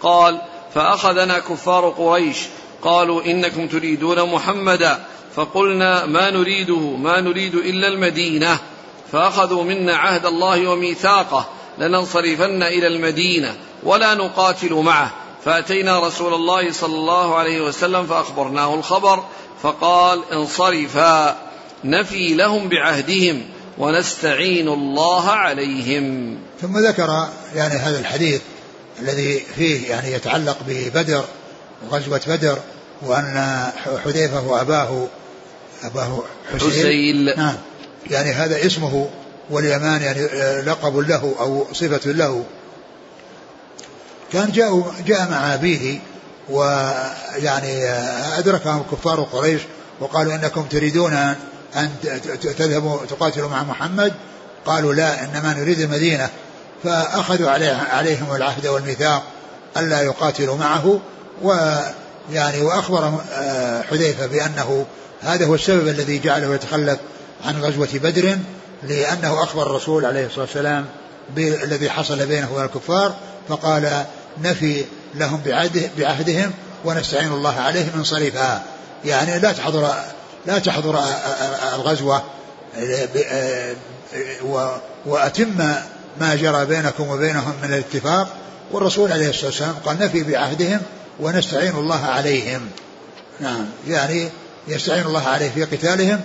قال 0.02 0.40
فأخذنا 0.74 1.38
كفار 1.38 1.88
قريش 1.88 2.38
قالوا 2.82 3.24
إنكم 3.24 3.68
تريدون 3.68 4.32
محمدا 4.32 5.04
فقلنا 5.34 6.06
ما 6.06 6.30
نريده 6.30 6.80
ما 6.96 7.20
نريد 7.20 7.54
إلا 7.54 7.88
المدينة. 7.88 8.58
فأخذوا 9.12 9.64
منا 9.64 9.96
عهد 9.96 10.26
الله 10.26 10.70
وميثاقه 10.70 11.46
لننصرفن 11.78 12.62
إلى 12.62 12.86
المدينة 12.86 13.54
ولا 13.82 14.14
نقاتل 14.14 14.74
معه. 14.74 15.12
فأتينا 15.44 16.07
رسول 16.07 16.34
الله 16.34 16.72
صلى 16.72 16.94
الله 16.94 17.34
عليه 17.34 17.61
وسلم 17.61 18.07
فأخبرناه 18.07 18.74
الخبر 18.74 19.24
فقال 19.62 20.32
انصرفا 20.32 21.36
نفي 21.84 22.34
لهم 22.34 22.68
بعهدهم 22.68 23.42
ونستعين 23.78 24.68
الله 24.68 25.30
عليهم. 25.30 26.38
ثم 26.62 26.78
ذكر 26.78 27.28
يعني 27.54 27.74
هذا 27.74 27.98
الحديث 28.00 28.40
الذي 29.00 29.38
فيه 29.57 29.90
يعني 29.90 30.12
يتعلق 30.12 30.57
ببدر 30.68 31.24
وغزوة 31.90 32.20
بدر 32.26 32.59
وأن 33.02 33.66
حذيفة 34.04 34.48
وأباه 34.48 35.07
أباه 35.84 36.22
حسين, 36.54 36.70
حسين. 36.70 37.24
نعم. 37.36 37.57
يعني 38.11 38.32
هذا 38.32 38.66
اسمه 38.66 39.09
واليمان 39.50 40.02
يعني 40.02 40.24
آه، 40.24 40.61
لقب 40.61 40.96
له 40.96 41.34
أو 41.40 41.66
صفة 41.72 42.11
له. 42.11 42.44
كان 44.32 44.52
جاء 44.52 44.92
جاء 45.07 45.30
مع 45.30 45.54
أبيه 45.54 45.98
ويعني 46.50 47.84
آه، 47.84 48.38
أدركهم 48.38 48.84
كفار 48.92 49.20
قريش 49.20 49.62
وقالوا 50.00 50.34
إنكم 50.34 50.62
تريدون 50.62 51.12
أن 51.76 51.90
تذهبوا 52.59 52.98
تقاتلوا 53.11 53.48
مع 53.48 53.62
محمد. 53.62 54.12
قالوا 54.66 54.94
لا 54.94 55.24
إنما 55.24 55.54
نريد 55.54 55.80
المدينة. 55.80 56.28
فأخذوا 56.84 57.50
عليه 57.50 57.72
عليهم 57.72 58.34
العهد 58.34 58.66
والميثاق 58.66 59.22
ألا 59.76 60.02
يقاتلوا 60.02 60.57
معه. 60.57 61.00
ويعني 61.42 62.62
وأخبر 62.62 63.20
آه، 63.32 63.82
حذيفة 63.82 64.26
بأنه 64.26 64.86
هذا 65.22 65.46
هو 65.46 65.54
السبب 65.54 65.88
الذي 65.88 66.18
جعله 66.18 66.54
يتخلف 66.54 66.98
عن 67.45 67.61
غزوة 67.62 67.89
بدر 67.95 68.39
لأنه 68.82 69.43
أخبر 69.43 69.66
الرسول 69.66 70.05
عليه 70.05 70.26
الصلاة 70.26 70.45
والسلام 70.45 70.87
بالذي 71.34 71.91
حصل 71.91 72.26
بينه 72.26 72.53
وبين 72.53 72.64
الكفار 72.64 73.14
فقال 73.49 74.05
نفي 74.43 74.84
لهم 75.14 75.41
بعهده 75.47 75.91
بعهدهم 75.99 76.53
ونستعين 76.84 77.32
الله 77.32 77.61
عليهم 77.61 77.91
انصرفا 77.97 78.62
يعني 79.05 79.39
لا 79.39 79.53
تحضر 79.53 79.95
لا 80.47 80.59
تحضر 80.59 81.01
الغزوة 81.74 82.22
وأتم 85.07 85.74
ما 86.20 86.34
جرى 86.34 86.66
بينكم 86.66 87.09
وبينهم 87.09 87.53
من 87.62 87.74
الاتفاق. 87.74 88.28
والرسول 88.72 89.12
عليه 89.12 89.30
الصلاة 89.30 89.47
والسلام 89.47 89.74
قال 89.84 89.99
نفي 89.99 90.22
بعهدهم 90.22 90.80
ونستعين 91.20 91.74
الله 91.76 92.07
عليهم. 92.07 92.68
نعم 93.41 93.66
يعني 93.89 94.28
يستعين 94.68 95.07
الله 95.07 95.28
عليه 95.28 95.51
في 95.51 95.64
قتالهم 95.64 96.20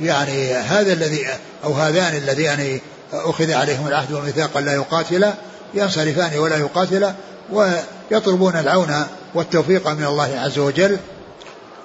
ويعني 0.00 0.54
هذا 0.54 0.92
الذي 0.92 1.26
أو 1.64 1.72
هذان 1.72 2.16
اللذان 2.16 2.80
أخذ 3.12 3.52
عليهم 3.52 3.86
العهد 3.86 4.12
والميثاق 4.12 4.58
لا 4.58 4.74
يقاتلا 4.74 5.34
ينصرفان 5.74 6.38
ولا 6.38 6.56
يقاتلا 6.56 7.14
ويطلبون 7.52 8.56
العون 8.56 9.06
والتوفيق 9.34 9.88
من 9.88 10.04
الله 10.04 10.38
عز 10.38 10.58
وجل 10.58 10.98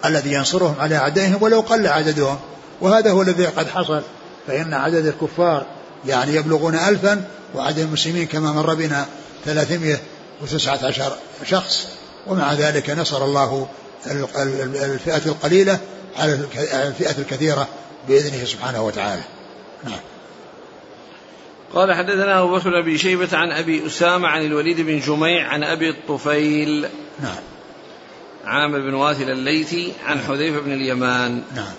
الذي 0.05 0.33
ينصرهم 0.33 0.75
على 0.79 0.97
أعدائهم 0.97 1.43
ولو 1.43 1.59
قل 1.59 1.87
عددهم. 1.87 2.39
وهذا 2.81 3.11
هو 3.11 3.21
الذي 3.21 3.45
قد 3.45 3.67
حصل 3.67 4.01
فإن 4.47 4.73
عدد 4.73 5.05
الكفار 5.05 5.65
يعني 6.05 6.35
يبلغون 6.35 6.75
ألفا 6.75 7.23
وعدد 7.55 7.79
المسلمين 7.79 8.27
كما 8.27 8.51
مر 8.51 8.73
بنا 8.73 9.05
ثلاثمائة 9.45 9.97
وتسعة 10.41 10.79
عشر 10.83 11.13
شخص 11.45 11.87
ومع 12.27 12.53
ذلك 12.53 12.89
نصر 12.89 13.25
الله 13.25 13.67
الفئة 14.75 15.21
القليلة 15.25 15.79
على 16.17 16.33
الفئة 16.73 17.15
الكثيرة. 17.17 17.67
بإذنه 18.07 18.45
سبحانه 18.45 18.85
وتعالى. 18.85 19.21
نعم. 19.83 19.99
قال 21.73 21.93
حدثنا 21.93 22.39
أبو 22.39 22.55
بكر 22.55 22.81
بن 22.81 22.97
شيبة 22.97 23.29
عن 23.33 23.51
أبي 23.51 23.85
أسامة 23.85 24.27
عن 24.27 24.45
الوليد 24.45 24.81
بن 24.81 24.99
جميع 24.99 25.47
عن 25.47 25.63
أبي 25.63 25.89
الطفيل. 25.89 26.87
نعم. 27.19 27.43
عامر 28.45 28.79
بن 28.79 28.93
واثل 28.93 29.29
الليثي 29.29 29.93
عن 30.05 30.19
حذيفة 30.19 30.59
بن 30.59 30.73
اليمان. 30.73 31.43
نعم. 31.55 31.73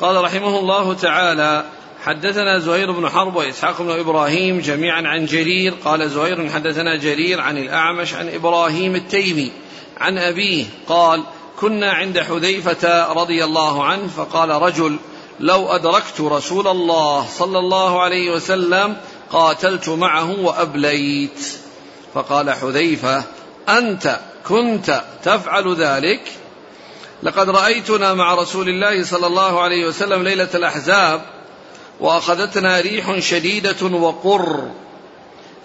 قال 0.00 0.24
رحمه 0.24 0.58
الله 0.58 0.94
تعالى 0.94 1.64
حدثنا 2.04 2.58
زهير 2.58 2.92
بن 2.92 3.08
حرب 3.08 3.36
وإسحاق 3.36 3.82
بن 3.82 3.90
إبراهيم 3.90 4.60
جميعا 4.60 5.02
عن 5.02 5.26
جرير. 5.26 5.74
قال 5.84 6.10
زهير 6.10 6.50
حدثنا 6.50 6.96
جرير 6.96 7.40
عن 7.40 7.58
الأعمش 7.58 8.14
عن 8.14 8.28
إبراهيم 8.28 8.94
التيمي 8.94 9.52
عن 9.96 10.18
أبيه. 10.18 10.64
قال 10.86 11.22
كنا 11.60 11.92
عند 11.92 12.18
حذيفة 12.20 13.12
رضي 13.12 13.44
الله 13.44 13.84
عنه 13.84 14.08
فقال 14.08 14.48
رجل 14.48 14.98
لو 15.40 15.68
أدركت 15.68 16.20
رسول 16.20 16.68
الله 16.68 17.26
صلى 17.38 17.58
الله 17.58 18.02
عليه 18.02 18.30
وسلم 18.30 18.96
قاتلت 19.32 19.88
معه 19.88 20.40
وأبليت. 20.40 21.58
فقال 22.14 22.50
حذيفة 22.50 23.24
أنت 23.68 24.20
كنت 24.48 25.04
تفعل 25.24 25.74
ذلك؟ 25.74 26.20
لقد 27.22 27.50
رأيتنا 27.50 28.14
مع 28.14 28.34
رسول 28.34 28.68
الله 28.68 29.04
صلى 29.04 29.26
الله 29.26 29.60
عليه 29.60 29.86
وسلم 29.86 30.22
ليلة 30.22 30.48
الأحزاب 30.54 31.22
وأخذتنا 32.00 32.80
ريح 32.80 33.18
شديدة 33.18 33.86
وقر. 33.86 34.70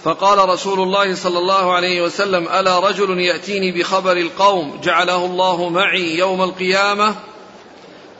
فقال 0.03 0.49
رسول 0.49 0.80
الله 0.80 1.15
صلى 1.15 1.39
الله 1.39 1.74
عليه 1.74 2.01
وسلم 2.01 2.47
ألا 2.47 2.80
رجل 2.80 3.19
يأتيني 3.19 3.71
بخبر 3.71 4.17
القوم 4.17 4.80
جعله 4.84 5.26
الله 5.26 5.69
معي 5.69 6.17
يوم 6.17 6.43
القيامة؟ 6.43 7.15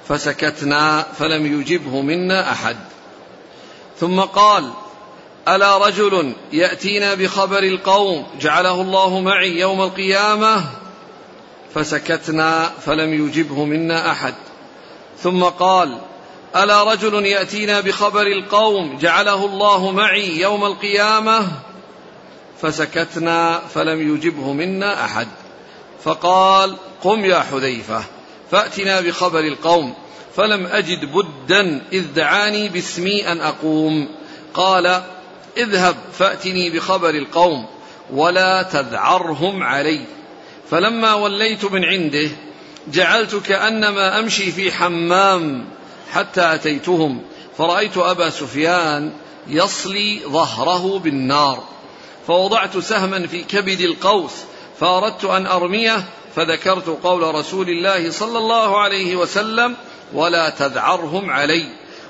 فسكتنا 0.10 1.06
فلم 1.18 1.60
يجبه 1.60 2.02
منا 2.02 2.52
أحد. 2.52 2.78
ثم 4.00 4.20
قال 4.20 4.72
ألا 5.48 5.78
رجل 5.78 6.34
يأتينا 6.54 7.14
بخبر 7.14 7.60
القوم 7.60 8.28
جعله 8.40 8.82
الله 8.82 9.20
معي 9.20 9.60
يوم 9.60 9.82
القيامة؟ 9.82 10.64
فسكتنا 11.76 12.72
فلم 12.86 13.28
يجبه 13.28 13.66
منا 13.66 14.12
أحد. 14.12 14.34
ثم 15.20 15.44
قال 15.44 15.98
ألا 16.56 16.84
رجل 16.84 17.26
يأتينا 17.26 17.80
بخبر 17.80 18.28
القوم 18.28 18.98
جعله 18.98 19.46
الله 19.46 19.92
معي 19.92 20.40
يوم 20.40 20.66
القيامة؟ 20.66 21.48
فسكتنا 22.62 23.60
فلم 23.74 24.16
يجبه 24.16 24.54
منا 24.54 25.06
أحد. 25.06 25.28
فقال 26.04 26.78
قم 27.04 27.26
يا 27.26 27.40
حذيفة. 27.40 28.04
فأتنا 28.54 29.02
بخبر 29.02 29.40
القوم 29.40 29.94
فلم 30.36 30.66
أجد 30.66 31.06
بدا 31.06 31.82
إذ 31.94 32.14
دعاني 32.16 32.70
باسمي 32.70 33.32
أن 33.32 33.42
أقوم. 33.42 34.10
قال 34.54 35.02
اذهب 35.58 35.96
فأتني 36.14 36.70
بخبر 36.70 37.10
القوم 37.10 37.66
ولا 38.14 38.64
تذعرهم 38.64 39.64
علي. 39.64 40.06
فلما 40.70 41.14
وليت 41.14 41.66
من 41.66 41.86
عنده 41.86 42.30
جعلت 42.88 43.36
كانما 43.36 44.20
أمشي 44.20 44.52
في 44.52 44.72
حمام 44.72 45.66
حتى 46.12 46.54
أتيتهم 46.54 47.22
فرأيت 47.58 47.98
أبا 47.98 48.30
سفيان 48.30 49.12
يصلي 49.48 50.22
ظهره 50.28 51.00
بالنار. 51.00 51.64
فوضعت 52.28 52.78
سهما 52.78 53.28
في 53.28 53.44
كبد 53.44 53.82
القوس 53.82 54.34
فأردت 54.80 55.26
أن 55.26 55.46
أرميه 55.46 56.06
فذكرت 56.36 56.88
قول 57.04 57.36
رسول 57.36 57.70
الله 57.70 58.12
صلى 58.12 58.38
الله 58.38 58.82
عليه 58.82 59.16
وسلم 59.16 59.76
ولا 60.14 60.50
تذعرهم 60.50 61.30
علي 61.30 61.66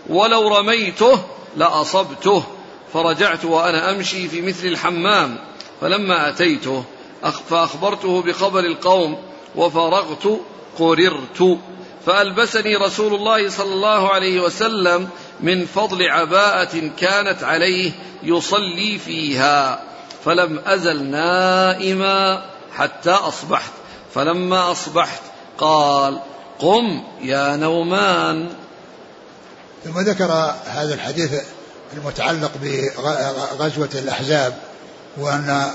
ولو 0.10 0.58
رميته 0.58 1.20
لأصبته 1.58 2.44
فرجعت 2.94 3.46
وأنا 3.46 3.92
أمشي 3.92 4.28
في 4.28 4.42
مثل 4.42 4.68
الحمام 4.68 5.38
فلما 5.82 6.30
أتيته 6.30 6.84
فأخبرته 7.50 8.22
بخبر 8.22 8.60
القوم 8.60 9.18
وفرغت 9.56 10.40
قررت 10.80 11.60
فألبسني 12.06 12.76
رسول 12.76 13.14
الله 13.14 13.50
صلى 13.50 13.74
الله 13.74 14.10
عليه 14.10 14.40
وسلم 14.40 15.10
من 15.40 15.66
فضل 15.66 16.10
عباءة 16.10 16.92
كانت 16.98 17.44
عليه 17.44 17.92
يصلي 18.24 19.00
فيها 19.00 19.84
فلم 20.26 20.62
أزل 20.66 21.04
نائما 21.04 22.46
حتى 22.76 23.12
أصبحت. 23.12 23.72
فلما 24.16 24.72
أصبحت 24.72 25.22
قال 25.58 26.20
قم 26.60 27.04
يا 27.22 27.56
نومان. 27.56 28.50
ثم 29.86 30.00
ذكر 30.00 30.56
هذا 30.66 30.94
الحديث 30.94 31.42
المتعلق 31.94 32.52
بغزوة 32.62 33.90
الأحزاب 33.94 34.58
وأن 35.18 35.72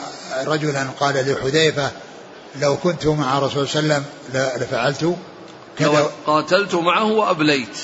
رجلا 0.47 0.87
قال 1.01 1.33
لحذيفة 1.33 1.91
لو 2.61 2.77
كنت 2.77 3.07
مع 3.07 3.39
رسول 3.39 3.69
صلى 3.69 3.81
الله 3.81 3.95
عليه 3.95 4.05
وسلم 4.35 4.63
لفعلت 4.63 5.17
كذا. 5.79 6.11
قاتلت 6.27 6.75
معه 6.75 7.05
وأبليت. 7.05 7.77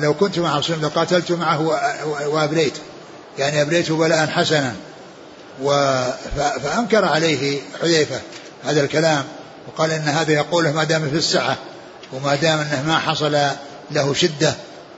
لو 0.00 0.14
كنت 0.14 0.38
مع 0.38 0.58
رسول 0.58 0.76
الله 0.76 0.88
لقاتلت 0.88 1.32
معه 1.32 1.60
وأبليت. 2.26 2.74
يعني 3.38 3.62
أبليت 3.62 3.92
بلاء 3.92 4.26
حسنا. 4.26 4.74
فأنكر 6.62 7.04
عليه 7.04 7.60
حذيفة 7.82 8.20
هذا 8.64 8.80
الكلام. 8.80 9.24
وقال 9.68 9.90
إن 9.90 10.08
هذا 10.08 10.32
يقوله 10.32 10.72
ما 10.72 10.84
دام 10.84 11.10
في 11.10 11.16
السعة 11.16 11.56
وما 12.12 12.34
دام 12.34 12.58
أنه 12.58 12.82
ما 12.86 12.98
حصل 12.98 13.38
له 13.90 14.14
شدة 14.14 14.54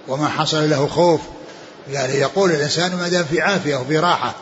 وما 0.09 0.29
حصل 0.29 0.71
له 0.71 0.87
خوف 0.87 1.21
يعني 1.91 2.13
يقول 2.13 2.51
الإنسان 2.51 2.95
ما 2.97 3.09
دام 3.09 3.25
في 3.25 3.41
عافية 3.41 3.77
وفي 3.77 3.99
راحة 3.99 4.35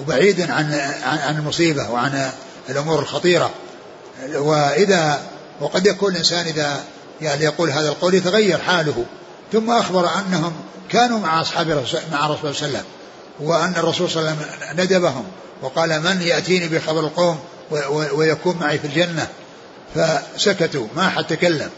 وبعيد 0.00 0.50
عن 0.50 0.74
عن 1.04 1.36
المصيبة 1.38 1.90
وعن 1.90 2.30
الأمور 2.68 2.98
الخطيرة. 2.98 3.50
وإذا 4.34 5.20
وقد 5.60 5.86
يكون 5.86 6.12
الإنسان 6.12 6.46
إذا 6.46 6.84
يعني 7.20 7.44
يقول 7.44 7.70
هذا 7.70 7.88
القول 7.88 8.14
يتغير 8.14 8.58
حاله 8.58 9.04
ثم 9.52 9.70
أخبر 9.70 10.08
أنهم 10.18 10.52
كانوا 10.90 11.18
مع 11.18 11.40
أصحاب 11.40 11.68
مع 12.12 12.26
الرسول 12.26 12.54
صلى 12.54 12.68
الله 12.68 12.78
عليه 12.78 12.78
وسلم 12.78 12.84
وأن 13.40 13.72
الرسول 13.76 14.10
صلى 14.10 14.20
الله 14.20 14.30
عليه 14.30 14.40
وسلم 14.40 14.80
ندبهم 14.84 15.24
وقال 15.62 16.02
من 16.02 16.22
يأتيني 16.22 16.68
بخبر 16.68 17.00
القوم 17.00 17.38
ويكون 17.90 18.56
معي 18.60 18.78
في 18.78 18.86
الجنة. 18.86 19.28
فسكتوا 19.96 20.86
ما 20.96 21.08
حد 21.08 21.24
تكلم. 21.24 21.70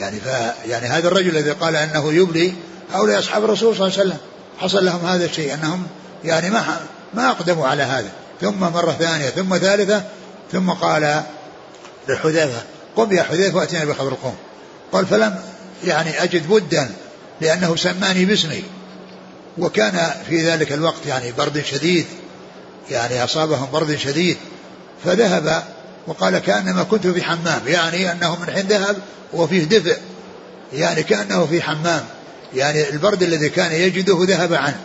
يعني 0.00 0.20
ف 0.20 0.26
يعني 0.66 0.86
هذا 0.86 1.08
الرجل 1.08 1.36
الذي 1.36 1.50
قال 1.50 1.76
أنه 1.76 2.12
يبلي 2.12 2.54
هؤلاء 2.94 3.18
أصحاب 3.18 3.44
الرسول 3.44 3.76
صلى 3.76 3.86
الله 3.86 3.98
عليه 3.98 4.08
وسلم 4.08 4.18
حصل 4.58 4.84
لهم 4.84 5.06
هذا 5.06 5.24
الشيء 5.24 5.54
أنهم 5.54 5.86
يعني 6.24 6.50
ما 6.50 6.80
ما 7.14 7.30
أقدموا 7.30 7.68
على 7.68 7.82
هذا. 7.82 8.10
ثم 8.40 8.60
مرة 8.60 8.92
ثانية 8.92 9.28
ثم 9.28 9.58
ثالثة 9.58 10.02
ثم 10.52 10.70
قال 10.70 11.22
لحذيفة 12.08 12.62
قم 12.96 13.12
يا 13.12 13.22
حذيفة 13.22 13.56
واتنا 13.56 13.84
بخبر 13.84 14.08
القوم. 14.08 14.36
قال 14.92 15.06
فلم 15.06 15.38
يعني 15.84 16.22
أجد 16.22 16.48
بدا 16.48 16.90
لأنه 17.40 17.76
سماني 17.76 18.24
باسمي. 18.24 18.64
وكان 19.58 20.10
في 20.28 20.46
ذلك 20.46 20.72
الوقت 20.72 21.06
يعني 21.06 21.32
برد 21.32 21.60
شديد 21.60 22.06
يعني 22.90 23.24
أصابهم 23.24 23.68
برد 23.72 23.96
شديد 23.96 24.36
فذهب 25.04 25.64
وقال 26.06 26.38
كأنما 26.38 26.82
كنت 26.82 27.06
في 27.06 27.22
حمام 27.22 27.60
يعني 27.66 28.12
أنه 28.12 28.36
من 28.40 28.50
حين 28.50 28.66
ذهب 28.66 28.96
وفيه 29.32 29.64
دفء 29.64 29.98
يعني 30.72 31.02
كأنه 31.02 31.46
في 31.46 31.62
حمام 31.62 32.04
يعني 32.54 32.88
البرد 32.88 33.22
الذي 33.22 33.48
كان 33.48 33.72
يجده 33.72 34.18
ذهب 34.20 34.54
عنه 34.54 34.80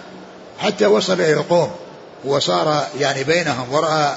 حتى 0.59 0.85
وصل 0.85 1.13
إلى 1.13 1.33
القوم 1.33 1.71
وصار 2.25 2.87
يعني 2.99 3.23
بينهم 3.23 3.73
ورأى 3.73 4.15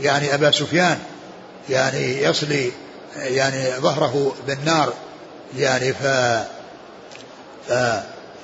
يعني 0.00 0.34
أبا 0.34 0.50
سفيان 0.50 0.98
يعني 1.70 2.22
يصلي 2.22 2.72
يعني 3.16 3.70
ظهره 3.80 4.34
بالنار 4.46 4.92
يعني 5.56 5.92
ف, 5.92 6.04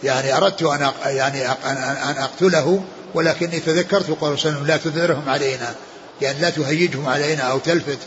يعني 0.04 0.36
أردت 0.36 0.62
أن 0.62 0.90
يعني 1.06 1.48
أن 1.48 2.16
أقتله 2.18 2.82
ولكني 3.14 3.60
تذكرت 3.60 4.10
قول 4.10 4.38
صلى 4.38 4.50
الله 4.50 4.62
عليه 4.62 4.64
وسلم 4.64 4.66
لا 4.66 4.76
تذرهم 4.76 5.28
علينا. 5.28 5.74
يعني 6.22 6.40
لا 6.40 6.50
تهيجهم 6.50 7.06
علينا 7.06 7.42
أو 7.42 7.58
تلفت 7.58 7.98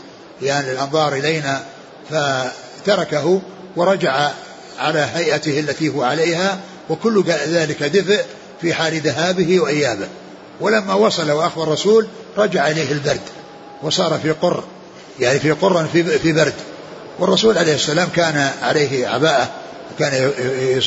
يعني 0.42 0.72
الأنظار 0.72 1.12
إلينا 1.14 1.62
فتركه 2.10 3.42
ورجع 3.76 4.30
على 4.78 5.08
هيئته 5.14 5.60
التي 5.60 5.88
هو 5.88 6.02
عليها 6.02 6.58
وكل 6.90 7.24
ذلك 7.48 7.82
دفء 7.82 8.24
في 8.60 8.74
حال 8.74 9.00
ذهابه 9.00 9.60
وإيابه. 9.60 10.08
ولما 10.60 10.94
وصل 10.94 11.30
وأخبر 11.30 11.62
الرسول 11.62 12.06
رجع 12.36 12.70
إليه 12.70 12.92
البرد 12.92 13.20
وصار 13.82 14.18
في 14.22 14.30
قر 14.30 14.64
يعني 15.20 15.38
في 15.38 15.50
قر 15.50 15.86
في, 15.92 16.18
في 16.18 16.32
برد. 16.32 16.54
والرسول 17.18 17.58
عليه 17.58 17.74
السلام 17.74 18.08
كان 18.16 18.50
عليه 18.62 19.08
عباءة 19.08 19.50
كان 19.98 20.32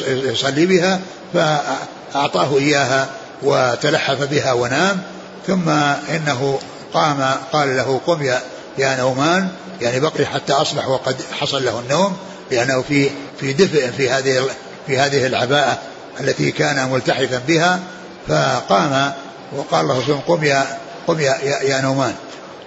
يصلي 0.07 0.65
بها 0.65 0.99
فأعطاه 1.33 2.57
إياها 2.57 3.09
وتلحف 3.43 4.23
بها 4.31 4.53
ونام 4.53 5.01
ثم 5.47 5.69
إنه 6.15 6.59
قام 6.93 7.33
قال 7.53 7.77
له 7.77 8.01
قم 8.07 8.23
يا 8.23 8.41
يا 8.77 8.95
نومان 8.95 9.49
يعني 9.81 9.99
بقي 9.99 10.25
حتى 10.25 10.53
أصبح 10.53 10.87
وقد 10.87 11.15
حصل 11.39 11.65
له 11.65 11.79
النوم 11.79 12.17
لأنه 12.51 12.81
في 12.81 13.09
في 13.39 13.53
دفء 13.53 13.91
في 13.97 14.09
هذه 14.09 14.49
في 14.87 14.97
هذه 14.97 15.27
العباءة 15.27 15.77
التي 16.19 16.51
كان 16.51 16.89
ملتحفا 16.89 17.41
بها. 17.47 17.79
فقام 18.27 19.13
وقال 19.55 19.87
له 19.87 20.21
قم 20.27 20.43
يا 20.43 20.77
قم 21.07 21.19
يا, 21.19 21.37
يا, 21.61 21.81
نومان. 21.81 22.13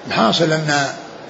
الحاصل 0.06 0.52
أن 0.52 0.86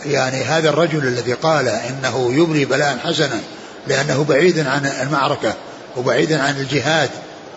يعني 0.07 0.45
هذا 0.45 0.68
الرجل 0.68 1.07
الذي 1.07 1.32
قال 1.32 1.68
إنه 1.68 2.32
يبري 2.32 2.64
بلاء 2.64 2.99
حسنا 3.05 3.41
لأنه 3.86 4.24
بعيد 4.28 4.59
عن 4.59 4.86
المعركة 4.86 5.55
وبعيد 5.97 6.32
عن 6.32 6.57
الجهاد 6.57 7.11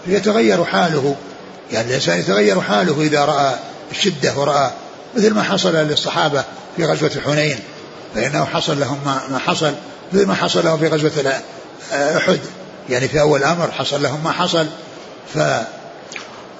يتغير 0.07 0.65
حاله. 0.65 1.15
يعني 1.71 1.87
الإنسان 1.87 2.19
يتغير 2.19 2.61
حاله 2.61 3.01
إذا 3.01 3.25
رأى 3.25 3.55
الشدة 3.91 4.33
ورأى 4.39 4.71
مثل 5.15 5.33
ما 5.33 5.43
حصل 5.43 5.75
للصحابة 5.75 6.43
في 6.77 6.85
غزوة 6.85 7.11
حنين 7.25 7.59
فإنه 8.15 8.45
حصل 8.45 8.79
لهم 8.79 8.99
ما 9.29 9.39
حصل 9.39 9.73
مثل 10.13 10.27
ما 10.27 10.35
حصل 10.35 10.65
لهم 10.65 10.79
في 10.79 10.87
غزوة 10.87 11.33
أحد. 11.91 12.39
يعني 12.89 13.07
في 13.07 13.21
أول 13.21 13.43
أمر 13.43 13.71
حصل 13.71 14.03
لهم 14.03 14.23
ما 14.23 14.31
حصل 14.31 14.67
ف 15.33 15.39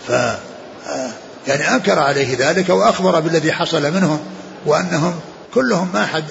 ف 0.08 0.12
يعني 1.48 1.76
أنكر 1.76 2.00
عليه 2.00 2.38
ذلك 2.38 2.70
وأخبر 2.70 3.20
بالذي 3.20 3.52
حصل 3.52 3.92
منهم 3.92 4.20
وأنهم 4.66 5.20
كلهم 5.54 5.90
ما 5.94 6.04
أحد 6.04 6.24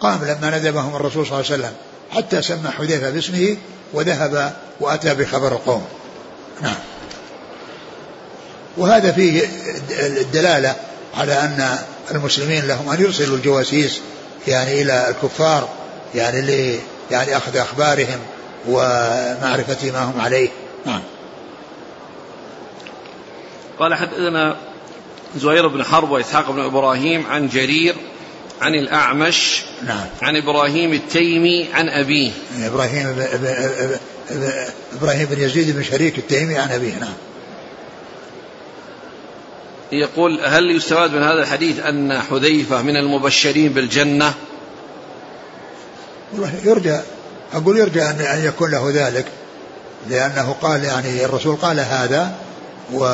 قام 0.00 0.24
لما 0.24 0.58
ندبهم 0.58 0.96
الرسول 0.96 1.26
صلى 1.26 1.40
الله 1.40 1.52
عليه 1.52 1.62
وسلم 1.62 1.72
حتى 2.10 2.42
سمى 2.42 2.70
حذيفة 2.70 3.10
باسمه 3.10 3.56
وذهب 3.92 4.52
وأتى 4.80 5.14
بخبر 5.14 5.52
القوم. 5.52 5.84
نعم. 6.62 6.74
وهذا 8.76 9.12
فيه 9.12 9.48
الدلالة 9.90 10.76
على 11.14 11.32
أن 11.32 11.78
المسلمين 12.10 12.68
لهم 12.68 12.90
أن 12.90 13.00
يرسلوا 13.02 13.36
الجواسيس 13.36 14.00
يعني 14.48 14.82
إلى 14.82 15.08
الكفار 15.08 15.68
يعني 16.14 16.40
ل 16.40 16.78
يعني 17.10 17.36
أخذ 17.36 17.56
أخبارهم 17.56 18.18
ومعرفة 18.68 19.90
ما 19.92 20.04
هم 20.04 20.20
عليه. 20.20 20.48
نعم. 20.86 21.00
قال 23.78 23.94
حدثنا 23.94 24.56
زهير 25.36 25.68
بن 25.68 25.84
حرب 25.84 26.10
وإسحاق 26.10 26.50
بن 26.50 26.60
إبراهيم 26.60 27.26
عن 27.26 27.48
جرير 27.48 27.94
عن 28.60 28.74
الأعمش 28.74 29.62
نعم. 29.86 30.06
عن 30.22 30.36
إبراهيم 30.36 30.92
التيمي 30.92 31.68
عن 31.74 31.88
أبيه. 31.88 32.30
إبراهيم 32.62 33.12
ب... 33.12 33.18
ب... 33.18 33.98
ب... 34.30 34.50
إبراهيم 35.00 35.28
بن 35.30 35.40
يزيد 35.40 35.76
بن 35.76 35.82
شريك 35.82 36.18
التيمي 36.18 36.58
عن 36.58 36.70
أبيه. 36.70 36.94
نعم. 36.94 37.14
يقول 39.92 40.40
هل 40.44 40.76
يستفاد 40.76 41.12
من 41.12 41.22
هذا 41.22 41.40
الحديث 41.42 41.80
أن 41.80 42.18
حذيفة 42.18 42.82
من 42.82 42.96
المبشرين 42.96 43.72
بالجنة؟ 43.72 44.34
والله 46.32 46.52
يرجى 46.64 46.98
أقول 47.54 47.78
يرجى 47.78 48.02
أن 48.02 48.44
يكون 48.44 48.70
له 48.70 48.90
ذلك 48.94 49.26
لأنه 50.10 50.56
قال 50.62 50.84
يعني 50.84 51.24
الرسول 51.24 51.56
قال 51.56 51.80
هذا 51.80 52.34
و 52.92 53.04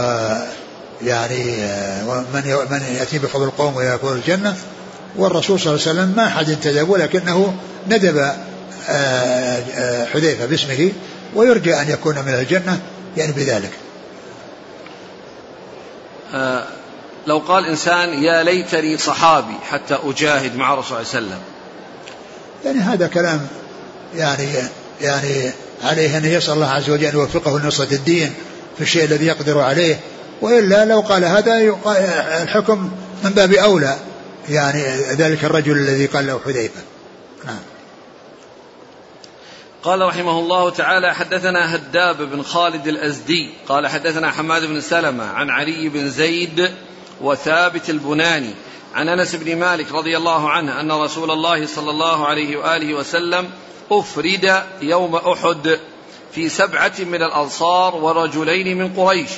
يعني 1.02 1.44
ومن 2.06 2.66
من 2.70 2.82
يأتي 2.98 3.18
بفضل 3.18 3.44
القوم 3.44 3.76
ويكون 3.76 4.12
الجنة 4.12 4.56
والرسول 5.16 5.60
صلى 5.60 5.74
الله 5.74 5.88
عليه 5.88 6.00
وسلم 6.00 6.16
ما 6.16 6.28
حد 6.28 6.50
انتدب 6.50 6.88
ولكنه 6.88 7.54
ندب 7.88 8.16
آه، 8.88 8.90
آه، 8.90 10.04
حذيفة 10.04 10.46
باسمه 10.46 10.92
ويرجى 11.34 11.74
أن 11.74 11.90
يكون 11.90 12.14
من 12.14 12.34
الجنة 12.34 12.80
يعني 13.16 13.32
بذلك. 13.32 13.70
آه 13.70 13.93
لو 17.26 17.38
قال 17.38 17.66
إنسان 17.66 18.22
يا 18.22 18.42
ليتني 18.42 18.98
صحابي 18.98 19.54
حتى 19.70 19.98
أجاهد 20.04 20.56
مع 20.56 20.72
الرسول 20.74 21.06
صلى 21.06 21.18
الله 21.18 21.30
عليه 21.30 21.34
وسلم. 21.34 21.42
يعني 22.64 22.78
هذا 22.78 23.06
كلام 23.06 23.46
يعني 24.16 24.48
يعني 25.00 25.50
عليه 25.84 26.18
أن 26.18 26.24
يسأل 26.24 26.54
الله 26.54 26.70
عز 26.70 26.90
وجل 26.90 27.04
أن 27.04 27.14
يوفقه 27.14 27.60
لنصرة 27.60 27.94
الدين 27.94 28.34
في 28.76 28.82
الشيء 28.82 29.04
الذي 29.04 29.26
يقدر 29.26 29.60
عليه. 29.60 30.00
وإلا 30.42 30.84
لو 30.84 31.00
قال 31.00 31.24
هذا 31.24 31.76
الحكم 32.42 32.90
من 33.24 33.30
باب 33.30 33.52
أولى. 33.52 33.96
يعني 34.48 34.82
ذلك 35.12 35.44
الرجل 35.44 35.72
الذي 35.72 36.06
قال 36.06 36.26
له 36.26 36.40
حذيفة. 36.44 36.80
نعم. 37.44 37.58
قال 39.84 40.02
رحمه 40.02 40.38
الله 40.38 40.70
تعالى 40.70 41.14
حدثنا 41.14 41.74
هداب 41.74 42.22
بن 42.22 42.42
خالد 42.42 42.88
الأزدي 42.88 43.50
قال 43.68 43.86
حدثنا 43.86 44.30
حماد 44.30 44.64
بن 44.64 44.80
سلمة 44.80 45.24
عن 45.24 45.50
علي 45.50 45.88
بن 45.88 46.10
زيد 46.10 46.70
وثابت 47.20 47.90
البناني 47.90 48.54
عن 48.94 49.08
أنس 49.08 49.34
بن 49.34 49.56
مالك 49.56 49.92
رضي 49.92 50.16
الله 50.16 50.50
عنه 50.50 50.80
أن 50.80 50.92
رسول 50.92 51.30
الله 51.30 51.66
صلى 51.66 51.90
الله 51.90 52.26
عليه 52.26 52.56
وآله 52.56 52.94
وسلم 52.94 53.50
أفرد 53.90 54.62
يوم 54.82 55.16
أحد 55.16 55.78
في 56.32 56.48
سبعة 56.48 56.94
من 56.98 57.22
الأنصار 57.22 57.96
ورجلين 57.96 58.78
من 58.78 58.92
قريش 58.96 59.30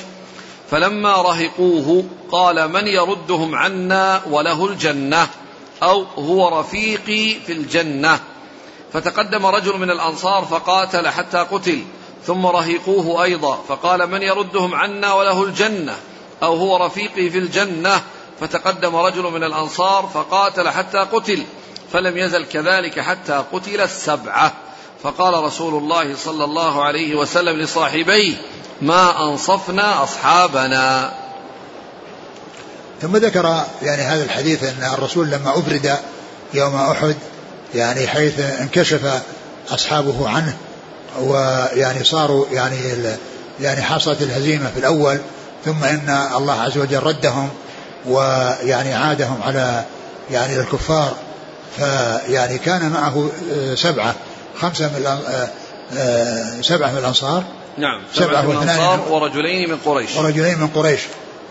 فلما 0.71 1.21
رهقوه 1.21 2.05
قال 2.31 2.71
من 2.71 2.87
يردهم 2.87 3.55
عنا 3.55 4.21
وله 4.29 4.65
الجنة 4.65 5.27
أو 5.83 6.03
هو 6.03 6.59
رفيقي 6.59 7.33
في 7.45 7.53
الجنة؟ 7.53 8.19
فتقدم 8.93 9.45
رجل 9.45 9.77
من 9.77 9.91
الأنصار 9.91 10.45
فقاتل 10.45 11.07
حتى 11.07 11.37
قتل 11.37 11.83
ثم 12.25 12.45
رهقوه 12.45 13.23
أيضا 13.23 13.59
فقال 13.67 14.09
من 14.09 14.21
يردهم 14.21 14.75
عنا 14.75 15.13
وله 15.13 15.43
الجنة 15.43 15.95
أو 16.43 16.55
هو 16.55 16.85
رفيقي 16.85 17.29
في 17.29 17.37
الجنة؟ 17.37 18.01
فتقدم 18.41 18.95
رجل 18.95 19.23
من 19.23 19.43
الأنصار 19.43 20.09
فقاتل 20.13 20.69
حتى 20.69 20.97
قتل 20.97 21.43
فلم 21.93 22.17
يزل 22.17 22.45
كذلك 22.45 22.99
حتى 22.99 23.43
قتل 23.53 23.81
السبعة. 23.81 24.53
فقال 25.03 25.43
رسول 25.43 25.73
الله 25.83 26.15
صلى 26.15 26.43
الله 26.43 26.83
عليه 26.83 27.15
وسلم 27.15 27.59
لصاحبيه 27.59 28.35
ما 28.81 29.29
أنصفنا 29.29 30.03
أصحابنا. 30.03 31.13
ثم 33.01 33.17
ذكر 33.17 33.63
يعني 33.81 34.01
هذا 34.01 34.23
الحديث 34.23 34.63
أن 34.63 34.93
الرسول 34.93 35.27
لما 35.27 35.59
أفرد 35.59 35.99
يوم 36.53 36.75
أحد 36.75 37.15
يعني 37.75 38.07
حيث 38.07 38.39
انكشف 38.39 39.21
أصحابه 39.69 40.29
عنه 40.29 40.57
ويعني 41.19 42.03
صاروا 42.03 42.45
يعني 42.51 42.77
يعني 43.61 43.81
حصلت 43.81 44.21
الهزيمة 44.21 44.71
في 44.73 44.79
الأول 44.79 45.17
ثم 45.65 45.83
إن 45.83 46.27
الله 46.37 46.61
عز 46.61 46.77
وجل 46.77 47.03
ردهم 47.03 47.49
ويعني 48.05 48.93
عادهم 48.93 49.41
على 49.43 49.83
يعني 50.31 50.59
الكفار. 50.59 51.15
فيعني 51.77 52.57
كان 52.57 52.89
معه 52.89 53.29
آه، 53.53 53.75
سبعة 53.75 54.15
خمسة 54.61 54.87
من 54.87 55.05
آه، 55.05 55.47
آه، 55.97 56.61
سبعة 56.61 56.91
من 56.91 56.97
الأنصار. 56.97 57.43
نعم 57.77 58.01
سبعة 58.13 58.41
من 58.41 58.51
الأنصار 58.51 58.99
ورجلين 59.09 59.69
من 59.69 59.77
قريش. 59.85 60.15
ورجلين 60.15 60.59
من 60.59 60.67
قريش. 60.67 61.01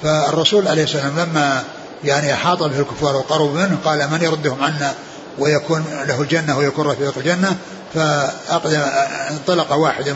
فالرسول 0.03 0.69
عليه 0.69 0.83
السلام 0.83 1.21
لما 1.21 1.63
يعني 2.05 2.35
أحاط 2.35 2.63
به 2.63 2.81
الكفار 2.81 3.17
وقربوا 3.17 3.53
منه 3.53 3.79
قال 3.85 4.11
من 4.11 4.23
يردهم 4.23 4.63
عنا؟ 4.63 4.95
ويكون 5.39 5.85
له 6.09 6.21
الجنة 6.21 6.59
ويكون 6.59 6.87
رفيق 6.87 7.19
الجنة 7.19 7.57
فأقدم 7.95 8.81
انطلق 9.31 9.73
واحد 9.73 10.09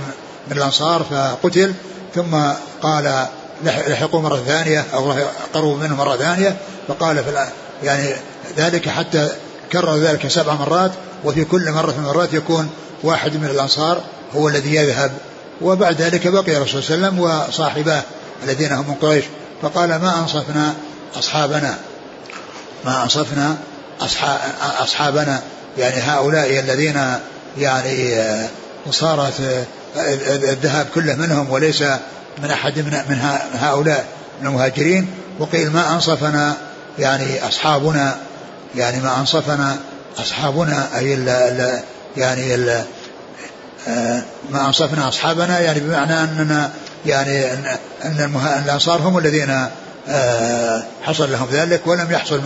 من 0.49 0.57
الأنصار 0.57 1.03
فقتل 1.11 1.75
ثم 2.15 2.37
قال 2.83 3.27
لحقوا 3.65 4.21
مرة 4.21 4.37
ثانية 4.37 4.85
أو 4.95 5.13
قربوا 5.55 5.77
منه 5.77 5.97
مرة 5.97 6.17
ثانية 6.17 6.57
فقال 6.89 7.25
في 7.25 7.47
يعني 7.83 8.15
ذلك 8.57 8.89
حتى 8.89 9.29
كرر 9.73 9.97
ذلك 9.97 10.29
سبع 10.29 10.55
مرات 10.55 10.93
وفي 11.25 11.45
كل 11.45 11.71
مرة 11.71 11.95
من 11.99 12.05
المرات 12.05 12.33
يكون 12.33 12.71
واحد 13.03 13.37
من 13.37 13.45
الأنصار 13.45 14.01
هو 14.35 14.49
الذي 14.49 14.75
يذهب. 14.75 15.13
وبعد 15.61 16.03
ذلك 16.03 16.27
بقي 16.27 16.57
الرسول 16.57 16.83
صلى 16.83 16.95
الله 16.95 17.07
عليه 17.07 17.19
وسلم 17.19 17.49
وصاحباه 17.49 18.03
الذين 18.45 18.73
هم 18.73 18.89
من 18.89 18.95
قريش 18.95 19.25
فقال 19.63 19.89
ما 19.89 20.19
أنصفنا 20.19 20.75
أصحابنا؟ 21.19 21.79
ما 22.85 23.03
أنصفنا 23.03 23.57
أصحابنا 24.83 25.43
يعني 25.79 25.97
هؤلاء 25.97 26.61
الذين 26.61 27.03
يعني 27.59 28.23
صارت 28.91 29.65
الذهب 29.97 30.87
كله 30.95 31.15
منهم 31.15 31.51
وليس 31.51 31.83
من 32.43 32.51
أحد 32.51 32.79
من, 32.79 33.19
هؤلاء 33.55 34.07
المهاجرين. 34.43 35.09
وقيل 35.39 35.71
ما 35.71 35.93
أنصفنا 35.95 36.57
يعني 36.99 37.49
أصحابنا 37.49 38.17
يعني 38.77 39.01
ما 39.01 39.21
أنصفنا 39.21 39.77
أصحابنا 40.19 40.87
أي 40.99 41.15
ال 41.15 41.29
ال 41.29 41.81
يعني 42.17 42.55
ال 42.55 42.85
آه، 43.89 44.23
ما 44.51 44.67
أنصفنا 44.67 45.09
أصحابنا 45.09 45.61
يعني 45.61 45.81
بمعنى 45.81 46.23
أننا 46.23 46.71
يعني 47.07 47.53
أن, 47.53 47.77
أن 48.05 48.61
الأنصار 48.65 49.01
هم 49.01 49.19
الذين 49.19 49.67
آه، 50.09 50.83
حصل 51.03 51.33
لهم 51.33 51.49
ذلك 51.53 51.87
ولم 51.87 52.11
يحصل 52.11 52.41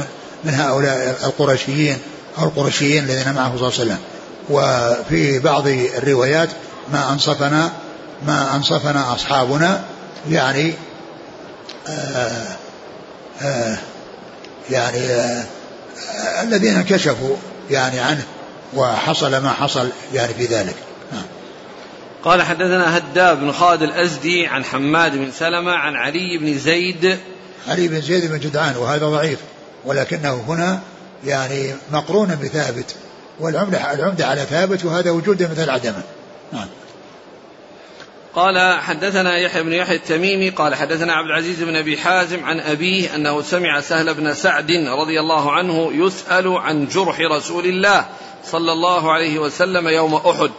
من, 0.44 0.54
هؤلاء 0.54 1.18
القرشيين 1.24 1.98
أو 2.38 2.44
القرشيين 2.44 3.04
الذين 3.04 3.32
معه 3.32 3.56
صلى 3.56 3.68
الله 3.68 3.80
عليه 3.80 3.92
وسلم. 3.92 3.98
وفي 4.50 5.38
بعض 5.38 5.68
الروايات 5.68 6.48
ما 6.92 7.12
أنصفنا 7.12 7.72
ما 8.26 8.56
أنصفنا 8.56 9.14
أصحابنا 9.14 9.84
يعني 10.30 10.74
آآ 11.88 11.92
آه، 11.92 12.56
آآ 13.42 13.72
آه، 13.72 13.78
يعني 14.70 14.98
آآ 14.98 15.44
آه، 16.14 16.42
الذين 16.42 16.82
كشفوا 16.82 17.36
يعني 17.70 18.00
عنه 18.00 18.24
وحصل 18.74 19.36
ما 19.36 19.50
حصل 19.50 19.88
يعني 20.14 20.34
في 20.34 20.46
ذلك. 20.46 20.74
قال 22.24 22.42
حدثنا 22.42 22.98
هداب 22.98 23.40
بن 23.40 23.52
خالد 23.52 23.82
الأزدي 23.82 24.46
عن 24.46 24.64
حماد 24.64 25.16
بن 25.16 25.30
سلمة 25.38 25.72
عن 25.72 25.96
علي 25.96 26.38
بن 26.38 26.58
زيد. 26.58 27.18
علي 27.68 27.88
بن 27.88 28.00
زيد 28.00 28.30
بن 28.30 28.38
جدعان 28.38 28.76
وهذا 28.76 29.06
ضعيف. 29.06 29.38
ولكنه 29.86 30.44
هنا 30.48 30.80
يعني 31.24 31.74
مقرون 31.92 32.38
بثابت 32.42 32.94
والعمدة 33.40 33.92
العمدة 33.92 34.26
على 34.26 34.40
ثابت 34.40 34.84
وهذا 34.84 35.10
وجود 35.10 35.42
مثل 35.42 35.70
عدمه. 35.70 36.02
نعم. 36.52 36.66
قال 38.34 38.80
حدثنا 38.80 39.38
يحيى 39.38 39.62
بن 39.62 39.72
يحيى 39.72 39.96
التميمي 39.96 40.50
قال 40.50 40.74
حدثنا 40.74 41.12
عبد 41.12 41.26
العزيز 41.26 41.62
بن 41.62 41.76
أبي 41.76 41.98
حازم 41.98 42.44
عن 42.44 42.60
أبيه 42.60 43.14
أنه 43.14 43.42
سمع 43.42 43.80
سهل 43.80 44.14
بن 44.14 44.34
سعد 44.34 44.70
رضي 44.70 45.20
الله 45.20 45.52
عنه 45.52 45.90
يسأل 45.92 46.48
عن 46.48 46.88
جرح 46.88 47.20
رسول 47.20 47.64
الله 47.66 48.06
صلى 48.44 48.72
الله 48.72 49.12
عليه 49.12 49.38
وسلم 49.38 49.88
يوم 49.88 50.14
أحد 50.14 50.50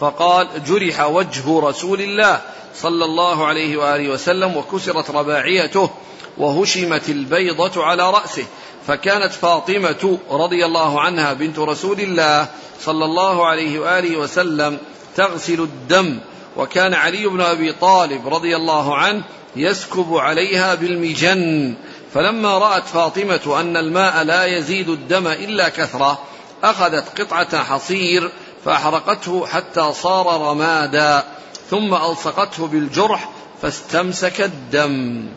فقال 0.00 0.48
جرح 0.66 1.00
وجه 1.00 1.60
رسول 1.60 2.00
الله 2.00 2.40
صلى 2.74 3.04
الله 3.04 3.46
عليه 3.46 3.76
وآله 3.76 4.08
وسلم 4.08 4.56
وكسرت 4.56 5.10
رباعيته 5.10 5.90
وهشمت 6.38 7.08
البيضة 7.08 7.84
على 7.84 8.10
رأسه. 8.10 8.44
فكانت 8.86 9.32
فاطمة 9.32 10.18
رضي 10.30 10.64
الله 10.64 11.00
عنها 11.00 11.32
بنت 11.32 11.58
رسول 11.58 12.00
الله 12.00 12.48
صلى 12.80 13.04
الله 13.04 13.46
عليه 13.46 13.78
وآله 13.78 14.16
وسلم 14.16 14.78
تغسل 15.16 15.60
الدم 15.60 16.18
وكان 16.56 16.94
علي 16.94 17.26
بن 17.26 17.40
أبي 17.40 17.72
طالب 17.72 18.34
رضي 18.34 18.56
الله 18.56 18.96
عنه 18.96 19.22
يسكب 19.56 20.14
عليها 20.14 20.74
بالمجن. 20.74 21.74
فلما 22.14 22.58
رأت 22.58 22.86
فاطمة 22.86 23.60
أن 23.60 23.76
الماء 23.76 24.22
لا 24.22 24.44
يزيد 24.44 24.88
الدم 24.88 25.26
إلا 25.26 25.68
كثرة 25.68 26.18
أخذت 26.64 27.20
قطعة 27.20 27.64
حصير 27.64 28.30
فأحرقته 28.64 29.46
حتى 29.46 29.92
صار 29.92 30.50
رمادا 30.50 31.24
ثم 31.70 31.94
ألصقته 31.94 32.66
بالجرح 32.66 33.30
فاستمسك 33.62 34.40
الدم. 34.40 35.28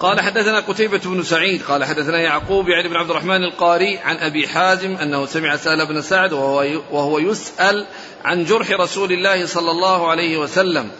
قال 0.00 0.20
حدثنا 0.20 0.60
قتيبة 0.60 0.98
بن 1.04 1.22
سعيد 1.22 1.62
قال 1.62 1.84
حدثنا 1.84 2.20
يعقوب 2.20 2.68
يعني 2.68 2.88
بن 2.88 2.96
عبد 2.96 3.10
الرحمن 3.10 3.44
القاري 3.44 3.98
عن 3.98 4.16
أبي 4.16 4.48
حازم 4.48 4.96
أنه 4.96 5.26
سمع 5.26 5.56
سهل 5.56 5.86
بن 5.86 6.02
سعد 6.02 6.32
وهو, 6.32 6.80
وهو 6.90 7.18
يسأل 7.18 7.86
عن 8.24 8.44
جرح 8.44 8.70
رسول 8.70 9.12
الله 9.12 9.46
صلى 9.46 9.70
الله 9.70 10.10
عليه 10.10 10.38
وسلم 10.38 10.90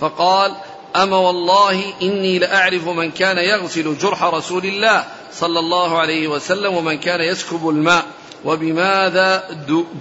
فقال 0.00 0.52
أما 0.96 1.16
والله 1.16 1.84
إني 2.02 2.38
لأعرف 2.38 2.88
من 2.88 3.10
كان 3.10 3.38
يغسل 3.38 3.98
جرح 3.98 4.22
رسول 4.22 4.64
الله 4.64 5.04
صلى 5.32 5.58
الله 5.58 5.98
عليه 5.98 6.28
وسلم 6.28 6.74
ومن 6.74 6.98
كان 6.98 7.20
يسكب 7.20 7.68
الماء 7.68 8.04
وبماذا 8.44 9.44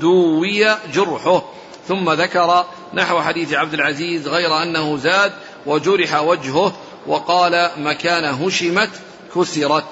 دوي 0.01 0.75
جرحه؟ 0.93 1.43
ثم 1.87 2.11
ذكر 2.11 2.65
نحو 2.93 3.21
حديث 3.21 3.53
عبد 3.53 3.73
العزيز 3.73 4.27
غير 4.27 4.63
أنه 4.63 4.97
زاد 4.97 5.31
وجرح 5.65 6.21
وجهه 6.21 6.73
وقال 7.07 7.71
مكان 7.77 8.23
هشمت 8.23 8.89
كسرت 9.35 9.83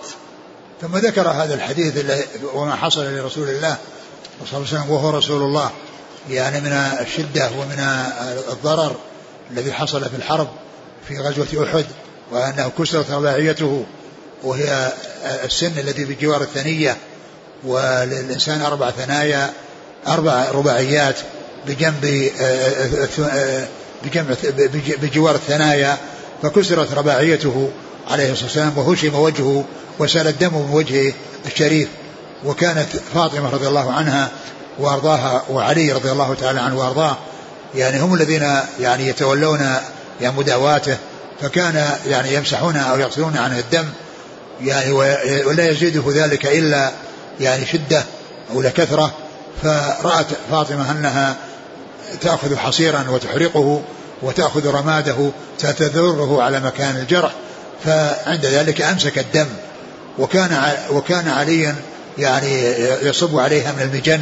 ثم 0.82 0.98
ذكر 0.98 1.28
هذا 1.28 1.54
الحديث 1.54 2.06
وما 2.54 2.76
حصل 2.76 3.06
لرسول 3.06 3.50
الله 3.50 3.78
صلى 4.52 4.58
الله 4.58 4.68
عليه 4.70 4.80
وسلم 4.80 4.90
وهو 4.92 5.10
رسول 5.10 5.42
الله. 5.42 5.72
يعني 6.30 6.62
من 6.62 6.72
الشدة 6.72 7.50
ومن 7.60 7.80
الضرر 8.52 8.96
الذي 9.52 9.74
حصل 9.74 10.02
في 10.02 10.16
الحرب 10.16 10.48
في 11.08 11.20
غزوة 11.20 11.68
أحد 11.68 11.86
وأنه 12.32 12.72
كسرت 12.80 13.12
رباعيته 13.12 13.86
وهي 14.44 14.94
السن 15.44 15.80
الذي 15.80 16.06
بجوار 16.06 16.42
الثنية 16.42 16.98
وللإنسان 17.64 18.62
أربع 18.62 18.92
ثنايا 18.92 19.54
أربع 20.08 20.52
رباعيات 20.52 21.16
بجنب 21.68 22.30
بجنب 24.04 24.38
بجوار 25.02 25.36
الثنايا 25.36 25.98
فكسرت 26.44 26.94
رباعيته 26.94 27.70
عليه 28.08 28.32
الصلاة 28.32 28.46
والسلام 28.46 28.78
وهشم 28.78 29.16
وجهه 29.16 29.66
وسال 30.00 30.28
الدم 30.28 30.54
من 30.54 30.70
وجهه 30.72 31.14
الشريف. 31.46 31.88
وكانت 32.46 32.88
فاطمة 33.14 33.50
رضي 33.50 33.68
الله 33.68 33.92
عنها 33.92 34.30
وأرضاها 34.80 35.44
وعلي 35.50 35.92
رضي 35.92 36.12
الله 36.12 36.34
تعالى 36.34 36.60
عنه 36.60 36.80
وأرضاه 36.80 37.18
يعني 37.76 38.00
هم 38.00 38.14
الذين 38.14 38.50
يعني 38.80 39.08
يتولون 39.08 39.60
يعني 40.22 40.38
مداواته 40.38 40.98
فكان 41.42 41.90
يعني 42.08 42.34
يمسحون 42.34 42.78
أو 42.78 43.00
يغسلون 43.00 43.38
عنه 43.38 43.60
الدم 43.60 43.86
يعني 44.62 44.92
ولا 45.46 45.70
يزيده 45.70 46.04
ذلك 46.08 46.46
إلا 46.46 46.92
يعني 47.40 47.66
شدة 47.66 48.04
أو 48.54 48.62
لكثرة 48.62 49.14
فرأت 49.64 50.28
فاطمة 50.52 50.92
أنها 50.92 51.36
تأخذ 52.22 52.56
حصيرا 52.56 53.06
وتحرقه 53.10 53.82
وتأخذ 54.22 54.68
رماده 54.68 55.32
فتذره 55.60 56.44
على 56.44 56.60
مكان 56.60 56.98
الجرح 56.98 57.32
فعند 57.86 58.46
ذلك 58.46 58.82
أمسك 58.82 59.20
الدم. 59.20 59.48
وكان 60.20 60.74
وكان 60.92 61.28
عليا 61.28 61.76
يعني 62.18 62.62
يصب 63.02 63.40
عليها 63.40 63.72
من 63.72 63.82
المجن 63.82 64.22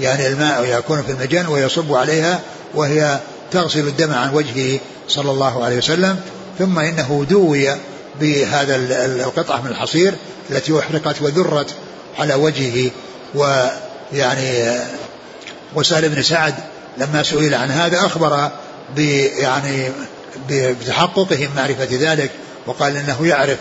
يعني 0.00 0.26
الماء 0.26 0.78
يكون 0.78 1.02
في 1.02 1.12
المجن 1.12 1.46
ويصب 1.46 1.94
عليها 1.94 2.40
وهي 2.74 3.18
تغسل 3.52 3.88
الدم 3.88 4.14
عن 4.14 4.34
وجهه 4.34 4.80
صلى 5.08 5.30
الله 5.30 5.64
عليه 5.64 5.78
وسلم. 5.78 6.20
ثم 6.58 6.78
إنه 6.78 7.26
دوي 7.30 7.68
بهذا 8.20 8.76
القطعة 9.06 9.60
من 9.60 9.70
الحصير 9.70 10.14
التي 10.50 10.78
أحرقت 10.78 11.22
وذرت 11.22 11.74
على 12.18 12.34
وجهه. 12.34 12.90
ويعني 13.34 14.78
وسال 15.74 16.08
بن 16.08 16.22
سعد 16.22 16.54
لما 16.98 17.22
سئل 17.22 17.54
عن 17.54 17.70
هذا 17.70 17.98
أخبر 18.06 18.50
يعني 19.38 19.90
بتحققه 20.50 21.36
من 21.36 21.56
معرفة 21.56 21.88
ذلك 21.90 22.30
وقال 22.66 22.96
إنه 22.96 23.26
يعرف 23.26 23.58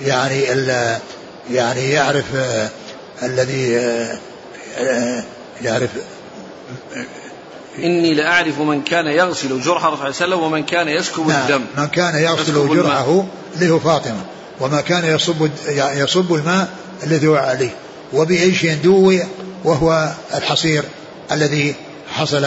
يعني 0.00 0.42
يعني 1.50 1.90
يعرف 1.90 2.24
آه 2.36 2.70
الذي 3.22 3.76
آه 4.78 5.24
يعرف 5.62 5.90
إني 7.78 8.14
لأعرف 8.14 8.58
من 8.58 8.82
كان 8.82 9.06
يغسل 9.06 9.60
جرح 9.60 9.84
رسول 9.84 10.06
الله 10.06 10.36
عليه 10.36 10.36
ومن 10.36 10.62
كان 10.62 10.88
يسكب 10.88 11.28
نعم 11.28 11.42
الدم. 11.42 11.64
من 11.78 11.86
كان 11.86 12.22
يغسل 12.22 12.68
جرحه 12.68 13.24
اللي 13.54 13.70
هو 13.70 13.78
فاطمة 13.78 14.24
وما 14.60 14.80
كان 14.80 15.04
يصب 15.04 15.50
يصب 15.76 16.34
الماء 16.34 16.68
الذي 17.02 17.26
هو 17.26 17.36
عليه 17.36 17.70
وبأي 18.12 18.54
شيء 18.54 18.78
دوي 18.84 19.22
وهو 19.64 20.12
الحصير 20.34 20.84
الذي 21.32 21.74
حصل 22.14 22.46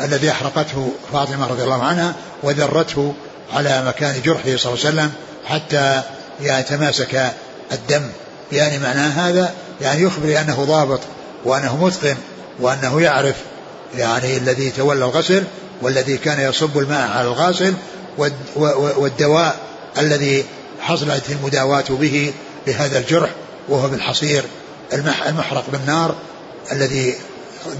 الذي 0.00 0.30
أحرقته 0.30 0.92
فاطمة 1.12 1.46
رضي 1.46 1.62
الله 1.62 1.84
عنها 1.84 2.14
وذرته 2.42 3.14
على 3.52 3.84
مكان 3.86 4.22
جرحه 4.24 4.56
صلى 4.56 4.72
الله 4.72 4.86
عليه 4.86 4.88
وسلم 4.88 5.12
حتى 5.44 6.02
يتماسك 6.40 7.32
الدم. 7.72 8.02
يعني 8.52 8.78
معناه 8.78 9.08
هذا 9.08 9.54
يعني 9.80 10.02
يخبر 10.02 10.40
أنه 10.40 10.64
ضابط 10.64 11.00
وأنه 11.44 11.84
متقن 11.84 12.16
وأنه 12.60 13.00
يعرف 13.00 13.34
يعني 13.96 14.36
الذي 14.36 14.70
تولى 14.70 15.04
الغسل 15.04 15.44
والذي 15.82 16.16
كان 16.16 16.40
يصب 16.40 16.78
الماء 16.78 17.08
على 17.10 17.28
الغاسل 17.28 17.74
والدواء 18.96 19.56
الذي 19.98 20.44
حصلت 20.80 21.30
المداواة 21.30 21.84
به 21.90 22.32
لهذا 22.66 22.98
الجرح 22.98 23.30
وهو 23.68 23.88
بالحصير 23.88 24.44
المحرق 25.28 25.64
بالنار 25.72 26.14
الذي 26.72 27.14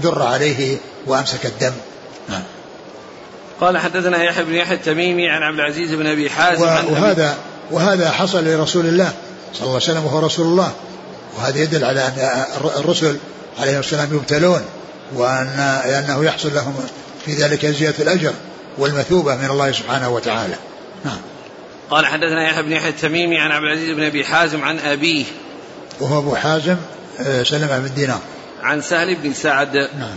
ذر 0.03 0.23
عليه 0.23 0.77
وأمسك 1.05 1.45
الدم. 1.45 1.73
نعم 2.29 2.43
قال 3.61 3.77
حدثنا 3.77 4.23
يحيى 4.23 4.43
بن 4.43 4.55
يحيى 4.55 4.75
التميمي 4.75 5.29
عن 5.29 5.43
عبد 5.43 5.59
العزيز 5.59 5.93
بن 5.93 6.07
أبي 6.07 6.29
حازم 6.29 6.63
وهذا 6.63 7.37
وهذا 7.71 8.11
حصل 8.11 8.45
لرسول 8.45 8.85
الله 8.85 9.13
صلى 9.53 9.61
الله 9.61 9.73
عليه 9.73 9.83
وسلم 9.83 10.05
وهو 10.05 10.19
رسول 10.19 10.45
الله 10.45 10.71
وهذا 11.37 11.59
يدل 11.59 11.83
على 11.83 12.07
أن 12.07 12.45
الرسل 12.77 13.17
عليه 13.59 13.79
السلام 13.79 14.15
يبتلون 14.15 14.61
وان 15.13 15.47
انه 15.85 16.25
يحصل 16.25 16.53
لهم 16.53 16.75
في 17.25 17.33
ذلك 17.33 17.65
زيادة 17.65 18.03
الأجر 18.03 18.33
والمثوبة 18.77 19.35
من 19.35 19.49
الله 19.49 19.71
سبحانه 19.71 20.09
وتعالى. 20.09 20.55
نعم. 21.05 21.17
قال 21.89 22.05
حدثنا 22.05 22.49
يحيى 22.49 22.63
بن 22.63 22.71
يحيى 22.71 22.89
التميمي 22.89 23.37
عن 23.37 23.51
عبد 23.51 23.63
العزيز 23.63 23.95
بن 23.95 24.03
أبي 24.03 24.25
حازم 24.25 24.63
عن 24.63 24.79
أبيه. 24.79 25.25
وهو 25.99 26.19
أبو 26.19 26.35
حازم 26.35 26.75
آه، 27.19 27.43
سلمة 27.43 27.79
بن 27.79 27.93
دينار. 27.95 28.19
عن 28.63 28.81
سهل 28.81 29.15
بن 29.15 29.33
سعد. 29.33 29.75
نعم. 29.75 30.15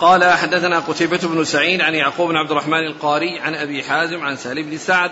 قال 0.00 0.24
حدثنا 0.24 0.78
قتيبة 0.78 1.20
بن 1.22 1.44
سعيد 1.44 1.80
عن 1.80 1.94
يعقوب 1.94 2.28
بن 2.28 2.36
عبد 2.36 2.50
الرحمن 2.50 2.86
القاري 2.86 3.38
عن 3.38 3.54
أبي 3.54 3.82
حازم 3.82 4.24
عن 4.24 4.36
سهل 4.36 4.62
بن 4.62 4.78
سعد 4.78 5.10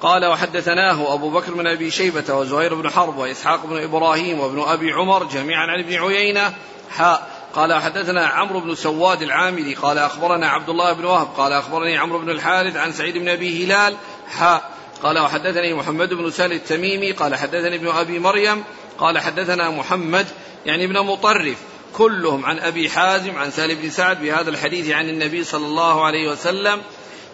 قال 0.00 0.26
وحدثناه 0.26 1.14
أبو 1.14 1.30
بكر 1.30 1.54
بن 1.54 1.66
أبي 1.66 1.90
شيبة 1.90 2.34
وزهير 2.34 2.74
بن 2.74 2.90
حرب 2.90 3.18
وإسحاق 3.18 3.66
بن 3.66 3.82
إبراهيم 3.82 4.40
وابن 4.40 4.62
أبي 4.62 4.92
عمر 4.92 5.24
جميعا 5.24 5.66
عن 5.66 5.80
ابن 5.80 5.94
عيينة. 5.94 6.52
حاء 6.90 7.30
قال 7.54 7.74
حدثنا 7.74 8.26
عمرو 8.26 8.60
بن 8.60 8.74
سواد 8.74 9.22
العامري 9.22 9.74
قال 9.74 9.98
أخبرنا 9.98 10.48
عبد 10.48 10.68
الله 10.68 10.92
بن 10.92 11.04
وهب 11.04 11.28
قال 11.36 11.52
أخبرني 11.52 11.98
عمرو 11.98 12.18
بن 12.18 12.30
الحارث 12.30 12.76
عن 12.76 12.92
سعيد 12.92 13.18
بن 13.18 13.28
أبي 13.28 13.64
هلال. 13.64 13.96
حاء 14.28 14.70
قال 15.02 15.18
وحدثني 15.18 15.74
محمد 15.74 16.14
بن 16.14 16.30
سال 16.30 16.52
التميمي 16.52 17.12
قال 17.12 17.34
حدثني 17.34 17.76
ابن 17.76 17.88
أبي 17.88 18.18
مريم 18.18 18.64
قال 18.98 19.18
حدثنا 19.18 19.70
محمد 19.70 20.26
يعني 20.66 20.84
ابن 20.84 21.00
مطرف. 21.00 21.58
كلهم 21.96 22.46
عن 22.46 22.58
أبي 22.58 22.90
حازم 22.90 23.38
عن 23.38 23.50
سالم 23.50 23.78
بن 23.82 23.90
سعد 23.90 24.22
بهذا 24.22 24.50
الحديث 24.50 24.90
عن 24.90 25.08
النبي 25.08 25.44
صلى 25.44 25.66
الله 25.66 26.04
عليه 26.04 26.30
وسلم. 26.30 26.82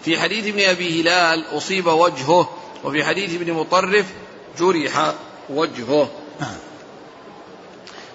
في 0.05 0.19
حديث 0.19 0.47
ابن 0.47 0.61
أبي 0.61 1.03
هلال 1.03 1.45
أصيب 1.57 1.87
وجهه 1.87 2.51
وفي 2.85 3.05
حديث 3.05 3.35
ابن 3.35 3.53
مطرف 3.53 4.07
جرح 4.59 5.15
وجهه. 5.51 6.09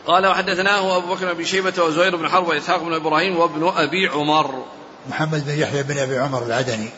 قال 0.08 0.28
وحدثناه 0.28 0.98
أبو 0.98 1.16
بكر 1.16 1.34
بن 1.34 1.46
شيبة 1.46 1.84
وزهير 1.84 2.16
بن 2.16 2.30
حرب 2.30 2.48
وإسحاق 2.48 2.84
بن 2.84 2.94
إبراهيم 2.94 3.38
وابن 3.38 3.74
أبي 3.78 4.08
عمر. 4.08 4.66
محمد 5.10 5.46
بن 5.46 5.60
يحيى 5.60 5.84
بن 5.84 5.98
أبي 5.98 6.18
عمر 6.18 6.46
العدني. 6.46 6.90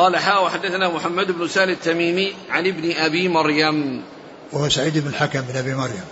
قال 0.00 0.16
حاء 0.16 0.44
وحدثنا 0.44 0.88
محمد 0.88 1.30
بن 1.30 1.48
سالم 1.48 1.72
التميمي 1.72 2.34
عن 2.50 2.66
ابن 2.66 2.92
أبي 2.96 3.28
مريم. 3.28 4.02
وهو 4.52 4.68
سعيد 4.68 4.98
بن 4.98 5.08
الحكم 5.08 5.40
بن 5.40 5.56
أبي 5.56 5.74
مريم. 5.74 6.04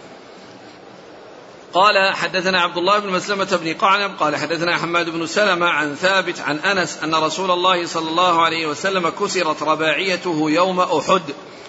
قال 1.74 2.14
حدثنا 2.14 2.60
عبد 2.60 2.76
الله 2.76 2.98
بن 2.98 3.08
مسلمة 3.08 3.58
بن 3.62 3.74
قعنب 3.74 4.16
قال 4.20 4.36
حدثنا 4.36 4.76
حماد 4.76 5.10
بن 5.10 5.26
سلمة 5.26 5.66
عن 5.66 5.94
ثابت 5.94 6.40
عن 6.40 6.58
أنس 6.58 6.98
أن 7.04 7.14
رسول 7.14 7.50
الله 7.50 7.86
صلى 7.86 8.08
الله 8.08 8.42
عليه 8.42 8.66
وسلم 8.66 9.08
كسرت 9.08 9.62
رباعيته 9.62 10.50
يوم 10.50 10.80
أحد 10.80 11.22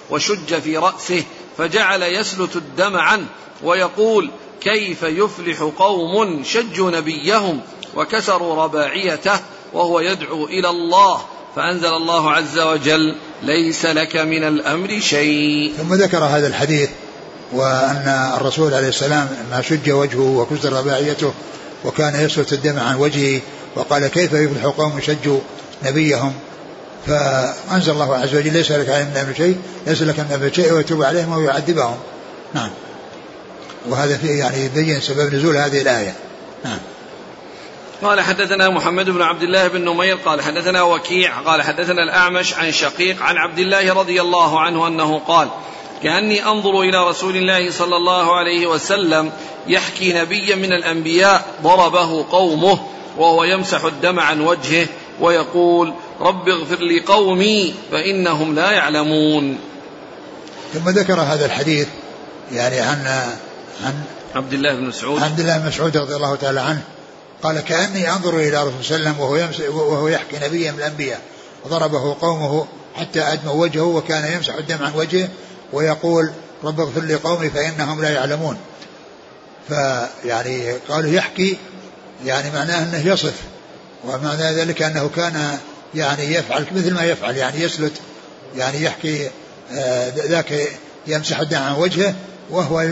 وشج 0.10 0.60
في 0.60 0.78
رأسه 0.78 1.24
فجعل 1.58 2.04
يسلت 2.04 2.56
الدم 2.56 2.98
عنه 2.98 3.26
ويقول 3.64 4.30
كيف 4.62 5.04
يفلح 5.04 5.62
قوم 5.62 6.44
شجوا 6.44 6.92
نبيهم 6.92 7.62
وكسروا 7.96 8.64
رباعيته 8.64 9.40
وهو 9.74 10.00
يدعو 10.00 10.46
إلى 10.46 10.70
الله؟ 10.70 11.22
فأنزل 11.56 11.94
الله 11.94 12.32
عز 12.32 12.60
وجل 12.60 13.16
ليس 13.44 13.86
لك 13.86 14.16
من 14.16 14.44
الأمر 14.44 15.00
شيء. 15.00 15.74
ثم 15.78 15.94
ذكر 15.94 16.24
هذا 16.24 16.48
الحديث 16.48 16.90
وأن 17.52 18.34
الرسول 18.38 18.74
عليه 18.74 18.88
السلام 18.88 19.28
ما 19.52 19.62
شج 19.62 19.90
وجهه 19.90 20.38
وكسر 20.38 20.74
رباعيته 20.74 21.34
وكان 21.86 22.26
يسلت 22.26 22.54
الدم 22.54 22.80
عن 22.80 22.96
وجهه 22.96 23.42
وقال 23.76 24.08
كيف 24.08 24.34
يفلح 24.34 24.66
قوم 24.66 25.02
شجوا 25.02 25.40
نبيهم. 25.84 26.34
فأنزل 27.08 27.92
الله 27.92 28.16
عز 28.16 28.36
وجل 28.36 28.54
ليس 28.54 28.72
لك 28.72 28.90
من 28.90 29.34
شيء 29.38 29.58
ليس 29.88 30.02
لك 30.02 30.20
من 30.20 30.52
شيء 30.54 30.74
ويتوب 30.74 31.04
عليهم 31.04 31.38
ويعذبهم. 31.38 31.98
نعم. 32.54 32.70
وهذا 33.90 34.18
فيه 34.18 34.40
يعني 34.40 34.66
يبين 34.66 35.02
سبب 35.02 35.36
نزول 35.36 35.58
هذه 35.58 35.82
الآية. 35.82 36.14
نعم. 36.66 36.80
قال 38.02 38.22
حدثنا 38.22 38.70
محمد 38.70 39.10
بن 39.10 39.22
عبد 39.22 39.44
الله 39.44 39.68
بن 39.68 39.82
نمير 39.82 40.16
قال 40.16 40.42
حدثنا 40.42 40.84
وكيع 40.84 41.40
قال 41.40 41.62
حدثنا 41.62 42.04
الأعمش 42.04 42.54
عن 42.54 42.72
شقيق 42.72 43.22
عن 43.22 43.38
عبد 43.38 43.60
الله 43.60 43.94
رضي 43.94 44.22
الله 44.22 44.60
عنه 44.60 44.88
أنه 44.88 45.20
قال 45.20 45.48
كأني 46.04 46.46
أنظر 46.46 46.82
إلى 46.82 47.10
رسول 47.10 47.36
الله 47.36 47.72
صلى 47.72 47.96
الله 47.96 48.36
عليه 48.36 48.68
وسلم 48.68 49.32
يحكي 49.68 50.14
نبيا 50.14 50.56
من 50.56 50.74
الأنبياء 50.74 51.46
ضربه 51.64 52.26
قومه 52.32 52.80
وهو 53.18 53.44
يمسح 53.44 53.84
الدم 53.84 54.20
عن 54.20 54.42
وجهه 54.42 54.88
ويقول 55.20 55.94
رب 56.20 56.50
اغفر 56.50 56.84
لقومي 56.84 57.74
فإنهم 57.92 58.56
لا 58.56 58.72
يعلمون. 58.72 59.58
ثم 60.74 60.90
ذكر 60.90 61.22
هذا 61.22 61.46
الحديث 61.46 61.88
يعني 62.52 62.80
عن 62.80 63.28
عن 63.84 63.94
عبد 64.36 64.54
الله 64.54 64.76
بن 64.76 64.84
مسعود. 64.84 65.24
عبد 65.24 65.40
الله 65.40 65.58
بن 65.58 65.68
مسعود 65.68 65.98
رضي 65.98 66.16
الله 66.16 66.36
تعالى 66.36 66.60
عنه 66.60 66.82
قال 67.44 67.60
كأني 67.60 68.12
أنظر 68.12 68.38
إلى 68.38 68.64
رسول 68.64 68.84
صلى 68.84 68.96
الله 68.96 69.10
عليه 69.10 69.50
وسلم 69.50 69.70
وهو, 69.70 69.92
وهو 69.92 70.08
يحكي 70.08 70.40
نبيا 70.40 70.72
من 70.72 70.78
الأنبياء. 70.78 71.22
وضربه 71.66 72.18
قومه 72.22 72.68
حتى 72.96 73.22
أدموا 73.22 73.54
وجهه 73.54 73.84
وكان 73.84 74.34
يمسح 74.34 74.56
الدم 74.56 74.84
عن 74.84 74.96
وجهه 74.96 75.30
ويقول 75.74 76.32
رب 76.64 76.80
اغفر 76.80 77.02
لي 77.02 77.16
قومي 77.16 77.50
فإنهم 77.50 78.02
لا 78.02 78.10
يعلمون. 78.10 78.58
فيعني 79.68 80.72
قالوا 80.90 81.12
يحكي 81.12 81.58
يعني 82.26 82.52
معناه 82.52 82.84
أنه 82.84 83.08
يصف. 83.08 83.36
ومعنى 84.06 84.54
ذلك 84.54 84.82
أنه 84.82 85.10
كان 85.16 85.58
يعني 85.96 86.34
يفعل 86.34 86.66
مثل 86.72 86.94
ما 86.94 87.04
يفعل 87.04 87.38
يعني 87.38 87.62
يسلت 87.62 87.94
يعني 88.58 88.84
يحكي 88.84 89.30
آه، 89.72 90.10
ذاك 90.10 90.70
يمسح 91.08 91.40
الدم 91.40 91.58
عن 91.58 91.76
وجهه 91.76 92.16
وهو 92.50 92.90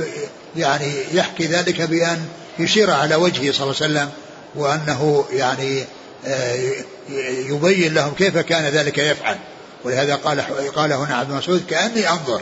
يعني 0.55 0.93
يحكي 1.13 1.45
ذلك 1.45 1.81
بأن 1.81 2.25
يشير 2.59 2.91
على 2.91 3.15
وجهه 3.15 3.51
صلى 3.51 3.63
الله 3.63 3.75
عليه 3.81 3.93
وسلم. 3.93 4.09
وأنه 4.57 5.25
يعني 5.31 5.85
آه، 6.25 6.73
يبين 7.49 7.93
لهم 7.93 8.13
كيف 8.13 8.37
كان 8.37 8.65
ذلك 8.65 8.97
يفعل. 8.97 9.37
ولهذا 9.83 10.15
قال 10.15 10.41
قال 10.75 10.93
هنا 10.93 11.15
عبد 11.15 11.31
المسعود 11.31 11.63
كأني 11.69 12.09
أنظر. 12.09 12.41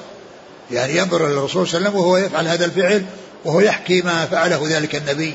يعني 0.72 0.98
ينظر 0.98 1.28
إلى 1.28 1.34
الرسول 1.34 1.68
صلى 1.68 1.78
الله 1.78 1.90
عليه 1.90 2.00
وسلم 2.00 2.06
وهو 2.06 2.18
يفعل 2.18 2.48
هذا 2.48 2.66
الفعل 2.66 3.06
وهو 3.46 3.60
يحكي 3.60 4.02
ما 4.02 4.26
فعله 4.26 4.62
ذلك 4.68 4.96
النبي 4.96 5.34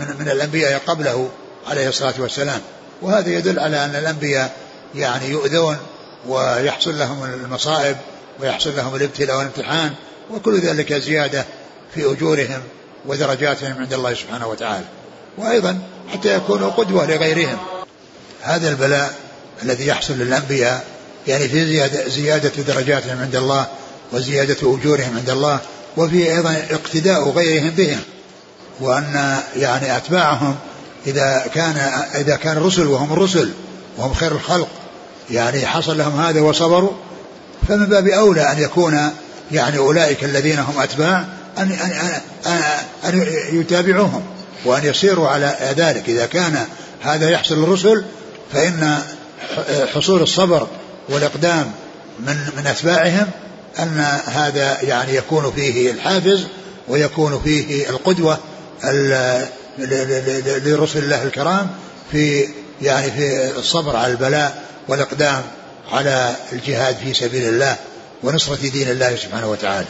من 0.00 0.16
من 0.18 0.28
الأنبياء 0.28 0.80
قبله 0.86 1.28
عليه 1.68 1.88
الصلاة 1.88 2.14
والسلام. 2.18 2.60
وهذا 3.02 3.28
يدل 3.28 3.58
على 3.58 3.84
أن 3.84 3.96
الأنبياء 3.96 4.56
يعني 4.94 5.28
يؤذون 5.28 5.76
ويحصل 6.28 6.98
لهم 6.98 7.24
المصائب 7.24 7.96
ويحصل 8.40 8.76
لهم 8.76 8.96
الابتلاء 8.96 9.36
والامتحان 9.36 9.94
وكل 10.30 10.60
ذلك 10.60 10.92
زيادة 10.92 11.44
في 11.94 12.12
أجورهم 12.12 12.62
ودرجاتهم 13.06 13.78
عند 13.78 13.92
الله 13.92 14.14
سبحانه 14.14 14.48
وتعالى. 14.48 14.84
وأيضا 15.38 15.78
حتى 16.12 16.34
يكونوا 16.34 16.70
قدوة 16.70 17.06
لغيرهم. 17.06 17.58
هذا 18.42 18.68
البلاء 18.68 19.14
الذي 19.62 19.86
يحصل 19.86 20.14
للأنبياء 20.14 20.84
يعني 21.26 21.48
في 21.48 21.66
زيادة, 21.66 22.08
زيادة 22.08 22.62
درجاتهم 22.62 23.20
عند 23.20 23.36
الله 23.36 23.66
وزيادة 24.12 24.56
أجورهم 24.62 25.16
عند 25.16 25.30
الله 25.30 25.58
وفي 25.96 26.32
أيضا 26.32 26.62
اقتداء 26.70 27.30
غيرهم 27.30 27.70
بهم. 27.70 28.00
وأن 28.80 29.38
يعني 29.56 29.96
أتباعهم 29.96 30.56
إذا 31.06 31.44
كان 31.54 31.76
إذا 32.14 32.36
كان 32.36 32.56
الرسل 32.56 32.86
وهم 32.86 33.12
الرسل 33.12 33.52
وهم 33.98 34.14
خير 34.14 34.32
الخلق. 34.32 34.68
يعني 35.30 35.66
حصل 35.66 35.98
لهم 35.98 36.20
هذا 36.20 36.40
وصبروا 36.40 36.92
فمن 37.68 37.86
باب 37.86 38.08
أولى 38.08 38.52
أن 38.52 38.58
يكون 38.58 39.10
يعني 39.52 39.78
أولئك 39.78 40.24
الذين 40.24 40.58
هم 40.58 40.80
أتباع 40.80 41.24
أن 41.58 41.72
أن 41.72 42.20
أن, 42.46 42.62
أن 43.04 43.26
يتابعوهم. 43.52 44.22
وأن 44.64 44.84
يسيروا 44.86 45.28
على 45.28 45.74
ذلك. 45.76 46.08
إذا 46.08 46.26
كان 46.26 46.66
هذا 47.00 47.30
يحصل 47.30 47.62
للرسل 47.62 48.04
فإن 48.52 48.98
حصول 49.94 50.22
الصبر 50.22 50.66
والإقدام 51.08 51.72
من 52.20 52.36
من 52.56 52.66
أتباعهم 52.66 53.26
أن 53.78 54.18
هذا 54.26 54.82
يعني 54.82 55.14
يكون 55.14 55.52
فيه 55.52 55.90
الحافز 55.90 56.46
ويكون 56.88 57.40
فيه 57.44 57.90
القدوة 57.90 58.38
لرسل 60.64 60.98
الله 60.98 61.22
الكرام 61.22 61.70
في 62.12 62.48
يعني 62.82 63.10
في 63.10 63.50
الصبر 63.58 63.96
على 63.96 64.12
البلاء 64.12 64.62
والإقدام 64.88 65.42
على 65.92 66.36
الجهاد 66.52 66.96
في 66.96 67.14
سبيل 67.14 67.48
الله 67.48 67.76
ونصرة 68.22 68.68
دين 68.68 68.90
الله 68.90 69.16
سبحانه 69.16 69.50
وتعالى. 69.50 69.86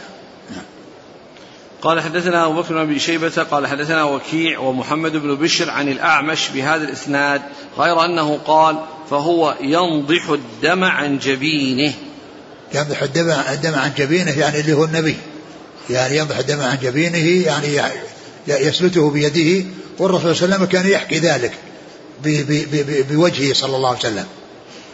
قال 1.83 2.01
حدثنا 2.01 2.47
أبو 2.47 2.63
بكر 2.63 2.75
بن 2.75 2.81
أبي 2.81 2.99
شيبة 2.99 3.43
قال 3.51 3.67
حدثنا 3.67 4.05
وكيع 4.05 4.59
ومحمد 4.59 5.13
بن 5.13 5.35
بشر 5.35 5.71
عن 5.71 5.89
الأعمش 5.89 6.49
بهذا 6.49 6.85
الإسناد 6.85 7.43
غير 7.79 8.05
أنه 8.05 8.39
قال 8.47 8.79
فهو 9.11 9.55
ينضح 9.61 10.29
الدم 10.29 10.85
عن 10.85 11.19
جبينه. 11.19 11.93
ينضح 12.75 13.03
الدم 13.03 13.31
الدم 13.31 13.75
عن 13.75 13.93
جبينه 13.97 14.39
يعني 14.39 14.61
اللي 14.61 14.73
هو 14.73 14.85
النبي. 14.85 15.17
يعني 15.91 16.17
ينضح 16.17 16.39
الدم 16.39 16.61
عن 16.61 16.79
جبينه 16.83 17.47
يعني 17.47 17.93
يسلته 18.49 19.11
بيده 19.11 19.67
والرسول 19.99 20.37
صلى 20.37 20.45
الله 20.45 20.57
عليه 20.57 20.67
وسلم 20.67 20.83
كان 20.83 20.91
يحكي 20.91 21.19
ذلك 21.19 21.53
بوجهه 23.11 23.55
صلى 23.55 23.77
الله 23.77 23.89
عليه 23.89 23.99
وسلم. 23.99 24.27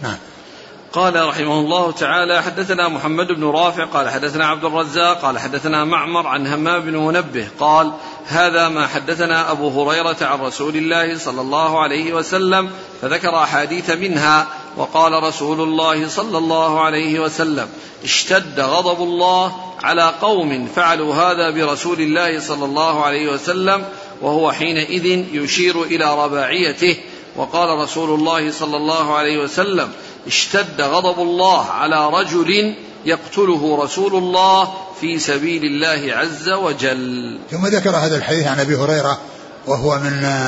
نعم. 0.02 0.16
قال 0.96 1.28
رحمه 1.28 1.60
الله 1.60 1.92
تعالى 1.92 2.42
حدثنا 2.42 2.88
محمد 2.88 3.26
بن 3.26 3.44
رافع 3.44 3.84
قال 3.84 4.08
حدثنا 4.08 4.46
عبد 4.46 4.64
الرزاق 4.64 5.20
قال 5.22 5.38
حدثنا 5.38 5.84
معمر 5.84 6.26
عن 6.26 6.46
همام 6.46 6.80
بن 6.80 6.96
منبه 6.96 7.48
قال 7.60 7.92
هذا 8.26 8.68
ما 8.68 8.86
حدثنا 8.86 9.50
أبو 9.50 9.68
هريرة 9.68 10.16
عن 10.20 10.40
رسول 10.40 10.76
الله 10.76 11.18
صلى 11.18 11.40
الله 11.40 11.80
عليه 11.80 12.12
وسلم 12.12 12.70
فذكر 13.02 13.42
أحاديث 13.42 13.90
منها 13.90 14.46
وقال 14.76 15.22
رسول 15.22 15.60
الله 15.60 16.08
صلى 16.08 16.38
الله 16.38 16.80
عليه 16.80 17.20
وسلم 17.20 17.68
اشتد 18.04 18.60
غضب 18.60 19.02
الله 19.02 19.56
على 19.82 20.14
قوم 20.20 20.68
فعلوا 20.76 21.14
هذا 21.14 21.50
برسول 21.50 22.00
الله 22.00 22.40
صلى 22.40 22.64
الله 22.64 23.04
عليه 23.04 23.32
وسلم 23.32 23.84
وهو 24.22 24.52
حينئذ 24.52 25.06
يشير 25.32 25.82
إلى 25.82 26.24
رباعيته. 26.24 26.96
وقال 27.36 27.78
رسول 27.78 28.20
الله 28.20 28.50
صلى 28.50 28.76
الله 28.76 29.14
عليه 29.14 29.38
وسلم 29.38 29.92
اشتد 30.26 30.80
غضب 30.80 31.22
الله 31.22 31.64
على 31.64 32.10
رجل 32.10 32.74
يقتله 33.04 33.82
رسول 33.84 34.14
الله 34.14 34.74
في 35.00 35.18
سبيل 35.18 35.64
الله 35.64 36.14
عز 36.14 36.48
وجل. 36.48 37.38
ثم 37.50 37.66
ذكر 37.66 37.96
هذا 37.96 38.16
الحديث 38.16 38.46
عن 38.46 38.60
أبي 38.60 38.76
هريرة 38.76 39.18
وهو 39.66 39.98
من 39.98 40.46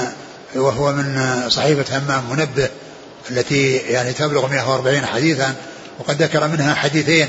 وهو 0.55 0.93
من 0.93 1.41
صحيفة 1.49 1.99
همام 1.99 2.25
منبه 2.31 2.69
التي 3.31 3.77
يعني 3.77 4.13
تبلغ 4.13 4.49
140 4.49 5.07
حديثا 5.07 5.55
وقد 5.99 6.23
ذكر 6.23 6.49
منها 6.49 6.75
حديثين. 6.75 7.29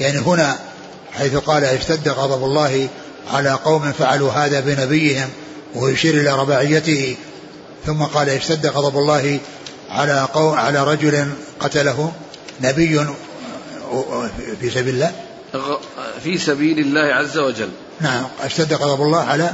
يعني 0.00 0.18
هنا 0.18 0.58
حيث 1.12 1.36
قال 1.36 1.64
اشتد 1.64 2.08
غضب 2.08 2.44
الله 2.44 2.88
على 3.32 3.50
قوم 3.50 3.92
فعلوا 3.92 4.32
هذا 4.32 4.60
بنبيهم 4.60 5.28
ويشير 5.74 6.14
إلى 6.14 6.30
رباعيته. 6.30 7.16
ثم 7.86 8.02
قال 8.02 8.28
اشتد 8.28 8.66
غضب 8.66 8.98
الله 8.98 9.38
على 9.90 10.28
قوم 10.34 10.54
على 10.54 10.84
رجل 10.84 11.28
قتله 11.60 12.12
نبي 12.60 13.06
في 14.60 14.70
سبيل 14.70 14.94
الله؟ 14.94 15.12
في 16.24 16.38
سبيل 16.38 16.78
الله 16.78 17.14
عز 17.14 17.38
وجل. 17.38 17.68
نعم 18.00 18.24
أشتد 18.44 18.74
غضب 18.74 19.02
الله 19.02 19.20
على 19.20 19.50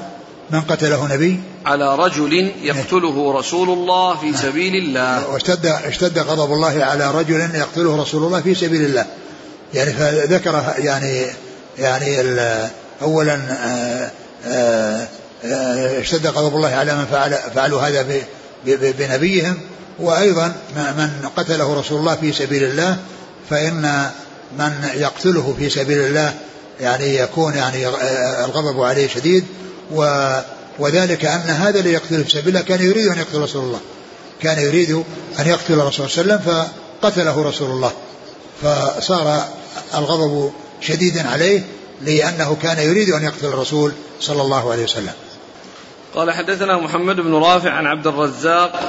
من 0.50 0.60
قتله 0.60 1.14
نبي؟ 1.14 1.40
على 1.66 1.96
رجل 1.96 2.52
يقتله 2.62 3.38
رسول 3.38 3.70
الله 3.70 4.16
في 4.16 4.26
نعم. 4.26 4.42
سبيل 4.42 4.76
الله. 4.76 5.28
واشتد 5.28 5.66
اشتد 5.66 6.18
غضب 6.18 6.52
الله 6.52 6.84
على 6.84 7.10
رجل 7.10 7.40
يقتله 7.54 8.02
رسول 8.02 8.24
الله 8.24 8.40
في 8.40 8.54
سبيل 8.54 8.84
الله. 8.84 9.06
يعني 9.74 9.92
فذكر 9.92 10.74
يعني 10.78 11.26
يعني 11.78 12.16
اولا 13.02 13.34
آه، 13.34 14.10
آه، 14.46 15.06
آه، 15.44 16.00
اشتد 16.00 16.26
غضب 16.26 16.56
الله 16.56 16.68
على 16.68 16.96
من 16.96 17.04
فعل 17.04 17.34
فعلوا 17.54 17.80
هذا 17.80 18.06
بنبيهم. 18.66 19.60
وأيضا 19.98 20.54
من 20.76 21.28
قتله 21.36 21.74
رسول 21.74 22.00
الله 22.00 22.14
في 22.14 22.32
سبيل 22.32 22.64
الله 22.64 22.96
فإن 23.50 24.10
من 24.58 24.88
يقتله 24.94 25.54
في 25.58 25.70
سبيل 25.70 25.98
الله 25.98 26.34
يعني 26.80 27.16
يكون 27.16 27.54
يعني 27.54 27.88
الغضب 28.44 28.80
عليه 28.80 29.08
شديد 29.08 29.44
و 29.90 30.30
وذلك 30.78 31.24
أن 31.24 31.40
هذا 31.40 31.78
اللي 31.78 31.92
يقتله 31.92 32.22
في 32.22 32.30
سبيل 32.30 32.48
الله 32.48 32.60
كان 32.60 32.82
يريد 32.82 33.06
أن 33.06 33.18
يقتل 33.18 33.38
رسول 33.38 33.64
الله. 33.64 33.80
كان 34.40 34.58
يريد 34.58 35.04
أن 35.38 35.46
يقتل 35.46 35.74
الرسول 35.74 36.10
صلى 36.10 36.22
الله 36.22 36.32
عليه 36.32 36.44
وسلم 36.44 36.68
فقتله 37.02 37.42
رسول 37.42 37.70
الله. 37.70 37.92
فصار 38.62 39.44
الغضب 39.94 40.52
شديدا 40.80 41.28
عليه 41.28 41.62
لأنه 42.00 42.56
كان 42.62 42.78
يريد 42.78 43.10
أن 43.10 43.22
يقتل 43.22 43.46
الرسول 43.46 43.92
صلى 44.20 44.42
الله 44.42 44.72
عليه 44.72 44.84
وسلم. 44.84 45.12
قال 46.14 46.30
حدثنا 46.30 46.78
محمد 46.78 47.16
بن 47.16 47.34
رافع 47.34 47.70
عن 47.70 47.86
عبد 47.86 48.06
الرزاق 48.06 48.80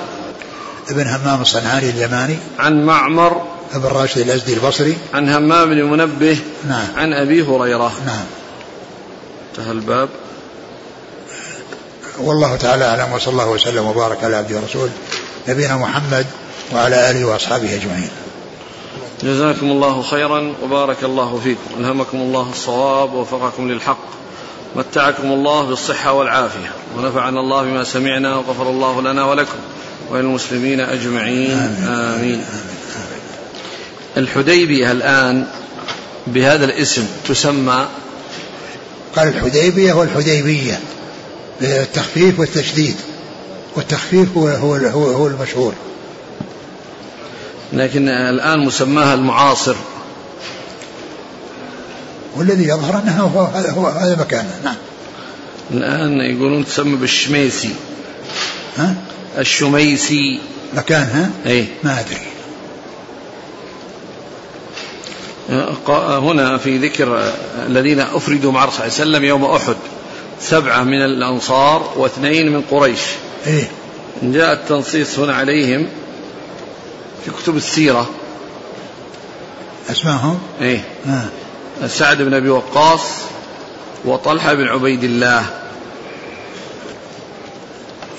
بن 0.90 1.08
همام 1.08 1.42
الصنعاني 1.42 1.90
اليماني 1.90 2.38
عن 2.60 2.86
معمر 2.86 3.42
بن 3.74 3.88
راشد 3.88 4.18
الأزدي 4.18 4.54
البصري. 4.54 4.98
عن 5.14 5.30
همام 5.30 5.70
بن 5.70 5.84
منبه 5.84 6.40
نعم. 6.68 6.88
عن 6.96 7.14
أبي 7.14 7.44
هريرة. 7.44 7.92
نعم. 8.06 8.26
انتهى 9.50 9.72
الباب. 9.72 10.10
والله 12.20 12.56
تعالى 12.56 12.86
أعلم 12.86 13.14
وصلى 13.14 13.32
الله 13.32 13.50
وسلم 13.50 13.86
وبارك 13.86 14.24
على 14.24 14.36
عبده 14.36 14.56
ورسوله 14.56 14.92
نبينا 15.48 15.78
محمد 15.78 16.26
وعلى 16.74 17.12
آله 17.12 17.26
وأصحابه 17.26 17.76
أجمعين. 17.76 18.10
جزاكم 19.24 19.72
الله 19.72 20.02
خيرا 20.02 20.54
وبارك 20.64 21.04
الله 21.04 21.40
فيكم. 21.44 21.80
ألهمكم 21.80 22.18
الله 22.18 22.50
الصواب 22.50 23.14
ووفقكم 23.14 23.72
للحق. 23.72 24.06
متعكم 24.76 25.32
الله 25.32 25.66
بالصحة 25.66 26.12
والعافية. 26.12 26.72
ونفعنا 26.98 27.40
الله 27.40 27.64
بما 27.64 27.84
سمعنا 27.84 28.36
وغفر 28.36 28.70
الله 28.70 29.02
لنا 29.02 29.26
ولكم. 29.26 29.58
وللمسلمين 30.10 30.80
أجمعين. 30.80 31.52
آمين, 31.52 31.88
آمين. 31.88 32.44
الحديبية 34.18 34.92
الآن 34.92 35.48
بهذا 36.28 36.66
الاسم 36.66 37.08
تسمى 37.28 37.88
قال 39.16 39.28
الحديبية 39.28 39.94
والحديبية 39.94 40.80
بالتخفيف 41.62 42.40
والتشديد. 42.40 42.96
والتخفيف 43.76 44.38
هو 44.38 44.48
هو 44.48 44.76
هو, 44.76 45.12
هو 45.12 45.28
المشهور. 45.28 45.74
لكن 47.74 48.10
الآن 48.10 48.60
مسماها 48.60 49.14
المعاصر. 49.14 49.76
والذي 52.36 52.64
يظهر 52.64 53.00
أنها 53.00 53.22
هو 53.22 53.44
هذا 53.44 53.72
هو 53.72 53.88
هذا 53.88 54.16
مكانه. 54.16 54.60
نعم. 54.64 54.76
الآن 55.72 56.38
يقولون 56.38 56.66
تسمى 56.66 56.96
بالشميسي. 56.96 57.70
ها؟ 58.78 58.96
الشميسي. 59.38 60.40
مكانها؟ 60.74 61.32
اي 61.46 61.68
ما 61.84 62.00
أدري. 62.00 62.18
هنا 65.98 66.58
في 66.58 66.78
ذكر 66.78 67.34
الذين 67.68 68.00
أفردوا 68.00 68.52
مع 68.52 68.64
الرسول 68.64 68.92
صلى 68.92 69.04
الله 69.04 69.18
عليه 69.18 69.18
وسلم 69.18 69.24
يوم 69.24 69.46
أحد 69.46 69.76
سبعة 70.42 70.84
من 70.84 71.02
الأنصار 71.06 71.94
واثنين 71.96 72.52
من 72.52 72.62
قريش. 72.62 73.00
إيه؟ 73.48 73.70
جاء 74.24 74.54
التنصيص 74.54 75.20
هنا 75.20 75.36
عليهم 75.36 75.88
في 77.26 77.32
كتب 77.32 77.58
السيرة. 77.58 78.10
أسمائهم 79.92 80.40
إيه. 80.62 80.86
آه. 81.08 81.88
سعد 81.88 82.22
بن 82.22 82.34
أبي 82.34 82.50
وقاص 82.50 83.02
وطلحة 84.06 84.54
بن 84.54 84.68
عبيد 84.68 85.04
الله. 85.04 85.63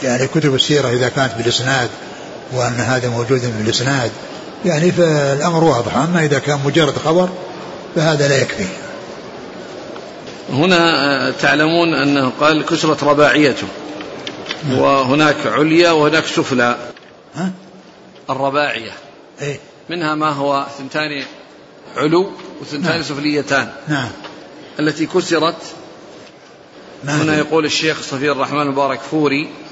يعني 0.04 0.26
كتب 0.26 0.54
السيرة 0.54 0.88
إذا 0.88 1.08
كانت 1.08 1.34
بالإسناد 1.34 1.90
وأن 2.52 2.74
هذا 2.74 3.08
موجود 3.08 3.56
بالإسناد. 3.58 4.10
يعني 4.64 4.92
فالأمر 4.92 5.64
واضح. 5.64 5.96
أما 5.96 6.24
إذا 6.24 6.38
كان 6.38 6.60
مجرد 6.64 6.96
خبر 6.98 7.28
فهذا 7.96 8.28
لا 8.28 8.42
يكفي. 8.42 8.66
هنا 10.52 11.30
تعلمون 11.30 11.94
أنه 11.94 12.32
قال 12.40 12.66
كسرت 12.66 13.04
رباعيته. 13.04 13.66
وهناك 14.70 15.46
عليا 15.46 15.90
وهناك 15.90 16.26
سفلى. 16.26 16.76
ها؟ 17.34 17.50
الرباعية. 18.30 18.92
إيه؟ 19.42 19.58
منها 19.90 20.14
ما 20.14 20.30
هو؟ 20.30 20.66
ثنتان 20.78 21.22
علو 21.96 22.32
وثنتان 22.60 22.92
نعم. 22.92 23.02
سفليتان. 23.02 23.72
نعم. 23.88 24.08
التي 24.80 25.06
كسرت. 25.06 25.62
هنا؟ 27.04 27.36
يقول 27.36 27.64
الشيخ 27.64 28.02
صفي 28.02 28.30
الرحمن 28.30 28.60
المبارك 28.60 29.00
فوري. 29.00 29.42
آه 29.44 29.63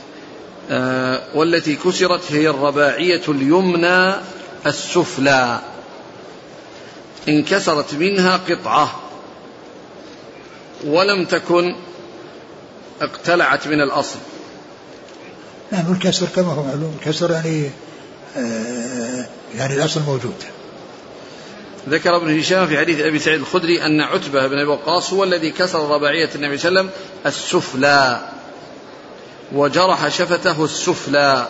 والتي 1.35 1.77
كسرت 1.77 2.33
هي 2.33 2.49
الرباعية 2.49 3.23
اليمنى 3.29 4.15
السفلى. 4.67 5.61
انكسرت 7.29 7.95
منها 7.95 8.37
قطعة 8.37 9.01
ولم 10.85 11.25
تكن 11.25 11.75
اقتلعت 13.03 13.69
من 13.69 13.81
الأصل. 13.81 14.19
نعم 15.73 15.93
الكسر 15.93 16.27
كما 16.37 16.53
هو 16.53 16.63
معلوم. 16.63 16.97
الكسر 17.01 17.31
يعني 17.31 17.71
آه 18.37 19.27
يعني 19.55 19.75
الأصل 19.75 20.01
موجود. 20.03 20.35
ذكر 21.89 22.17
ابن 22.17 22.39
هشام 22.39 22.67
في 22.67 22.79
حديث 22.79 23.01
أبي 23.01 23.19
سعيد 23.19 23.41
الخدري 23.41 23.87
أن 23.87 24.01
عتبة 24.01 24.47
بن 24.47 24.59
أبي 24.59 24.71
وقاص 24.71 25.13
هو 25.13 25.25
الذي 25.25 25.51
كسر 25.51 25.89
رباعية 25.89 26.31
النبي 26.35 26.59
صلى 26.59 26.69
الله 26.69 26.81
عليه 26.81 26.91
وسلم 26.91 27.03
السفلى. 27.27 28.21
وجرح 29.53 30.09
شفته 30.09 30.64
السفلى. 30.64 31.49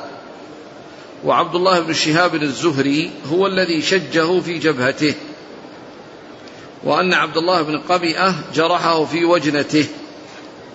وعبد 1.25 1.55
الله 1.55 1.81
بن 1.81 1.93
شهاب 1.93 2.35
الزهري 2.35 3.11
هو 3.33 3.47
الذي 3.47 3.83
شجه 3.83 4.41
في 4.41 4.59
جبهته. 4.59 5.15
وأن 6.85 7.13
عبد 7.13 7.37
الله 7.37 7.63
بن 7.63 7.79
قبيئه 7.79 8.35
جرحه 8.55 9.05
في 9.05 9.25
وجنته. 9.25 9.87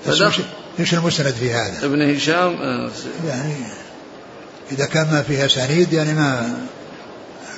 فدخل 0.06 0.44
إيش 0.80 0.94
المستند 0.94 1.34
في 1.34 1.52
هذا؟ 1.52 1.86
ابن 1.86 2.16
هشام 2.16 2.56
آه، 2.62 2.90
يعني 3.28 3.56
إذا 4.72 4.86
كان 4.86 5.12
ما 5.12 5.22
فيها 5.22 5.46
أسانيد 5.46 5.94
يعني 5.94 6.14
ما 6.14 6.58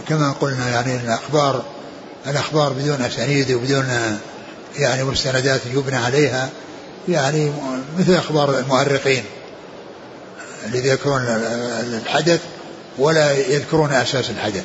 كما 0.07 0.31
قلنا 0.31 0.69
يعني 0.69 0.95
الأخبار 0.95 1.63
الأخبار 2.27 2.73
بدون 2.73 3.01
أسانيد 3.01 3.51
وبدون 3.51 3.87
يعني 4.77 5.03
مستندات 5.03 5.61
يبنى 5.73 5.95
عليها 5.95 6.49
يعني 7.09 7.51
مثل 7.99 8.13
أخبار 8.13 8.59
المؤرخين. 8.59 9.23
الذي 10.65 10.87
يذكرون 10.87 11.21
الحدث 12.05 12.39
ولا 12.97 13.31
يذكرون 13.31 13.91
أساس 13.91 14.29
الحدث. 14.29 14.63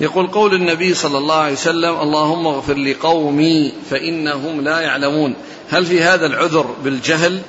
يقول 0.00 0.26
قول 0.26 0.54
النبي 0.54 0.94
صلى 0.94 1.18
الله 1.18 1.34
عليه 1.34 1.52
وسلم 1.52 2.00
اللهم 2.00 2.46
اغفر 2.46 2.74
لقومي 2.74 3.72
فإنهم 3.90 4.60
لا 4.60 4.80
يعلمون. 4.80 5.34
هل 5.70 5.86
في 5.86 6.02
هذا 6.02 6.26
العذر 6.26 6.66
بالجهل؟ 6.84 7.42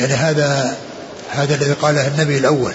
يعني 0.00 0.12
هذا 0.12 0.76
هذا 1.30 1.54
الذي 1.54 1.72
قاله 1.72 2.06
النبي 2.06 2.38
الأول. 2.38 2.72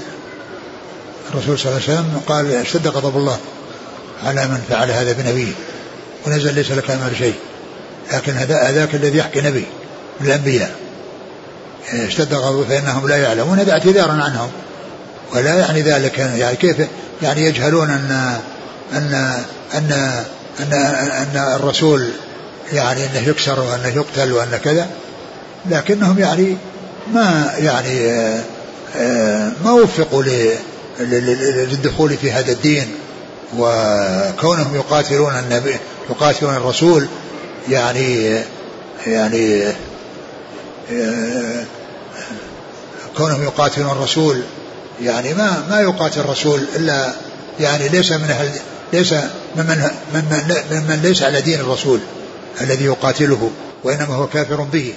الرسول 1.32 1.60
صلى 1.60 1.72
الله 1.72 1.84
عليه 1.84 2.00
وسلم 2.00 2.22
قال 2.28 2.52
اشتد 2.52 2.88
غضب 2.88 3.18
الله 3.18 3.38
على 4.24 4.48
من 4.48 4.64
فعل 4.70 4.92
هذا 4.92 5.12
بنبيه 5.12 5.52
ونزل 6.28 6.56
ليس 6.56 6.72
لك 6.72 6.92
أمر 6.92 7.14
شيء. 7.18 7.36
لكن 8.14 8.32
هذا 8.32 8.62
هذاك 8.62 8.96
الذي 8.96 9.18
يحكي 9.18 9.42
نبي 9.42 9.66
من 10.20 10.28
الأنبياء. 10.28 10.76
اشتد 11.94 12.34
غضبه 12.34 12.64
فإنهم 12.64 13.08
لا 13.08 13.18
يعلمون 13.18 13.60
هذا 13.60 13.72
اعتذار 13.72 14.12
عنهم. 14.12 14.50
ولا 15.36 15.56
يعني 15.60 15.82
ذلك 15.82 16.18
يعني 16.18 16.56
كيف 16.56 16.76
يعني 17.22 17.46
يجهلون 17.46 17.90
ان 17.90 18.40
ان 18.94 19.44
ان 19.74 19.92
ان, 20.60 20.74
أن 21.12 21.56
الرسول 21.56 22.10
يعني 22.74 23.06
أنه 23.06 23.30
يكسر 23.30 23.60
وأنه 23.60 23.88
يقتل 23.88 24.32
وأنه 24.32 24.58
كذا. 24.58 24.88
لكنهم 25.70 26.20
يعني 26.20 26.58
ما 27.14 27.54
يعني 27.58 28.00
ما 29.64 29.72
وفقوا 29.72 30.24
للدخول 31.00 32.18
في 32.18 32.32
هذا 32.32 32.52
الدين. 32.52 32.88
وكونهم 33.58 34.76
يقاتلون 34.76 35.34
النبي 35.40 35.76
يقاتلون 36.10 36.56
الرسول 36.56 37.08
يعني 37.70 38.40
يعني 39.08 39.64
كونهم 43.18 43.44
يقاتلون 43.44 43.92
الرسول 43.92 44.42
يعني 45.02 45.34
ما 45.34 45.68
ما 45.70 45.82
يقاتل 45.82 46.20
الرسول 46.20 46.66
إلا 46.76 47.14
يعني 47.60 47.90
ليس 47.90 48.12
من 48.12 48.30
أهل 48.30 48.52
ليس 48.94 49.14
ممن 49.56 49.92
ممن 50.14 50.56
ممن 50.72 51.00
ليس 51.04 51.24
على 51.24 51.42
دين 51.42 51.60
الرسول 51.60 52.00
الذي 52.62 52.86
يقاتله 52.86 53.52
وإنما 53.84 54.16
هو 54.16 54.28
كافر 54.28 54.62
به. 54.62 54.94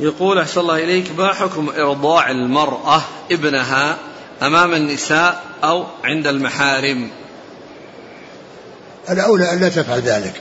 يقول 0.00 0.38
أحسن 0.38 0.60
الله 0.60 0.84
إليك 0.84 1.18
ما 1.18 1.32
حكم 1.32 1.68
إرضاع 1.68 2.30
المرأة 2.30 3.02
ابنها 3.32 3.96
أمام 4.42 4.74
النساء 4.74 5.42
أو 5.64 5.84
عند 6.04 6.26
المحارم؟ 6.26 7.10
الأولى 9.10 9.52
ألا 9.52 9.68
تفعل 9.68 10.00
ذلك. 10.00 10.40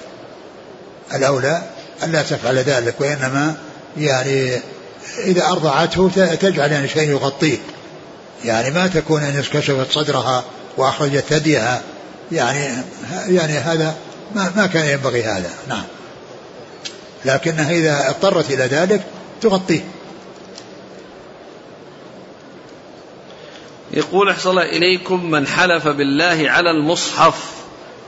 الأولى 1.14 1.62
ألا 2.04 2.22
تفعل 2.22 2.58
ذلك 2.58 3.02
وإنما 3.02 3.56
يعني 3.97 4.62
إذا 5.18 5.45
أرضعته 5.45 6.10
تجعل 6.36 6.72
يعني 6.72 6.88
شيء 6.88 7.10
يغطيه. 7.10 7.58
يعني 8.45 8.72
ما 8.72 8.88
تكون 8.88 9.24
أن 9.24 9.43
كشفت 9.54 9.91
صدرها 9.91 10.43
وأخرجت 10.78 11.24
ثديها. 11.30 11.82
يعني 12.32 12.84
يعني 13.28 13.54
هذا 13.54 13.95
ما 14.36 14.52
ما 14.56 14.68
كان 14.68 14.86
ينبغي 14.86 15.24
هذا. 15.24 15.49
نعم. 15.68 15.84
لكنها 17.26 17.72
إذا 17.72 18.10
اضطرت 18.10 18.52
إلى 18.52 18.64
ذلك 18.64 19.02
تغطيه. 19.41 19.82
يقول 23.93 24.36
الله 24.45 24.64
إليكم 24.64 25.32
من 25.32 25.47
حلف 25.47 25.88
بالله 25.88 26.45
على 26.49 26.72
المصحف 26.72 27.43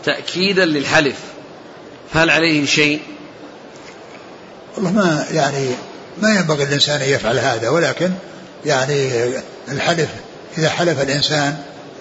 تأكيدا 0.05 0.65
للحلف. 0.65 1.17
فهل 2.13 2.29
عليه 2.29 2.65
شيء؟ 2.65 3.01
والله 4.75 4.91
ما 4.91 5.25
يعني 5.31 5.67
ما 6.21 6.35
ينبغي 6.35 6.63
الإنسان 6.63 7.01
أن 7.01 7.09
يفعل 7.09 7.39
هذا 7.39 7.69
ولكن 7.69 8.11
يعني 8.65 9.09
الحلف 9.71 10.09
إذا 10.57 10.69
حلف 10.69 11.01
الإنسان 11.01 11.57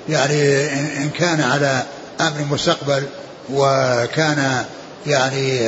يعني 0.08 0.66
إن 0.96 1.10
كان 1.18 1.40
على 1.40 1.82
أمر 2.20 2.44
مستقبل 2.50 3.02
وكان 3.50 4.64
يعني 5.06 5.58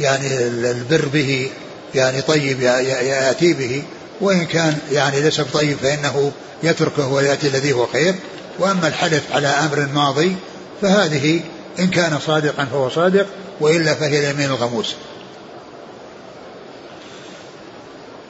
يعني 0.00 0.36
البر 0.46 1.08
به 1.12 1.50
يعني 1.94 2.22
طيب 2.22 2.60
يأتي 2.60 3.52
به 3.52 3.82
وإن 4.20 4.46
كان 4.46 4.78
يعني 4.92 5.20
ليس 5.20 5.40
بطيب 5.40 5.76
فإنه 5.82 6.32
يتركه 6.62 7.08
ويأتي 7.08 7.46
الذي 7.46 7.72
هو 7.72 7.86
خير. 7.86 8.14
وأما 8.58 8.88
الحلف 8.88 9.22
على 9.32 9.48
أمر 9.48 9.88
ماضي 9.94 10.36
فهذه 10.82 11.40
إن 11.78 11.90
كان 11.90 12.18
صادقا 12.26 12.64
فهو 12.64 12.88
صادق 12.88 13.26
وإلا 13.60 13.94
فهي 13.94 14.18
اليمين 14.18 14.50
الغموس. 14.50 14.94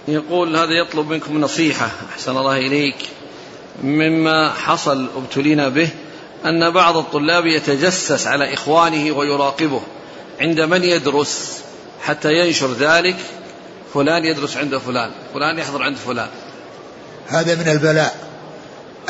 يقول 0.08 0.56
هذا 0.56 0.72
يطلب 0.72 1.08
منكم 1.08 1.40
نصيحة 1.40 1.90
أحسن 2.12 2.36
الله 2.36 2.56
إليك 2.56 2.96
مما 3.82 4.52
حصل 4.52 5.08
ابتلينا 5.16 5.68
به 5.68 5.88
أن 6.44 6.70
بعض 6.70 6.96
الطلاب 6.96 7.46
يتجسس 7.46 8.26
على 8.26 8.54
إخوانه 8.54 9.16
ويراقبه 9.16 9.80
عند 10.40 10.60
من 10.60 10.84
يدرس 10.84 11.60
حتى 12.02 12.32
ينشر 12.32 12.72
ذلك 12.72 13.16
فلان 13.94 14.24
يدرس 14.24 14.56
عند 14.56 14.78
فلان 14.78 15.10
فلان 15.34 15.58
يحضر 15.58 15.82
عند 15.82 15.96
فلان. 15.96 16.28
هذا 17.28 17.54
من 17.54 17.68
البلاء 17.68 18.26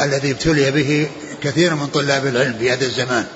الذي 0.01 0.31
ابتلي 0.31 0.71
به 0.71 1.09
كثير 1.43 1.75
من 1.75 1.87
طلاب 1.87 2.27
العلم 2.27 2.57
في 2.59 2.73
هذا 2.73 2.85
الزمان. 2.85 3.27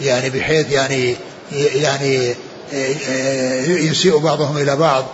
يعني 0.00 0.30
بحيث 0.30 0.72
يعني 0.72 1.16
يعني 1.52 2.34
يسيء 3.66 4.18
بعضهم 4.18 4.58
إلى 4.58 4.76
بعض 4.76 5.06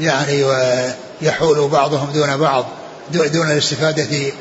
ويعني 0.00 0.44
ويحول 1.22 1.68
بعضهم 1.68 2.12
دون 2.12 2.36
بعض 2.36 2.66
دون 3.12 3.50
الاستفادة 3.50 4.32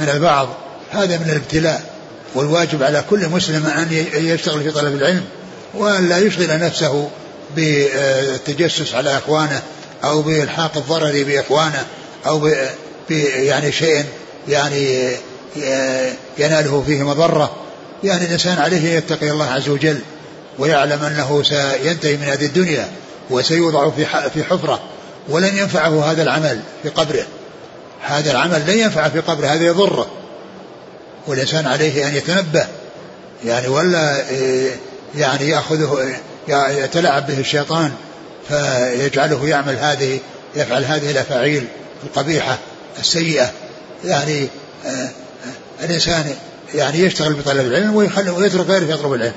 من 0.00 0.08
البعض. 0.08 0.48
هذا 0.90 1.18
من 1.18 1.30
الابتلاء. 1.30 1.98
والواجب 2.34 2.82
على 2.82 3.04
كل 3.10 3.28
مسلم 3.28 3.66
أن 3.66 4.04
يشتغل 4.14 4.62
في 4.62 4.70
طلب 4.70 4.94
العلم 4.94 5.24
وأن 5.74 6.08
لا 6.08 6.18
يشغل 6.18 6.58
نفسه 6.58 7.10
بالتجسس 7.56 8.94
على 8.94 9.18
إخوانه 9.18 9.62
أو 10.04 10.22
بإلحاق 10.22 10.76
الضرر 10.76 11.24
بإخوانه 11.24 11.86
أو 12.26 12.50
يعني 13.10 13.72
شيء 13.72 14.04
يعني 14.48 15.10
يناله 16.38 16.84
فيه 16.86 17.02
مضرة. 17.02 17.56
يعني 18.04 18.24
الإنسان 18.24 18.58
عليه 18.58 18.92
أن 18.92 18.98
يتقي 18.98 19.30
الله 19.30 19.50
عز 19.50 19.68
وجل 19.68 19.98
ويعلم 20.58 21.04
أنه 21.04 21.42
سينتهي 21.42 22.16
من 22.16 22.24
هذه 22.24 22.44
الدنيا. 22.44 22.88
وسيوضع 23.30 23.90
في 24.34 24.44
حفرة 24.44 24.80
ولن 25.28 25.58
ينفعه 25.58 26.12
هذا 26.12 26.22
العمل 26.22 26.60
في 26.82 26.88
قبره. 26.88 27.26
هذا 28.02 28.30
العمل 28.30 28.62
لن 28.66 28.78
ينفعه 28.78 29.08
في 29.08 29.20
قبره 29.20 29.46
هذا 29.46 29.64
يضره. 29.64 30.06
والإنسان 31.26 31.66
عليه 31.66 32.08
أن 32.08 32.14
يتنبه 32.14 32.66
يعني 33.44 33.68
ولا 33.68 34.24
يعني 35.14 35.48
يأخذه 35.48 36.14
يتلاعب 36.48 37.26
به 37.26 37.40
الشيطان 37.40 37.92
فيجعله 38.48 39.48
يعمل 39.48 39.76
هذه 39.76 40.18
يفعل 40.56 40.84
هذه 40.84 41.10
الأفاعيل 41.10 41.64
القبيحة 42.04 42.58
السيئة. 42.98 43.50
يعني 44.04 44.48
آه 44.86 45.08
الإنسان 45.84 46.34
يعني 46.74 46.98
يشتغل 46.98 47.32
بطلب 47.32 47.66
العلم 47.66 47.96
ويخلي 47.96 48.30
ويترك 48.30 48.66
غيره 48.66 48.84
يطلب 48.84 49.12
العلم. 49.12 49.32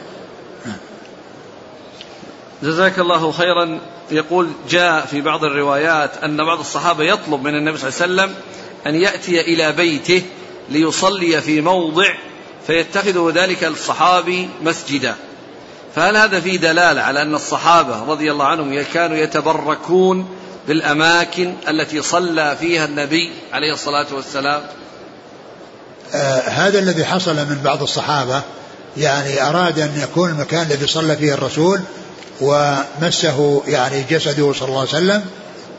جزاك 2.64 2.99
الله 2.99 3.32
خيرا. 3.32 3.80
يقول 4.12 4.49
جاء 4.70 5.05
في 5.05 5.22
بعض 5.22 5.43
الروايات 5.43 6.12
أن 6.24 6.38
بعض 6.38 6.59
الصحابة 6.59 7.03
يطلب 7.03 7.43
من 7.43 7.55
النبي 7.55 7.78
صلى 7.78 7.89
الله 7.89 8.01
عليه 8.01 8.32
وسلم 8.32 8.43
أن 8.88 8.95
يأتي 8.95 9.41
إلى 9.41 9.72
بيته 9.72 10.24
ليصلي 10.70 11.41
في 11.41 11.62
موضع 11.62 12.14
فيتخذه 12.68 13.32
ذلك 13.36 13.64
الصحابي 13.64 14.49
مسجدا. 14.64 15.16
فهل 15.95 16.18
هذا 16.18 16.39
فيه 16.39 16.57
دلالة 16.57 17.01
على 17.01 17.22
أن 17.22 17.36
الصحابة 17.36 18.03
رضي 18.03 18.32
الله 18.32 18.45
عنهم 18.45 18.84
كانوا 18.93 19.18
يتبركون 19.18 20.28
بالأماكن 20.68 21.53
التي 21.70 22.01
صلى 22.01 22.57
فيها 22.59 22.86
النبي 22.86 23.32
عليه 23.53 23.74
الصلاة 23.74 24.07
والسلام؟ 24.12 24.62
آه 26.14 26.39
هذا 26.39 26.80
الذي 26.80 27.05
حصل 27.05 27.36
من 27.36 27.62
بعض 27.64 27.82
الصحابة 27.82 28.41
يعني 28.97 29.49
أراد 29.49 29.80
أن 29.80 30.01
يكون 30.03 30.30
المكان 30.30 30.62
الذي 30.62 30.88
صلى 30.88 31.16
فيه 31.16 31.34
الرسول 31.34 31.82
ومسه 32.42 33.64
يعني 33.68 34.04
جسده 34.10 34.54
صلى 34.54 34.68
الله 34.68 34.80
عليه 34.80 34.89
وسلم 34.89 35.24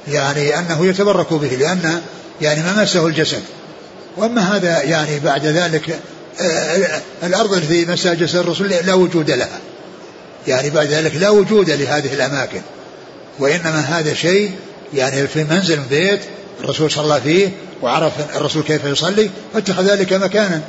يعني 0.09 0.59
أنه 0.59 0.87
يتبرك 0.87 1.33
به 1.33 1.49
لأن 1.49 2.01
يعني 2.41 2.63
ما 2.63 2.83
مسه 2.83 3.07
الجسد. 3.07 3.43
وأما 4.17 4.57
هذا 4.57 4.83
يعني 4.83 5.19
بعد 5.19 5.47
ذلك 5.47 5.99
آه 6.41 7.01
الأرض 7.23 7.53
التي 7.53 7.87
مسها 7.87 8.15
جسد 8.15 8.37
الرسول 8.37 8.69
لا 8.69 8.95
وجود 8.95 9.31
لها. 9.31 9.61
يعني 10.49 10.71
بعد 10.71 10.87
ذلك 10.87 11.17
لا 11.17 11.31
وجود 11.31 11.71
لهذه 11.71 12.15
الأماكن. 12.15 12.61
وإنما 13.39 13.81
هذا 13.81 14.15
شيء 14.15 14.51
يعني 14.95 15.27
في 15.27 15.45
منزل 15.45 15.81
بيت 15.91 16.21
الرسول 16.61 16.91
صلى 16.91 17.21
فيه 17.21 17.49
وعرف 17.83 18.13
الرسول 18.37 18.63
كيف 18.63 18.85
يصلي 18.85 19.31
فاتخذ 19.55 19.83
ذلك 19.83 20.13
مكانا. 20.13 20.61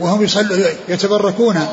وهم 0.00 0.24
يصلوا 0.24 0.68
يتبركون. 0.88 1.66